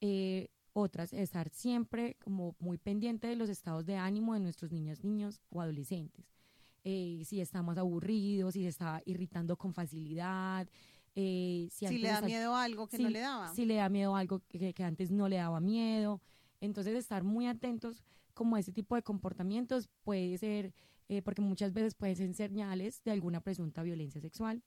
Eh, 0.00 0.48
otras, 0.72 1.12
estar 1.12 1.50
siempre 1.50 2.16
como 2.24 2.56
muy 2.58 2.78
pendiente 2.78 3.26
de 3.26 3.36
los 3.36 3.50
estados 3.50 3.84
de 3.84 3.96
ánimo 3.96 4.32
de 4.32 4.40
nuestros 4.40 4.72
niños, 4.72 5.04
niños 5.04 5.42
o 5.50 5.60
adolescentes. 5.60 6.24
Eh, 6.82 7.22
si 7.26 7.42
estamos 7.42 7.76
aburridos, 7.76 8.54
si 8.54 8.62
se 8.62 8.68
está 8.68 9.02
irritando 9.04 9.54
con 9.58 9.74
facilidad, 9.74 10.66
si, 11.14 11.98
le 11.98 12.08
da 12.08 12.22
miedo 12.22 12.54
a 12.54 12.62
algo 12.62 12.86
que 12.86 12.98
no 12.98 13.10
le 13.10 13.20
daba. 13.20 13.52
Si 13.52 13.66
le 13.66 13.74
da 13.74 13.90
miedo 13.90 14.16
a 14.16 14.20
algo 14.20 14.40
que, 14.48 14.72
que, 14.72 14.84
antes 14.84 15.10
no 15.10 15.28
le 15.28 15.36
daba 15.36 15.60
miedo. 15.60 16.22
Entonces, 16.62 16.94
estar 16.94 17.22
muy 17.22 17.48
atentos 17.48 18.02
como 18.32 18.56
a 18.56 18.60
ese 18.60 18.72
tipo 18.72 18.94
de 18.94 19.02
comportamientos 19.02 19.90
puede 20.04 20.38
ser, 20.38 20.72
eh, 21.08 21.22
porque 21.22 21.42
muchas 21.42 21.72
veces 21.72 21.94
pueden 21.94 22.34
ser 22.34 22.50
señales 22.50 23.02
de 23.04 23.10
alguna 23.10 23.40
presunta 23.40 23.82
violencia 23.82 24.20
sexual. 24.20 24.62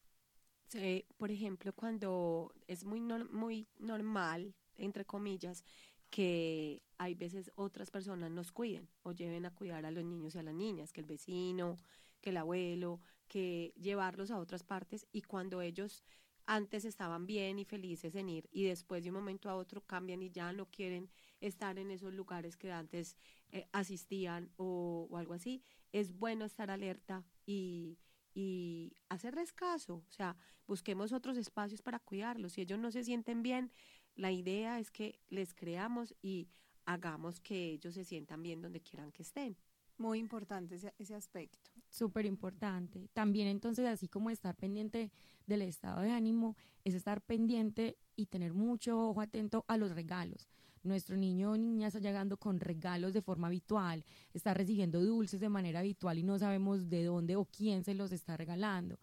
Sí, 0.68 1.06
por 1.18 1.32
ejemplo, 1.32 1.74
cuando 1.74 2.54
es 2.68 2.86
muy, 2.86 3.02
muy 3.02 3.68
normal, 3.78 4.56
entre 4.78 5.06
comillas, 5.06 5.64
que 6.10 6.82
hay 6.98 7.16
veces 7.16 7.52
otras 7.56 7.90
personas 7.90 8.32
nos 8.32 8.52
cuiden 8.52 8.90
o 9.04 9.12
lleven 9.12 9.46
a 9.46 9.54
cuidar 9.54 9.86
a 9.86 9.92
los 9.92 10.04
niños 10.04 10.36
y 10.36 10.40
a 10.40 10.44
las 10.44 10.54
niñas, 10.54 10.92
que 10.94 11.02
el 11.02 11.08
vecino, 11.08 11.78
que 12.22 12.30
el 12.30 12.38
abuelo, 12.38 13.02
que 13.28 13.74
llevarlos 13.78 14.30
a 14.32 14.38
otras 14.40 14.64
partes 14.64 15.08
y 15.12 15.22
cuando 15.22 15.62
ellos 15.62 16.04
antes 16.46 16.86
estaban 16.86 17.26
bien 17.26 17.60
y 17.60 17.66
felices 17.66 18.16
en 18.16 18.30
ir 18.30 18.50
y 18.52 18.66
después 18.66 19.04
de 19.04 19.10
un 19.10 19.16
momento 19.16 19.50
a 19.50 19.56
otro 19.56 19.82
cambian 19.82 20.22
y 20.22 20.32
ya 20.32 20.52
no 20.52 20.66
quieren 20.66 21.10
estar 21.40 21.80
en 21.80 21.92
esos 21.92 22.14
lugares 22.14 22.58
que 22.58 22.72
antes 22.72 23.16
eh, 23.52 23.68
asistían 23.74 24.50
o, 24.58 25.10
algo 25.18 25.34
así, 25.34 25.62
es 25.92 26.14
bueno 26.18 26.46
estar 26.46 26.72
alerta 26.72 27.26
y, 27.46 27.98
y 28.34 28.94
hacerles 29.10 29.52
caso, 29.52 30.06
o 30.08 30.12
sea, 30.12 30.38
busquemos 30.68 31.12
otros 31.12 31.36
espacios 31.36 31.82
para 31.82 32.00
cuidarlos. 32.00 32.54
Si 32.54 32.62
ellos 32.62 32.80
no 32.80 32.92
se 32.92 33.04
sienten 33.04 33.44
bien, 33.44 33.72
la 34.16 34.32
idea 34.32 34.80
es 34.80 34.90
que 34.90 35.20
les 35.30 35.54
creamos 35.54 36.16
y 36.22 36.48
hagamos 36.86 37.42
que 37.42 37.72
ellos 37.72 37.94
se 37.94 38.06
sientan 38.06 38.42
bien 38.42 38.62
donde 38.62 38.82
quieran 38.82 39.12
que 39.12 39.24
estén. 39.24 39.58
Muy 39.98 40.20
importante 40.20 40.76
ese, 40.76 40.94
ese 40.98 41.14
aspecto. 41.14 41.72
Súper 41.90 42.26
importante. 42.26 43.10
También 43.14 43.48
entonces, 43.48 43.86
así 43.86 44.08
como 44.08 44.30
estar 44.30 44.56
pendiente 44.56 45.12
del 45.46 45.62
estado 45.62 46.02
de 46.02 46.12
ánimo, 46.12 46.56
es 46.86 46.94
estar 46.94 47.22
pendiente 47.22 47.98
y 48.16 48.28
tener 48.28 48.54
mucho 48.54 49.10
ojo 49.10 49.20
atento 49.20 49.66
a 49.68 49.78
los 49.78 49.92
regalos 49.92 50.48
nuestro 50.84 51.16
niño 51.18 51.52
o 51.52 51.58
niña 51.58 51.88
está 51.88 52.00
llegando 52.00 52.38
con 52.38 52.60
regalos 52.60 53.14
de 53.14 53.22
forma 53.22 53.48
habitual, 53.48 54.04
está 54.34 54.54
recibiendo 54.54 55.04
dulces 55.04 55.40
de 55.40 55.50
manera 55.50 55.80
habitual 55.80 56.18
y 56.18 56.24
no 56.24 56.40
sabemos 56.40 56.90
de 56.90 57.04
dónde 57.04 57.36
o 57.36 57.46
quién 57.46 57.84
se 57.84 57.94
los 57.94 58.12
está 58.12 58.38
regalando. 58.38 58.98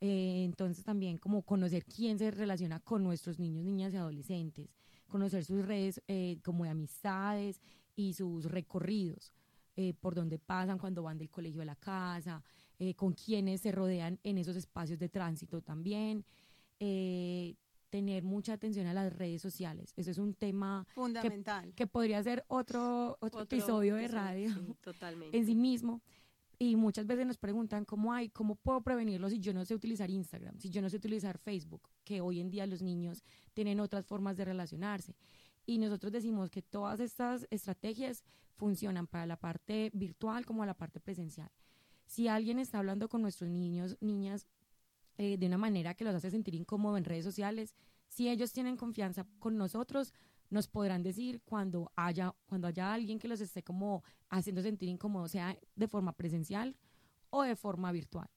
Eh, 0.00 0.42
entonces 0.44 0.84
también 0.84 1.16
como 1.16 1.42
conocer 1.42 1.84
quién 1.84 2.18
se 2.18 2.30
relaciona 2.32 2.80
con 2.80 3.04
nuestros 3.04 3.38
niños, 3.38 3.64
niñas 3.64 3.94
y 3.94 3.96
adolescentes, 3.96 4.68
conocer 5.06 5.44
sus 5.44 5.64
redes 5.64 6.02
eh, 6.08 6.38
como 6.42 6.64
de 6.64 6.70
amistades 6.70 7.60
y 7.94 8.14
sus 8.14 8.46
recorridos. 8.46 9.32
eh, 9.74 9.94
por 9.94 10.14
dónde 10.14 10.38
pasan 10.38 10.78
cuando 10.78 11.02
van 11.02 11.16
del 11.16 11.30
colegio 11.30 11.62
a 11.62 11.64
la 11.64 11.76
casa, 11.76 12.42
con 12.96 13.12
quienes 13.12 13.60
se 13.60 13.70
rodean 13.70 14.18
en 14.24 14.38
esos 14.38 14.56
espacios 14.56 14.98
de 14.98 15.08
tránsito 15.08 15.62
también. 15.62 16.24
Tener 17.92 18.22
mucha 18.24 18.54
atención 18.54 18.86
a 18.86 18.94
las 18.94 19.12
redes 19.12 19.42
sociales. 19.42 19.92
Eso 19.96 20.10
es 20.10 20.16
un 20.16 20.32
tema 20.32 20.84
que- 20.88 20.94
Fundamental. 20.94 21.74
Que, 21.74 21.86
podría 21.86 22.22
ser 22.22 22.42
otro, 22.48 23.18
otro, 23.20 23.26
Otro 23.26 23.42
episodio 23.42 23.96
de 23.96 24.08
radio 24.08 24.48
sí, 24.54 24.74
totalmente. 24.80 25.36
en 25.36 25.44
sí 25.44 25.54
mismo. 25.54 26.00
Y 26.58 26.74
muchas 26.76 27.06
veces 27.06 27.26
nos 27.26 27.36
preguntan 27.36 27.84
cómo 27.84 28.14
hay, 28.14 28.30
cómo 28.30 28.54
puedo 28.54 28.80
prevenirlo 28.80 29.28
si 29.28 29.40
yo 29.40 29.52
no 29.52 29.64
sé 29.66 29.74
utilizar 29.74 30.08
Instagram, 30.08 30.58
si 30.58 30.70
yo 30.70 30.80
no 30.80 30.88
sé 30.88 30.96
utilizar 30.96 31.36
Facebook, 31.36 31.82
que 32.02 32.22
hoy 32.22 32.40
en 32.40 32.50
día 32.50 32.66
los 32.66 32.80
niños 32.80 33.22
tienen 33.52 33.78
otras 33.78 34.06
formas 34.06 34.36
de 34.38 34.46
relacionarse. 34.46 35.14
Y 35.66 35.76
nosotros 35.78 36.12
decimos 36.12 36.48
que 36.50 36.62
todas 36.62 36.98
estas 37.00 37.46
estrategias 37.50 38.24
funcionan 38.54 39.06
para 39.06 39.26
la 39.26 39.36
parte 39.36 39.90
virtual 39.92 40.46
como 40.46 40.64
la 40.64 40.74
parte 40.74 40.98
presencial. 40.98 41.50
Si 42.06 42.26
alguien 42.28 42.58
está 42.58 42.78
hablando 42.78 43.08
con 43.08 43.20
nuestros 43.20 43.50
niños, 43.50 43.96
niñas, 44.00 44.46
eh, 45.18 45.36
de 45.38 45.46
una 45.46 45.58
manera 45.58 45.94
que 45.94 46.04
los 46.04 46.14
hace 46.14 46.30
sentir 46.30 46.54
incómodos 46.54 46.98
en 46.98 47.04
redes 47.04 47.24
sociales, 47.24 47.74
si 48.08 48.28
ellos 48.28 48.52
tienen 48.52 48.76
confianza 48.76 49.26
con 49.38 49.56
nosotros, 49.56 50.12
nos 50.50 50.68
podrán 50.68 51.02
decir 51.02 51.40
cuando 51.44 51.90
haya, 51.96 52.34
cuando 52.46 52.68
haya 52.68 52.92
alguien 52.92 53.18
que 53.18 53.28
los 53.28 53.40
esté 53.40 53.62
como 53.62 54.02
haciendo 54.28 54.62
sentir 54.62 54.88
incómodos, 54.88 55.30
sea 55.30 55.58
de 55.76 55.88
forma 55.88 56.12
presencial 56.12 56.76
o 57.30 57.42
de 57.42 57.56
forma 57.56 57.90
virtual. 57.90 58.28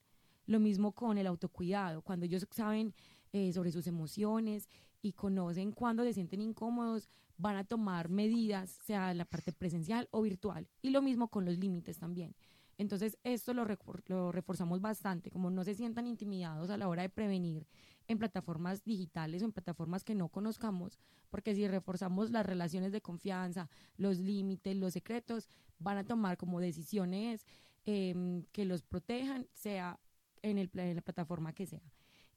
Lo 0.45 0.59
mismo 0.59 0.93
con 0.93 1.17
el 1.17 1.27
autocuidado, 1.27 2.01
cuando 2.01 2.25
ellos 2.25 2.47
saben 2.51 2.93
eh, 3.33 3.51
sobre 3.51 3.71
sus 3.71 3.87
emociones 3.87 4.69
y 5.01 5.11
conocen 5.11 5.73
cuando 5.73 6.03
se 6.03 6.13
sienten 6.13 6.41
incómodos, 6.41 7.09
van 7.37 7.57
a 7.57 7.65
tomar 7.65 8.09
medidas, 8.09 8.69
sea 8.85 9.13
la 9.13 9.25
parte 9.25 9.51
presencial 9.51 10.07
o 10.11 10.21
virtual. 10.21 10.69
Y 10.81 10.91
lo 10.91 11.01
mismo 11.01 11.27
con 11.27 11.43
los 11.43 11.57
límites 11.57 11.97
también. 11.97 12.33
Entonces, 12.77 13.17
esto 13.23 13.53
lo, 13.53 13.65
refor- 13.65 14.03
lo 14.07 14.31
reforzamos 14.31 14.81
bastante, 14.81 15.31
como 15.31 15.49
no 15.49 15.63
se 15.63 15.75
sientan 15.75 16.07
intimidados 16.07 16.69
a 16.69 16.77
la 16.77 16.87
hora 16.87 17.03
de 17.03 17.09
prevenir 17.09 17.67
en 18.07 18.17
plataformas 18.17 18.83
digitales 18.83 19.41
o 19.41 19.45
en 19.45 19.51
plataformas 19.51 20.03
que 20.03 20.13
no 20.13 20.29
conozcamos, 20.29 20.99
porque 21.29 21.55
si 21.55 21.67
reforzamos 21.67 22.31
las 22.31 22.45
relaciones 22.45 22.91
de 22.91 23.01
confianza, 23.01 23.69
los 23.97 24.19
límites, 24.19 24.75
los 24.75 24.93
secretos, 24.93 25.47
van 25.79 25.97
a 25.97 26.03
tomar 26.03 26.37
como 26.37 26.59
decisiones 26.59 27.45
em, 27.85 28.43
que 28.51 28.65
los 28.65 28.83
protejan, 28.83 29.47
sea 29.53 29.99
en, 30.41 30.57
el, 30.57 30.69
en 30.73 30.95
la 30.95 31.01
plataforma 31.01 31.53
que 31.53 31.65
sea. 31.65 31.81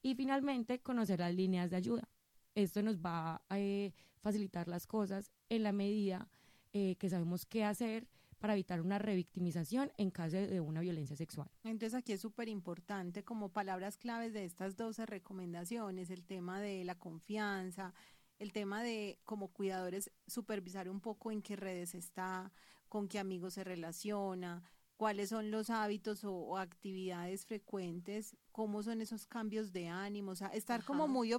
Y 0.02 0.14
finalmente, 0.14 0.80
conocer 0.80 1.18
las 1.18 1.34
líneas 1.34 1.70
de 1.70 1.76
ayuda. 1.76 2.08
Esto 2.54 2.82
nos 2.82 2.98
va 2.98 3.42
a 3.48 3.58
eh, 3.58 3.92
facilitar 4.20 4.68
las 4.68 4.86
cosas 4.86 5.32
en 5.48 5.62
la 5.64 5.72
medida 5.72 6.28
eh, 6.72 6.96
que 6.96 7.08
sabemos 7.08 7.44
qué 7.46 7.64
hacer 7.64 8.08
para 8.38 8.54
evitar 8.54 8.80
una 8.80 8.98
revictimización 8.98 9.92
en 9.96 10.10
caso 10.10 10.36
de, 10.36 10.60
una 10.60 10.80
violencia 10.80 11.16
sexual. 11.16 11.50
Entonces 11.64 11.94
aquí 11.94 12.12
es 12.12 12.20
súper 12.20 12.48
importante 12.48 13.24
como 13.24 13.50
palabras 13.50 13.98
claves 13.98 14.32
de 14.32 14.44
estas 14.44 14.76
12 14.76 15.06
recomendaciones, 15.06 16.10
el 16.10 16.24
tema 16.24 16.60
de 16.60 16.84
la 16.84 16.96
confianza, 16.96 17.94
el 18.38 18.52
tema 18.52 18.82
de 18.82 19.18
como 19.24 19.48
cuidadores 19.48 20.10
supervisar 20.26 20.88
un 20.88 21.00
poco 21.00 21.32
en 21.32 21.42
qué 21.42 21.56
redes 21.56 21.94
está, 21.94 22.52
con 22.88 23.08
qué 23.08 23.18
amigos 23.18 23.54
se 23.54 23.64
relaciona, 23.64 24.62
cuáles 24.96 25.30
son 25.30 25.50
los 25.50 25.70
hábitos 25.70 26.24
o, 26.24 26.32
o 26.34 26.58
actividades 26.58 27.46
frecuentes, 27.46 28.36
cómo 28.52 28.82
son 28.82 29.00
esos 29.00 29.26
cambios 29.26 29.72
de 29.72 29.88
ánimo, 29.88 30.32
o 30.32 30.36
sea, 30.36 30.48
estar 30.48 30.84
como 30.84 31.04
Ajá, 31.04 31.12
muy 31.12 31.32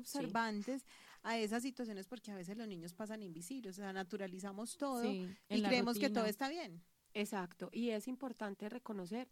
sí. 0.70 0.84
A 1.24 1.38
esas 1.38 1.61
situaciones 1.63 2.07
porque 2.07 2.32
a 2.32 2.36
veces 2.36 2.57
los 2.57 2.67
niños 2.67 2.93
pasan 2.93 3.22
invisibles, 3.24 3.78
o 3.78 3.82
sea, 3.82 3.91
naturalizamos 3.93 4.78
todo 4.78 5.01
Sí, 5.03 5.28
y 5.49 5.61
creemos 5.61 5.97
que 5.99 6.09
todo 6.09 6.26
está 6.26 6.49
bien. 6.49 6.82
Exacto, 7.13 7.70
y 7.74 7.89
es 7.89 8.07
importante 8.07 8.70
reconocer 8.70 9.30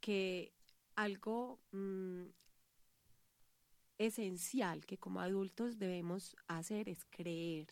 que 0.00 0.52
algo 0.96 1.60
mm, 1.72 2.24
esencial 3.98 4.84
que 4.84 4.98
como 4.98 5.20
adultos 5.20 5.78
debemos 5.78 6.36
hacer 6.48 6.88
es 6.88 7.04
creer. 7.06 7.68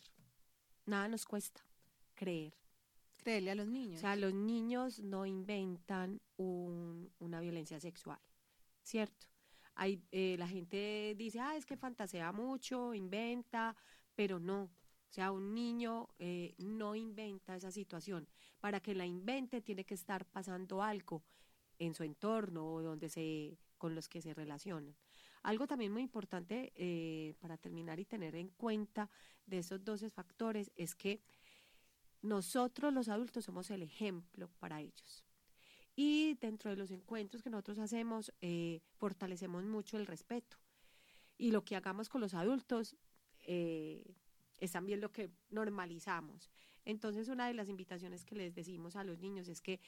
Nada 0.85 1.07
nos 1.07 1.25
cuesta 1.25 1.61
creer. 2.15 2.53
Creerle 3.17 3.51
a 3.51 3.55
los 3.55 3.67
niños. 3.67 3.99
O 3.99 4.01
sea, 4.01 4.15
los 4.15 4.33
niños 4.33 4.99
no 4.99 5.25
inventan 5.25 6.21
un- 6.37 7.11
una 7.19 7.39
violencia 7.39 7.79
sexual, 7.79 8.19
¿cierto? 8.83 9.27
Hay, 9.75 10.03
eh, 10.11 10.35
la 10.37 10.47
gente 10.47 11.15
dice, 11.17 11.39
ah, 11.39 11.55
es 11.55 11.65
que 11.65 11.77
fantasea 11.77 12.31
mucho, 12.31 12.93
inventa, 12.93 13.75
pero 14.15 14.39
no. 14.39 14.63
O 14.63 15.13
sea, 15.13 15.31
un 15.31 15.53
niño 15.53 16.09
eh, 16.17 16.55
no 16.57 16.95
inventa 16.95 17.55
esa 17.55 17.71
situación. 17.71 18.27
Para 18.59 18.79
que 18.79 18.95
la 18.95 19.05
invente 19.05 19.61
tiene 19.61 19.83
que 19.85 19.93
estar 19.93 20.25
pasando 20.25 20.81
algo 20.81 21.23
en 21.77 21.93
su 21.93 22.03
entorno 22.03 22.65
o 22.65 22.81
donde 22.81 23.09
se, 23.09 23.57
con 23.77 23.95
los 23.95 24.07
que 24.07 24.21
se 24.21 24.33
relacionan. 24.33 24.95
Algo 25.43 25.67
también 25.67 25.91
muy 25.91 26.03
importante 26.03 26.71
eh, 26.75 27.35
para 27.39 27.57
terminar 27.57 27.99
y 27.99 28.05
tener 28.05 28.35
en 28.35 28.49
cuenta 28.49 29.09
de 29.45 29.59
esos 29.59 29.83
12 29.83 30.09
factores 30.09 30.71
es 30.75 30.95
que 30.95 31.21
nosotros 32.21 32.93
los 32.93 33.09
adultos 33.09 33.43
somos 33.43 33.69
el 33.69 33.81
ejemplo 33.81 34.49
para 34.59 34.79
ellos. 34.79 35.25
Y 35.95 36.35
dentro 36.35 36.71
de 36.71 36.77
los 36.77 36.91
encuentros 36.91 37.43
que 37.43 37.49
nosotros 37.49 37.77
hacemos, 37.77 38.33
eh, 38.41 38.81
fortalecemos 38.95 39.63
mucho 39.63 39.97
el 39.97 40.07
respeto. 40.07 40.57
Y 41.37 41.51
lo 41.51 41.63
que 41.63 41.75
hagamos 41.75 42.09
con 42.09 42.21
los 42.21 42.33
adultos 42.33 42.95
eh, 43.41 44.15
es 44.59 44.71
también 44.71 45.01
lo 45.01 45.11
que 45.11 45.29
normalizamos. 45.49 46.49
Entonces, 46.85 47.27
una 47.27 47.47
de 47.47 47.53
las 47.53 47.69
invitaciones 47.69 48.25
que 48.25 48.35
les 48.35 48.55
decimos 48.55 48.95
a 48.95 49.03
los 49.03 49.19
niños 49.19 49.47
es 49.47 49.61
que 49.61 49.79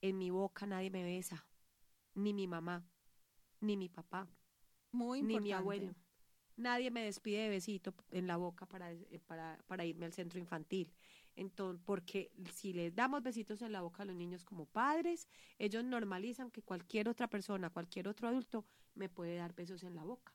en 0.00 0.18
mi 0.18 0.30
boca 0.30 0.66
nadie 0.66 0.90
me 0.90 1.04
besa, 1.04 1.46
ni 2.14 2.34
mi 2.34 2.46
mamá, 2.46 2.84
ni 3.60 3.76
mi 3.76 3.88
papá, 3.88 4.28
Muy 4.90 5.22
ni 5.22 5.38
mi 5.38 5.52
abuelo. 5.52 5.94
Nadie 6.56 6.90
me 6.90 7.04
despide 7.04 7.44
de 7.44 7.48
besito 7.48 7.94
en 8.10 8.26
la 8.26 8.36
boca 8.36 8.66
para, 8.66 8.92
eh, 8.92 9.20
para, 9.26 9.58
para 9.66 9.84
irme 9.84 10.06
al 10.06 10.12
centro 10.12 10.38
infantil. 10.38 10.92
Entonces, 11.36 11.82
porque 11.84 12.30
si 12.52 12.72
les 12.72 12.94
damos 12.94 13.22
besitos 13.22 13.62
en 13.62 13.72
la 13.72 13.80
boca 13.80 14.02
a 14.02 14.06
los 14.06 14.16
niños 14.16 14.44
como 14.44 14.66
padres, 14.66 15.28
ellos 15.58 15.84
normalizan 15.84 16.50
que 16.50 16.62
cualquier 16.62 17.08
otra 17.08 17.28
persona, 17.28 17.70
cualquier 17.70 18.08
otro 18.08 18.28
adulto 18.28 18.64
me 18.94 19.08
puede 19.08 19.36
dar 19.36 19.54
besos 19.54 19.82
en 19.82 19.94
la 19.94 20.04
boca. 20.04 20.34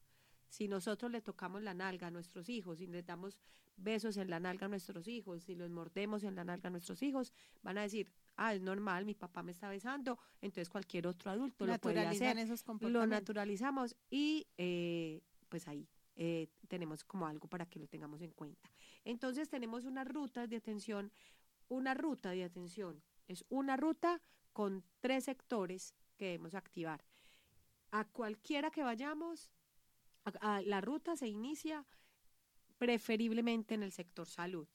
Si 0.50 0.68
nosotros 0.68 1.12
le 1.12 1.22
tocamos 1.22 1.62
la 1.62 1.74
nalga 1.74 2.08
a 2.08 2.12
nuestros 2.12 2.50
hijos, 2.50 2.80
si 2.80 2.88
les 2.88 3.06
damos 3.06 3.38
besos 3.76 4.18
en 4.18 4.30
la 4.30 4.40
nalga 4.40 4.66
a 4.66 4.70
nuestros 4.70 5.08
hijos, 5.08 5.44
si 5.44 5.56
los 5.56 5.70
mordemos 5.70 6.24
en 6.24 6.36
la 6.36 6.44
nalga 6.44 6.68
a 6.68 6.72
nuestros 6.72 7.02
hijos, 7.04 7.32
van 7.62 7.78
a 7.78 7.84
decir, 7.84 8.12
ah, 8.36 8.54
es 8.54 8.62
normal, 8.62 9.06
mi 9.06 9.14
papá 9.14 9.44
me 9.44 9.52
está 9.52 9.70
besando, 9.70 10.18
entonces 10.42 10.70
cualquier 10.70 11.08
otro 11.08 11.32
adulto 11.32 11.66
lo 11.66 11.78
puede 11.78 12.06
hacer. 12.06 12.38
esos 12.38 12.64
Lo 12.82 13.06
naturalizamos 13.06 13.96
y 14.10 14.48
eh, 14.58 15.22
pues 15.50 15.68
ahí 15.68 15.88
eh, 16.16 16.48
tenemos 16.68 17.04
como 17.04 17.28
algo 17.28 17.48
para 17.48 17.66
que 17.68 17.80
lo 17.80 17.88
tengamos 17.88 18.22
en 18.22 18.32
cuenta. 18.32 18.70
Entonces 19.08 19.48
tenemos 19.48 19.86
unas 19.86 20.06
rutas 20.06 20.50
de 20.50 20.58
atención, 20.58 21.14
una 21.70 21.94
ruta 21.94 22.32
de 22.32 22.44
atención, 22.44 23.02
es 23.30 23.46
una 23.48 23.78
ruta 23.78 24.22
con 24.52 24.84
tres 25.00 25.24
sectores 25.24 25.96
que 26.18 26.26
debemos 26.26 26.56
activar. 26.56 27.06
A 27.92 28.04
cualquiera 28.04 28.70
que 28.70 28.84
vayamos, 28.84 29.50
la 30.42 30.82
ruta 30.82 31.16
se 31.16 31.30
inicia 31.30 31.86
preferiblemente 32.78 33.76
en 33.76 33.84
el 33.84 33.94
sector 33.94 34.28
salud. 34.28 34.68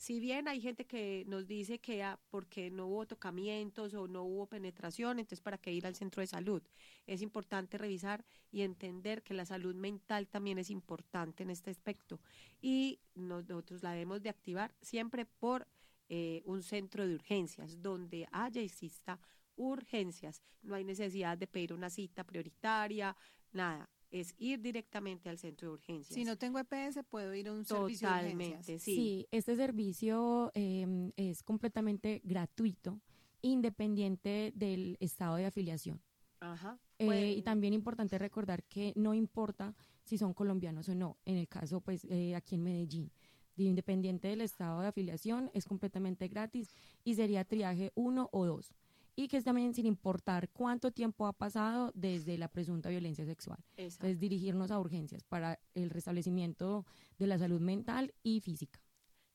Si 0.00 0.18
bien 0.18 0.48
hay 0.48 0.62
gente 0.62 0.86
que 0.86 1.24
nos 1.26 1.46
dice 1.46 1.78
que 1.78 2.02
ah, 2.02 2.18
porque 2.30 2.70
no 2.70 2.86
hubo 2.86 3.06
tocamientos 3.06 3.92
o 3.92 4.08
no 4.08 4.22
hubo 4.22 4.46
penetración, 4.46 5.18
entonces 5.18 5.42
para 5.42 5.58
qué 5.58 5.74
ir 5.74 5.86
al 5.86 5.94
centro 5.94 6.22
de 6.22 6.26
salud. 6.26 6.62
Es 7.06 7.20
importante 7.20 7.76
revisar 7.76 8.24
y 8.50 8.62
entender 8.62 9.22
que 9.22 9.34
la 9.34 9.44
salud 9.44 9.74
mental 9.74 10.26
también 10.26 10.56
es 10.56 10.70
importante 10.70 11.42
en 11.42 11.50
este 11.50 11.70
aspecto 11.70 12.18
y 12.62 12.98
nosotros 13.14 13.82
la 13.82 13.92
debemos 13.92 14.22
de 14.22 14.30
activar 14.30 14.74
siempre 14.80 15.26
por 15.26 15.68
eh, 16.08 16.40
un 16.46 16.62
centro 16.62 17.06
de 17.06 17.14
urgencias 17.16 17.82
donde 17.82 18.26
haya 18.32 18.62
exista 18.62 19.20
urgencias. 19.56 20.40
No 20.62 20.76
hay 20.76 20.84
necesidad 20.84 21.36
de 21.36 21.46
pedir 21.46 21.74
una 21.74 21.90
cita 21.90 22.24
prioritaria, 22.24 23.14
nada. 23.52 23.86
Es 24.10 24.34
ir 24.38 24.60
directamente 24.60 25.28
al 25.28 25.38
centro 25.38 25.68
de 25.68 25.74
urgencias. 25.74 26.14
Si 26.14 26.24
no 26.24 26.36
tengo 26.36 26.58
EPS, 26.58 27.04
puedo 27.08 27.34
ir 27.34 27.48
a 27.48 27.52
un 27.52 27.64
servicio 27.64 28.08
de 28.08 28.14
Totalmente, 28.14 28.58
urgencias. 28.58 28.82
sí. 28.82 29.26
este 29.30 29.56
servicio 29.56 30.50
eh, 30.54 31.12
es 31.16 31.42
completamente 31.42 32.20
gratuito, 32.24 33.00
independiente 33.40 34.52
del 34.54 34.96
estado 35.00 35.36
de 35.36 35.46
afiliación. 35.46 36.02
Ajá. 36.40 36.78
Eh, 36.98 37.34
y 37.36 37.42
también 37.42 37.72
importante 37.72 38.18
recordar 38.18 38.64
que 38.64 38.92
no 38.96 39.14
importa 39.14 39.74
si 40.04 40.18
son 40.18 40.34
colombianos 40.34 40.88
o 40.88 40.94
no, 40.94 41.18
en 41.24 41.36
el 41.36 41.48
caso 41.48 41.80
pues 41.80 42.04
eh, 42.10 42.34
aquí 42.34 42.56
en 42.56 42.62
Medellín, 42.62 43.12
de 43.56 43.64
independiente 43.64 44.28
del 44.28 44.40
estado 44.40 44.80
de 44.80 44.88
afiliación 44.88 45.50
es 45.54 45.64
completamente 45.66 46.28
gratis 46.28 46.68
y 47.04 47.14
sería 47.14 47.44
triaje 47.44 47.92
1 47.94 48.28
o 48.32 48.46
2 48.46 48.74
y 49.20 49.28
que 49.28 49.36
es 49.36 49.44
también 49.44 49.74
sin 49.74 49.84
importar 49.84 50.48
cuánto 50.48 50.92
tiempo 50.92 51.26
ha 51.26 51.34
pasado 51.34 51.92
desde 51.94 52.38
la 52.38 52.48
presunta 52.48 52.88
violencia 52.88 53.26
sexual. 53.26 53.58
Exacto. 53.76 54.06
Entonces 54.06 54.18
dirigirnos 54.18 54.70
a 54.70 54.80
urgencias 54.80 55.24
para 55.24 55.60
el 55.74 55.90
restablecimiento 55.90 56.86
de 57.18 57.26
la 57.26 57.38
salud 57.38 57.60
mental 57.60 58.14
y 58.22 58.40
física. 58.40 58.80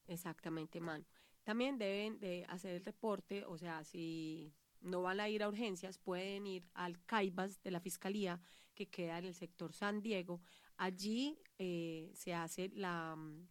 Exactamente, 0.07 0.79
Manu. 0.79 1.05
También 1.43 1.77
deben 1.77 2.19
de 2.19 2.45
hacer 2.49 2.75
el 2.75 2.83
reporte, 2.83 3.45
o 3.45 3.59
sea, 3.59 3.83
si 3.83 4.51
no 4.81 5.03
van 5.03 5.19
a 5.19 5.29
ir 5.29 5.43
a 5.43 5.49
urgencias, 5.49 5.99
pueden 5.99 6.47
ir 6.47 6.67
al 6.73 7.03
CAIBAS 7.05 7.61
de 7.61 7.69
la 7.69 7.79
Fiscalía, 7.79 8.41
que 8.73 8.87
queda 8.87 9.19
en 9.19 9.25
el 9.25 9.35
sector 9.35 9.71
San 9.71 10.01
Diego. 10.01 10.41
Allí 10.77 11.37
eh, 11.59 12.11
se 12.15 12.33
hace 12.33 12.69
la, 12.69 13.15
mm, 13.15 13.47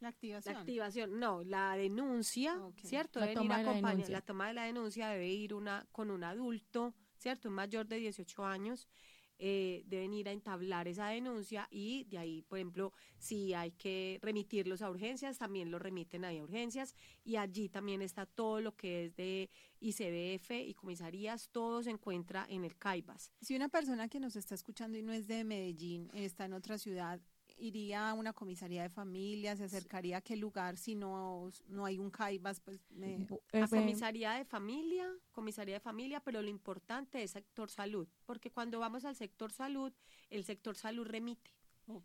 La 0.00 0.08
activación. 0.08 0.54
la 0.54 0.60
activación, 0.60 1.18
no, 1.18 1.42
la 1.44 1.76
denuncia, 1.76 2.58
¿cierto? 2.82 3.20
La 3.20 3.26
Deben 3.26 3.44
ir 3.44 3.48
toma 3.48 3.58
de 3.58 3.64
la 3.64 3.72
denuncia. 3.90 4.12
la 4.12 4.20
toma 4.20 4.48
de 4.48 4.54
la 4.54 4.64
denuncia 4.64 5.08
debe 5.08 5.28
ir 5.28 5.54
una 5.54 5.86
con 5.92 6.10
un 6.10 6.22
adulto, 6.24 6.94
¿cierto? 7.16 7.48
Un 7.48 7.54
mayor 7.54 7.86
de 7.86 7.96
18 7.96 8.44
años. 8.44 8.88
eh, 9.38 9.82
deben 9.86 10.14
ir 10.14 10.28
a 10.30 10.32
entablar 10.32 10.88
esa 10.88 11.08
denuncia 11.08 11.68
y 11.70 12.04
de 12.04 12.16
ahí, 12.16 12.40
por 12.48 12.56
ejemplo, 12.58 12.94
si 13.18 13.52
hay 13.52 13.70
que 13.72 14.18
remitirlos 14.22 14.80
a 14.80 14.88
urgencias, 14.90 15.36
también 15.36 15.70
los 15.70 15.82
remiten 15.82 16.24
ahí 16.24 16.38
a 16.38 16.42
urgencias 16.42 16.94
y 17.22 17.36
allí 17.36 17.68
también 17.68 18.00
está 18.00 18.24
todo 18.24 18.62
lo 18.62 18.74
que 18.76 19.04
es 19.04 19.14
de 19.14 19.50
ICBF 19.80 20.52
y 20.52 20.72
comisarías, 20.72 21.50
todo 21.50 21.82
se 21.82 21.90
encuentra 21.90 22.46
en 22.48 22.64
el 22.64 22.78
CAIBAS. 22.78 23.30
Si 23.42 23.54
una 23.54 23.68
persona 23.68 24.08
que 24.08 24.20
nos 24.20 24.36
está 24.36 24.54
escuchando 24.54 24.96
y 24.96 25.02
no 25.02 25.12
es 25.12 25.26
de 25.26 25.44
Medellín, 25.44 26.08
está 26.14 26.46
en 26.46 26.54
otra 26.54 26.78
ciudad, 26.78 27.20
iría 27.58 28.10
a 28.10 28.14
una 28.14 28.32
comisaría 28.32 28.82
de 28.82 28.88
familia, 28.88 29.56
se 29.56 29.64
acercaría 29.64 30.18
a 30.18 30.20
qué 30.20 30.36
lugar 30.36 30.76
si 30.76 30.94
no, 30.94 31.50
no 31.68 31.84
hay 31.84 31.98
un 31.98 32.10
CAIBAS, 32.10 32.60
pues 32.60 32.80
me... 32.90 33.26
a 33.52 33.66
comisaría 33.68 34.32
de 34.32 34.44
familia, 34.44 35.10
comisaría 35.32 35.74
de 35.74 35.80
familia, 35.80 36.20
pero 36.20 36.42
lo 36.42 36.48
importante 36.48 37.22
es 37.22 37.30
sector 37.30 37.70
salud, 37.70 38.06
porque 38.24 38.50
cuando 38.50 38.78
vamos 38.78 39.04
al 39.04 39.16
sector 39.16 39.52
salud, 39.52 39.92
el 40.30 40.44
sector 40.44 40.76
salud 40.76 41.06
remite, 41.06 41.50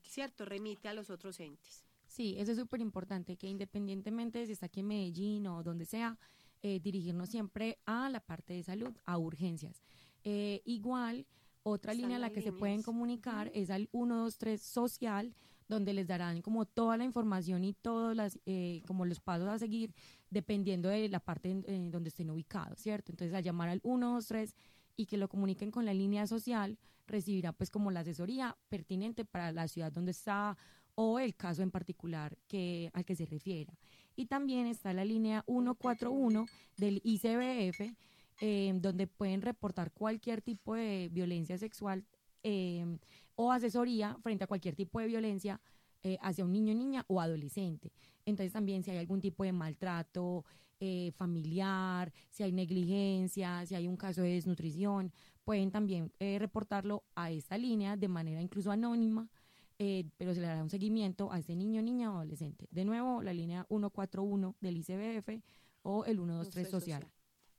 ¿cierto? 0.04 0.46
Remite 0.46 0.88
a 0.88 0.94
los 0.94 1.10
otros 1.10 1.40
entes. 1.40 1.86
Sí, 2.08 2.36
eso 2.38 2.52
es 2.52 2.58
súper 2.58 2.82
importante, 2.82 3.38
que 3.38 3.48
independientemente 3.48 4.40
de 4.40 4.46
si 4.46 4.52
está 4.52 4.66
aquí 4.66 4.82
en 4.82 4.88
Medellín 4.88 5.48
o 5.48 5.64
donde 5.64 5.86
sea, 5.86 6.18
eh, 6.62 6.80
dirigirnos 6.80 7.30
siempre 7.30 7.80
a 7.86 8.10
la 8.10 8.20
parte 8.20 8.54
de 8.54 8.64
salud, 8.64 8.94
a 9.06 9.18
urgencias. 9.18 9.82
Eh, 10.24 10.62
igual, 10.66 11.26
otra 11.64 11.92
Están 11.92 12.02
línea 12.02 12.18
a 12.18 12.20
la 12.20 12.30
que 12.32 12.42
se 12.42 12.52
pueden 12.52 12.78
líneas. 12.78 12.86
comunicar 12.86 13.52
es 13.54 13.70
al 13.70 13.88
123 13.92 14.62
social, 14.62 15.34
donde 15.68 15.94
les 15.94 16.08
darán 16.08 16.42
como 16.42 16.66
toda 16.66 16.98
la 16.98 17.06
información 17.06 17.64
y 17.64 17.74
todos 17.74 18.16
las, 18.16 18.40
eh, 18.46 18.84
como 18.88 19.06
los 19.06 19.20
pasos 19.20 19.48
a 19.48 19.58
seguir, 19.58 19.94
dependiendo 20.30 20.90
de 20.90 21.08
la 21.08 21.20
parte 21.20 21.50
en, 21.50 21.64
en 21.68 21.92
donde 21.92 22.10
estén 22.10 22.30
ubicados, 22.30 22.80
¿cierto? 22.80 23.12
Entonces, 23.12 23.34
al 23.34 23.44
llamar 23.44 23.70
al 23.70 23.82
123 23.82 24.54
y 24.98 25.06
que 25.06 25.18
lo 25.18 25.30
comuniquen 25.30 25.72
con 25.72 25.86
la 25.86 25.94
línea 25.94 26.28
social, 26.28 26.78
recibirá 27.08 27.54
pues 27.54 27.70
como 27.70 27.92
la 27.92 28.02
asesoría 28.02 28.58
pertinente 28.70 29.26
para 29.26 29.52
la 29.52 29.68
ciudad 29.68 29.92
donde 29.92 30.12
está 30.12 30.58
o 30.96 31.20
el 31.20 31.36
caso 31.36 31.62
en 31.64 31.72
particular 31.72 32.38
que, 32.48 32.90
al 32.94 33.06
que 33.06 33.16
se 33.16 33.26
refiera. 33.26 33.74
Y 34.16 34.26
también 34.26 34.68
está 34.68 34.94
la 34.94 35.06
línea 35.06 35.44
141 35.48 36.46
del 36.78 37.02
ICBF, 37.04 37.96
eh, 38.42 38.74
donde 38.76 39.08
pueden 39.08 39.42
reportar 39.42 39.94
cualquier 39.94 40.42
tipo 40.42 40.76
de 40.76 41.10
violencia 41.14 41.58
sexual 41.58 42.04
eh, 42.44 42.98
o 43.36 43.54
asesoría 43.54 44.18
frente 44.22 44.44
a 44.44 44.48
cualquier 44.48 44.76
tipo 44.76 45.00
de 45.00 45.08
violencia 45.08 45.62
eh, 46.04 46.18
hacia 46.22 46.44
un 46.44 46.52
niño, 46.52 46.74
niña 46.74 47.06
o 47.08 47.22
adolescente. 47.22 47.94
Entonces 48.26 48.52
también 48.52 48.84
si 48.84 48.92
hay 48.92 48.98
algún 48.98 49.22
tipo 49.22 49.44
de 49.44 49.54
maltrato 49.54 50.44
eh, 50.84 51.12
familiar, 51.16 52.12
si 52.32 52.42
hay 52.42 52.52
negligencia, 52.52 53.64
si 53.68 53.76
hay 53.76 53.88
un 53.88 53.98
caso 53.98 54.24
de 54.24 54.34
desnutrición, 54.34 55.14
pueden 55.44 55.70
también 55.70 56.12
eh, 56.20 56.40
reportarlo 56.40 57.04
a 57.14 57.30
esta 57.30 57.56
línea 57.56 57.96
de 57.96 58.08
manera 58.08 58.42
incluso 58.42 58.72
anónima, 58.72 59.30
eh, 59.78 60.06
pero 60.18 60.34
se 60.34 60.42
le 60.42 60.48
dará 60.48 60.64
un 60.64 60.72
seguimiento 60.72 61.32
a 61.32 61.38
ese 61.38 61.56
niño, 61.56 61.84
niña 61.84 62.12
o 62.12 62.16
adolescente. 62.16 62.68
De 62.72 62.84
nuevo, 62.84 63.22
la 63.22 63.32
línea 63.32 63.64
141 63.70 64.56
del 64.60 64.78
ICBF 64.78 65.44
o 65.84 66.04
el 66.06 66.18
123 66.18 66.70
social. 66.70 67.08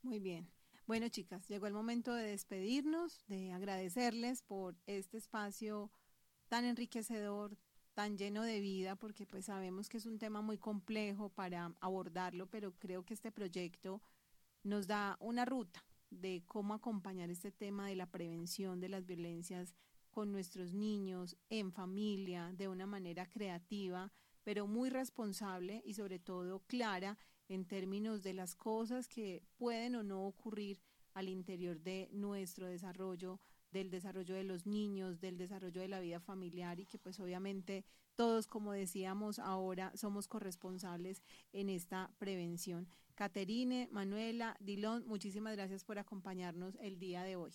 Muy 0.01 0.19
bien. 0.19 0.45
Bueno, 0.85 1.07
chicas, 1.07 1.47
llegó 1.47 1.67
el 1.67 1.73
momento 1.73 2.13
de 2.13 2.25
despedirnos, 2.25 3.23
de 3.27 3.53
agradecerles 3.53 4.41
por 4.41 4.75
este 4.85 5.17
espacio 5.17 5.89
tan 6.49 6.65
enriquecedor, 6.65 7.57
tan 7.93 8.17
lleno 8.17 8.43
de 8.43 8.59
vida, 8.59 8.97
porque 8.97 9.25
pues 9.25 9.45
sabemos 9.45 9.87
que 9.87 9.95
es 9.95 10.05
un 10.05 10.19
tema 10.19 10.41
muy 10.41 10.57
complejo 10.57 11.29
para 11.29 11.73
abordarlo, 11.79 12.47
pero 12.47 12.73
creo 12.79 13.05
que 13.05 13.13
este 13.13 13.31
proyecto 13.31 14.01
nos 14.63 14.85
da 14.85 15.15
una 15.21 15.45
ruta 15.45 15.85
de 16.09 16.43
cómo 16.47 16.73
acompañar 16.73 17.29
este 17.29 17.51
tema 17.51 17.87
de 17.87 17.95
la 17.95 18.11
prevención 18.11 18.81
de 18.81 18.89
las 18.89 19.05
violencias 19.05 19.73
con 20.11 20.33
nuestros 20.33 20.73
niños, 20.73 21.37
en 21.49 21.71
familia, 21.71 22.51
de 22.57 22.67
una 22.67 22.85
manera 22.85 23.29
creativa, 23.29 24.11
pero 24.43 24.67
muy 24.67 24.89
responsable 24.89 25.81
y 25.85 25.93
sobre 25.93 26.19
todo 26.19 26.59
clara 26.67 27.17
en 27.49 27.65
términos 27.65 28.23
de 28.23 28.33
las 28.33 28.55
cosas 28.55 29.07
que 29.07 29.43
pueden 29.57 29.95
o 29.95 30.03
no 30.03 30.25
ocurrir 30.25 30.81
al 31.13 31.29
interior 31.29 31.79
de 31.79 32.09
nuestro 32.11 32.67
desarrollo, 32.67 33.39
del 33.71 33.89
desarrollo 33.89 34.35
de 34.35 34.43
los 34.43 34.65
niños, 34.65 35.19
del 35.19 35.37
desarrollo 35.37 35.81
de 35.81 35.87
la 35.87 35.99
vida 35.99 36.19
familiar 36.19 36.79
y 36.79 36.85
que 36.85 36.99
pues 36.99 37.19
obviamente 37.19 37.85
todos, 38.15 38.47
como 38.47 38.71
decíamos 38.71 39.39
ahora, 39.39 39.91
somos 39.95 40.27
corresponsables 40.27 41.23
en 41.51 41.69
esta 41.69 42.11
prevención. 42.19 42.87
Caterine, 43.15 43.89
Manuela, 43.91 44.55
Dilón, 44.59 45.05
muchísimas 45.07 45.55
gracias 45.55 45.83
por 45.83 45.99
acompañarnos 45.99 46.75
el 46.79 46.99
día 46.99 47.23
de 47.23 47.35
hoy. 47.35 47.51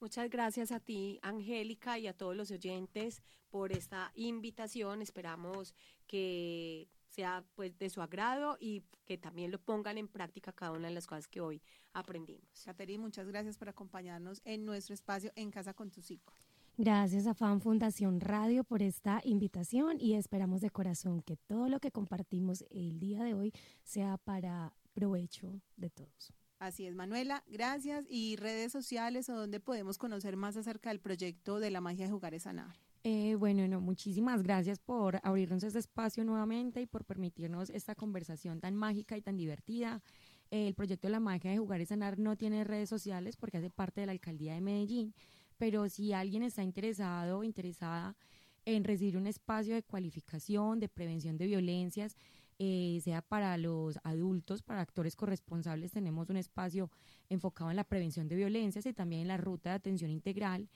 Muchas 0.00 0.28
gracias 0.28 0.72
a 0.72 0.80
ti, 0.80 1.18
Angélica, 1.22 1.98
y 1.98 2.06
a 2.06 2.16
todos 2.16 2.36
los 2.36 2.50
oyentes 2.50 3.22
por 3.48 3.72
esta 3.72 4.12
invitación. 4.14 5.00
Esperamos 5.00 5.74
que 6.06 6.88
sea 7.14 7.44
pues 7.54 7.78
de 7.78 7.88
su 7.90 8.02
agrado 8.02 8.56
y 8.60 8.82
que 9.06 9.16
también 9.16 9.50
lo 9.50 9.58
pongan 9.58 9.98
en 9.98 10.08
práctica 10.08 10.52
cada 10.52 10.72
una 10.72 10.88
de 10.88 10.94
las 10.94 11.06
cosas 11.06 11.28
que 11.28 11.40
hoy 11.40 11.62
aprendimos. 11.92 12.64
Caterine, 12.64 13.02
muchas 13.02 13.28
gracias 13.28 13.56
por 13.56 13.68
acompañarnos 13.68 14.42
en 14.44 14.64
nuestro 14.64 14.94
espacio 14.94 15.30
En 15.36 15.50
Casa 15.50 15.74
con 15.74 15.90
tus 15.90 16.10
hijos. 16.10 16.34
Gracias 16.76 17.28
a 17.28 17.34
Fan 17.34 17.60
Fundación 17.60 18.20
Radio 18.20 18.64
por 18.64 18.82
esta 18.82 19.20
invitación 19.22 19.96
y 20.00 20.14
esperamos 20.14 20.60
de 20.60 20.70
corazón 20.70 21.22
que 21.22 21.36
todo 21.36 21.68
lo 21.68 21.78
que 21.78 21.92
compartimos 21.92 22.64
el 22.70 22.98
día 22.98 23.22
de 23.22 23.34
hoy 23.34 23.52
sea 23.84 24.16
para 24.18 24.74
provecho 24.92 25.60
de 25.76 25.90
todos. 25.90 26.32
Así 26.58 26.86
es, 26.86 26.96
Manuela, 26.96 27.44
gracias. 27.46 28.06
Y 28.08 28.34
redes 28.36 28.72
sociales 28.72 29.28
o 29.28 29.36
donde 29.36 29.60
podemos 29.60 29.98
conocer 29.98 30.36
más 30.36 30.56
acerca 30.56 30.88
del 30.88 30.98
proyecto 30.98 31.60
de 31.60 31.70
la 31.70 31.80
magia 31.80 32.06
de 32.06 32.10
jugar 32.10 32.34
es 32.34 32.42
sanar. 32.44 32.74
Eh, 33.06 33.34
bueno, 33.34 33.68
no, 33.68 33.82
muchísimas 33.82 34.42
gracias 34.42 34.78
por 34.78 35.20
abrirnos 35.22 35.62
este 35.62 35.78
espacio 35.78 36.24
nuevamente 36.24 36.80
y 36.80 36.86
por 36.86 37.04
permitirnos 37.04 37.68
esta 37.68 37.94
conversación 37.94 38.60
tan 38.60 38.74
mágica 38.74 39.16
y 39.16 39.20
tan 39.20 39.36
divertida. 39.36 40.02
El 40.50 40.74
proyecto 40.74 41.08
de 41.08 41.12
la 41.12 41.20
magia 41.20 41.50
de 41.50 41.58
jugar 41.58 41.82
y 41.82 41.86
sanar 41.86 42.18
no 42.18 42.36
tiene 42.36 42.64
redes 42.64 42.88
sociales 42.88 43.36
porque 43.36 43.58
hace 43.58 43.68
parte 43.68 44.00
de 44.00 44.06
la 44.06 44.12
alcaldía 44.12 44.54
de 44.54 44.62
Medellín, 44.62 45.14
pero 45.58 45.88
si 45.90 46.14
alguien 46.14 46.42
está 46.42 46.62
interesado 46.62 47.40
o 47.40 47.44
interesada 47.44 48.16
en 48.64 48.84
recibir 48.84 49.18
un 49.18 49.26
espacio 49.26 49.74
de 49.74 49.82
cualificación, 49.82 50.80
de 50.80 50.88
prevención 50.88 51.36
de 51.36 51.46
violencias, 51.46 52.16
eh, 52.58 53.00
sea 53.02 53.20
para 53.20 53.58
los 53.58 53.98
adultos, 54.04 54.62
para 54.62 54.80
actores 54.80 55.14
corresponsables, 55.16 55.92
tenemos 55.92 56.30
un 56.30 56.36
espacio 56.38 56.90
enfocado 57.28 57.70
en 57.70 57.76
la 57.76 57.84
prevención 57.84 58.28
de 58.28 58.36
violencias 58.36 58.86
y 58.86 58.94
también 58.94 59.22
en 59.22 59.28
la 59.28 59.36
ruta 59.36 59.70
de 59.70 59.76
atención 59.76 60.10
integral. 60.10 60.70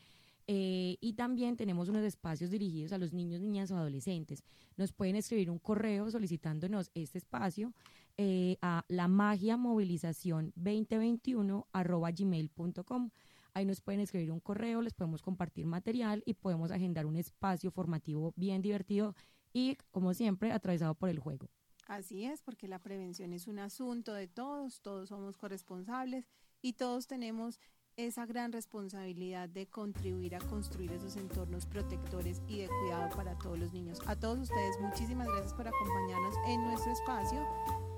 Eh, 0.50 0.96
y 1.02 1.12
también 1.12 1.58
tenemos 1.58 1.90
unos 1.90 2.02
espacios 2.02 2.50
dirigidos 2.50 2.92
a 2.94 2.98
los 2.98 3.12
niños, 3.12 3.42
niñas 3.42 3.70
o 3.70 3.76
adolescentes. 3.76 4.42
Nos 4.78 4.92
pueden 4.92 5.14
escribir 5.14 5.50
un 5.50 5.58
correo 5.58 6.10
solicitándonos 6.10 6.90
este 6.94 7.18
espacio 7.18 7.74
eh, 8.16 8.56
a 8.62 8.82
la 8.88 9.08
magia 9.08 9.58
movilización 9.58 10.54
2021 10.56 11.68
arroba 11.70 12.10
gmail.com. 12.12 13.10
Ahí 13.52 13.66
nos 13.66 13.82
pueden 13.82 14.00
escribir 14.00 14.32
un 14.32 14.40
correo, 14.40 14.80
les 14.80 14.94
podemos 14.94 15.20
compartir 15.20 15.66
material 15.66 16.22
y 16.24 16.32
podemos 16.32 16.70
agendar 16.70 17.04
un 17.04 17.16
espacio 17.16 17.70
formativo 17.70 18.32
bien 18.34 18.62
divertido 18.62 19.14
y, 19.52 19.76
como 19.90 20.14
siempre, 20.14 20.52
atravesado 20.52 20.94
por 20.94 21.10
el 21.10 21.18
juego. 21.18 21.50
Así 21.86 22.24
es, 22.24 22.40
porque 22.40 22.68
la 22.68 22.78
prevención 22.78 23.34
es 23.34 23.48
un 23.48 23.58
asunto 23.58 24.14
de 24.14 24.28
todos, 24.28 24.80
todos 24.80 25.10
somos 25.10 25.36
corresponsables 25.36 26.26
y 26.62 26.74
todos 26.74 27.06
tenemos 27.06 27.60
esa 27.98 28.24
gran 28.26 28.52
responsabilidad 28.52 29.48
de 29.48 29.66
contribuir 29.66 30.36
a 30.36 30.38
construir 30.38 30.92
esos 30.92 31.16
entornos 31.16 31.66
protectores 31.66 32.40
y 32.46 32.60
de 32.60 32.68
cuidado 32.68 33.10
para 33.16 33.36
todos 33.36 33.58
los 33.58 33.72
niños. 33.72 33.98
A 34.06 34.14
todos 34.14 34.38
ustedes, 34.38 34.80
muchísimas 34.80 35.26
gracias 35.26 35.52
por 35.52 35.66
acompañarnos 35.66 36.34
en 36.46 36.62
nuestro 36.62 36.92
espacio. 36.92 37.44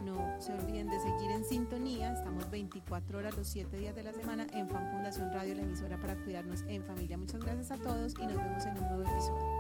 No 0.03 0.41
se 0.41 0.55
olviden 0.55 0.89
de 0.89 0.99
seguir 1.01 1.31
en 1.31 1.45
sintonía. 1.45 2.15
Estamos 2.15 2.51
24 2.51 3.19
horas 3.19 3.37
los 3.37 3.47
7 3.47 3.77
días 3.77 3.95
de 3.95 4.03
la 4.03 4.15
semana 4.15 4.47
en 4.55 4.71
Fan 4.71 4.91
Fundación 4.91 5.31
Radio, 5.35 5.55
la 5.55 5.63
emisora 5.63 6.01
para 6.01 6.17
cuidarnos 6.25 6.63
en 6.63 6.83
familia. 6.83 7.19
Muchas 7.19 7.41
gracias 7.41 7.71
a 7.71 7.77
todos 7.77 8.15
y 8.19 8.27
nos 8.27 8.37
vemos 8.37 8.65
en 8.65 8.79
un 8.79 8.89
nuevo 8.89 9.03
episodio. 9.03 9.60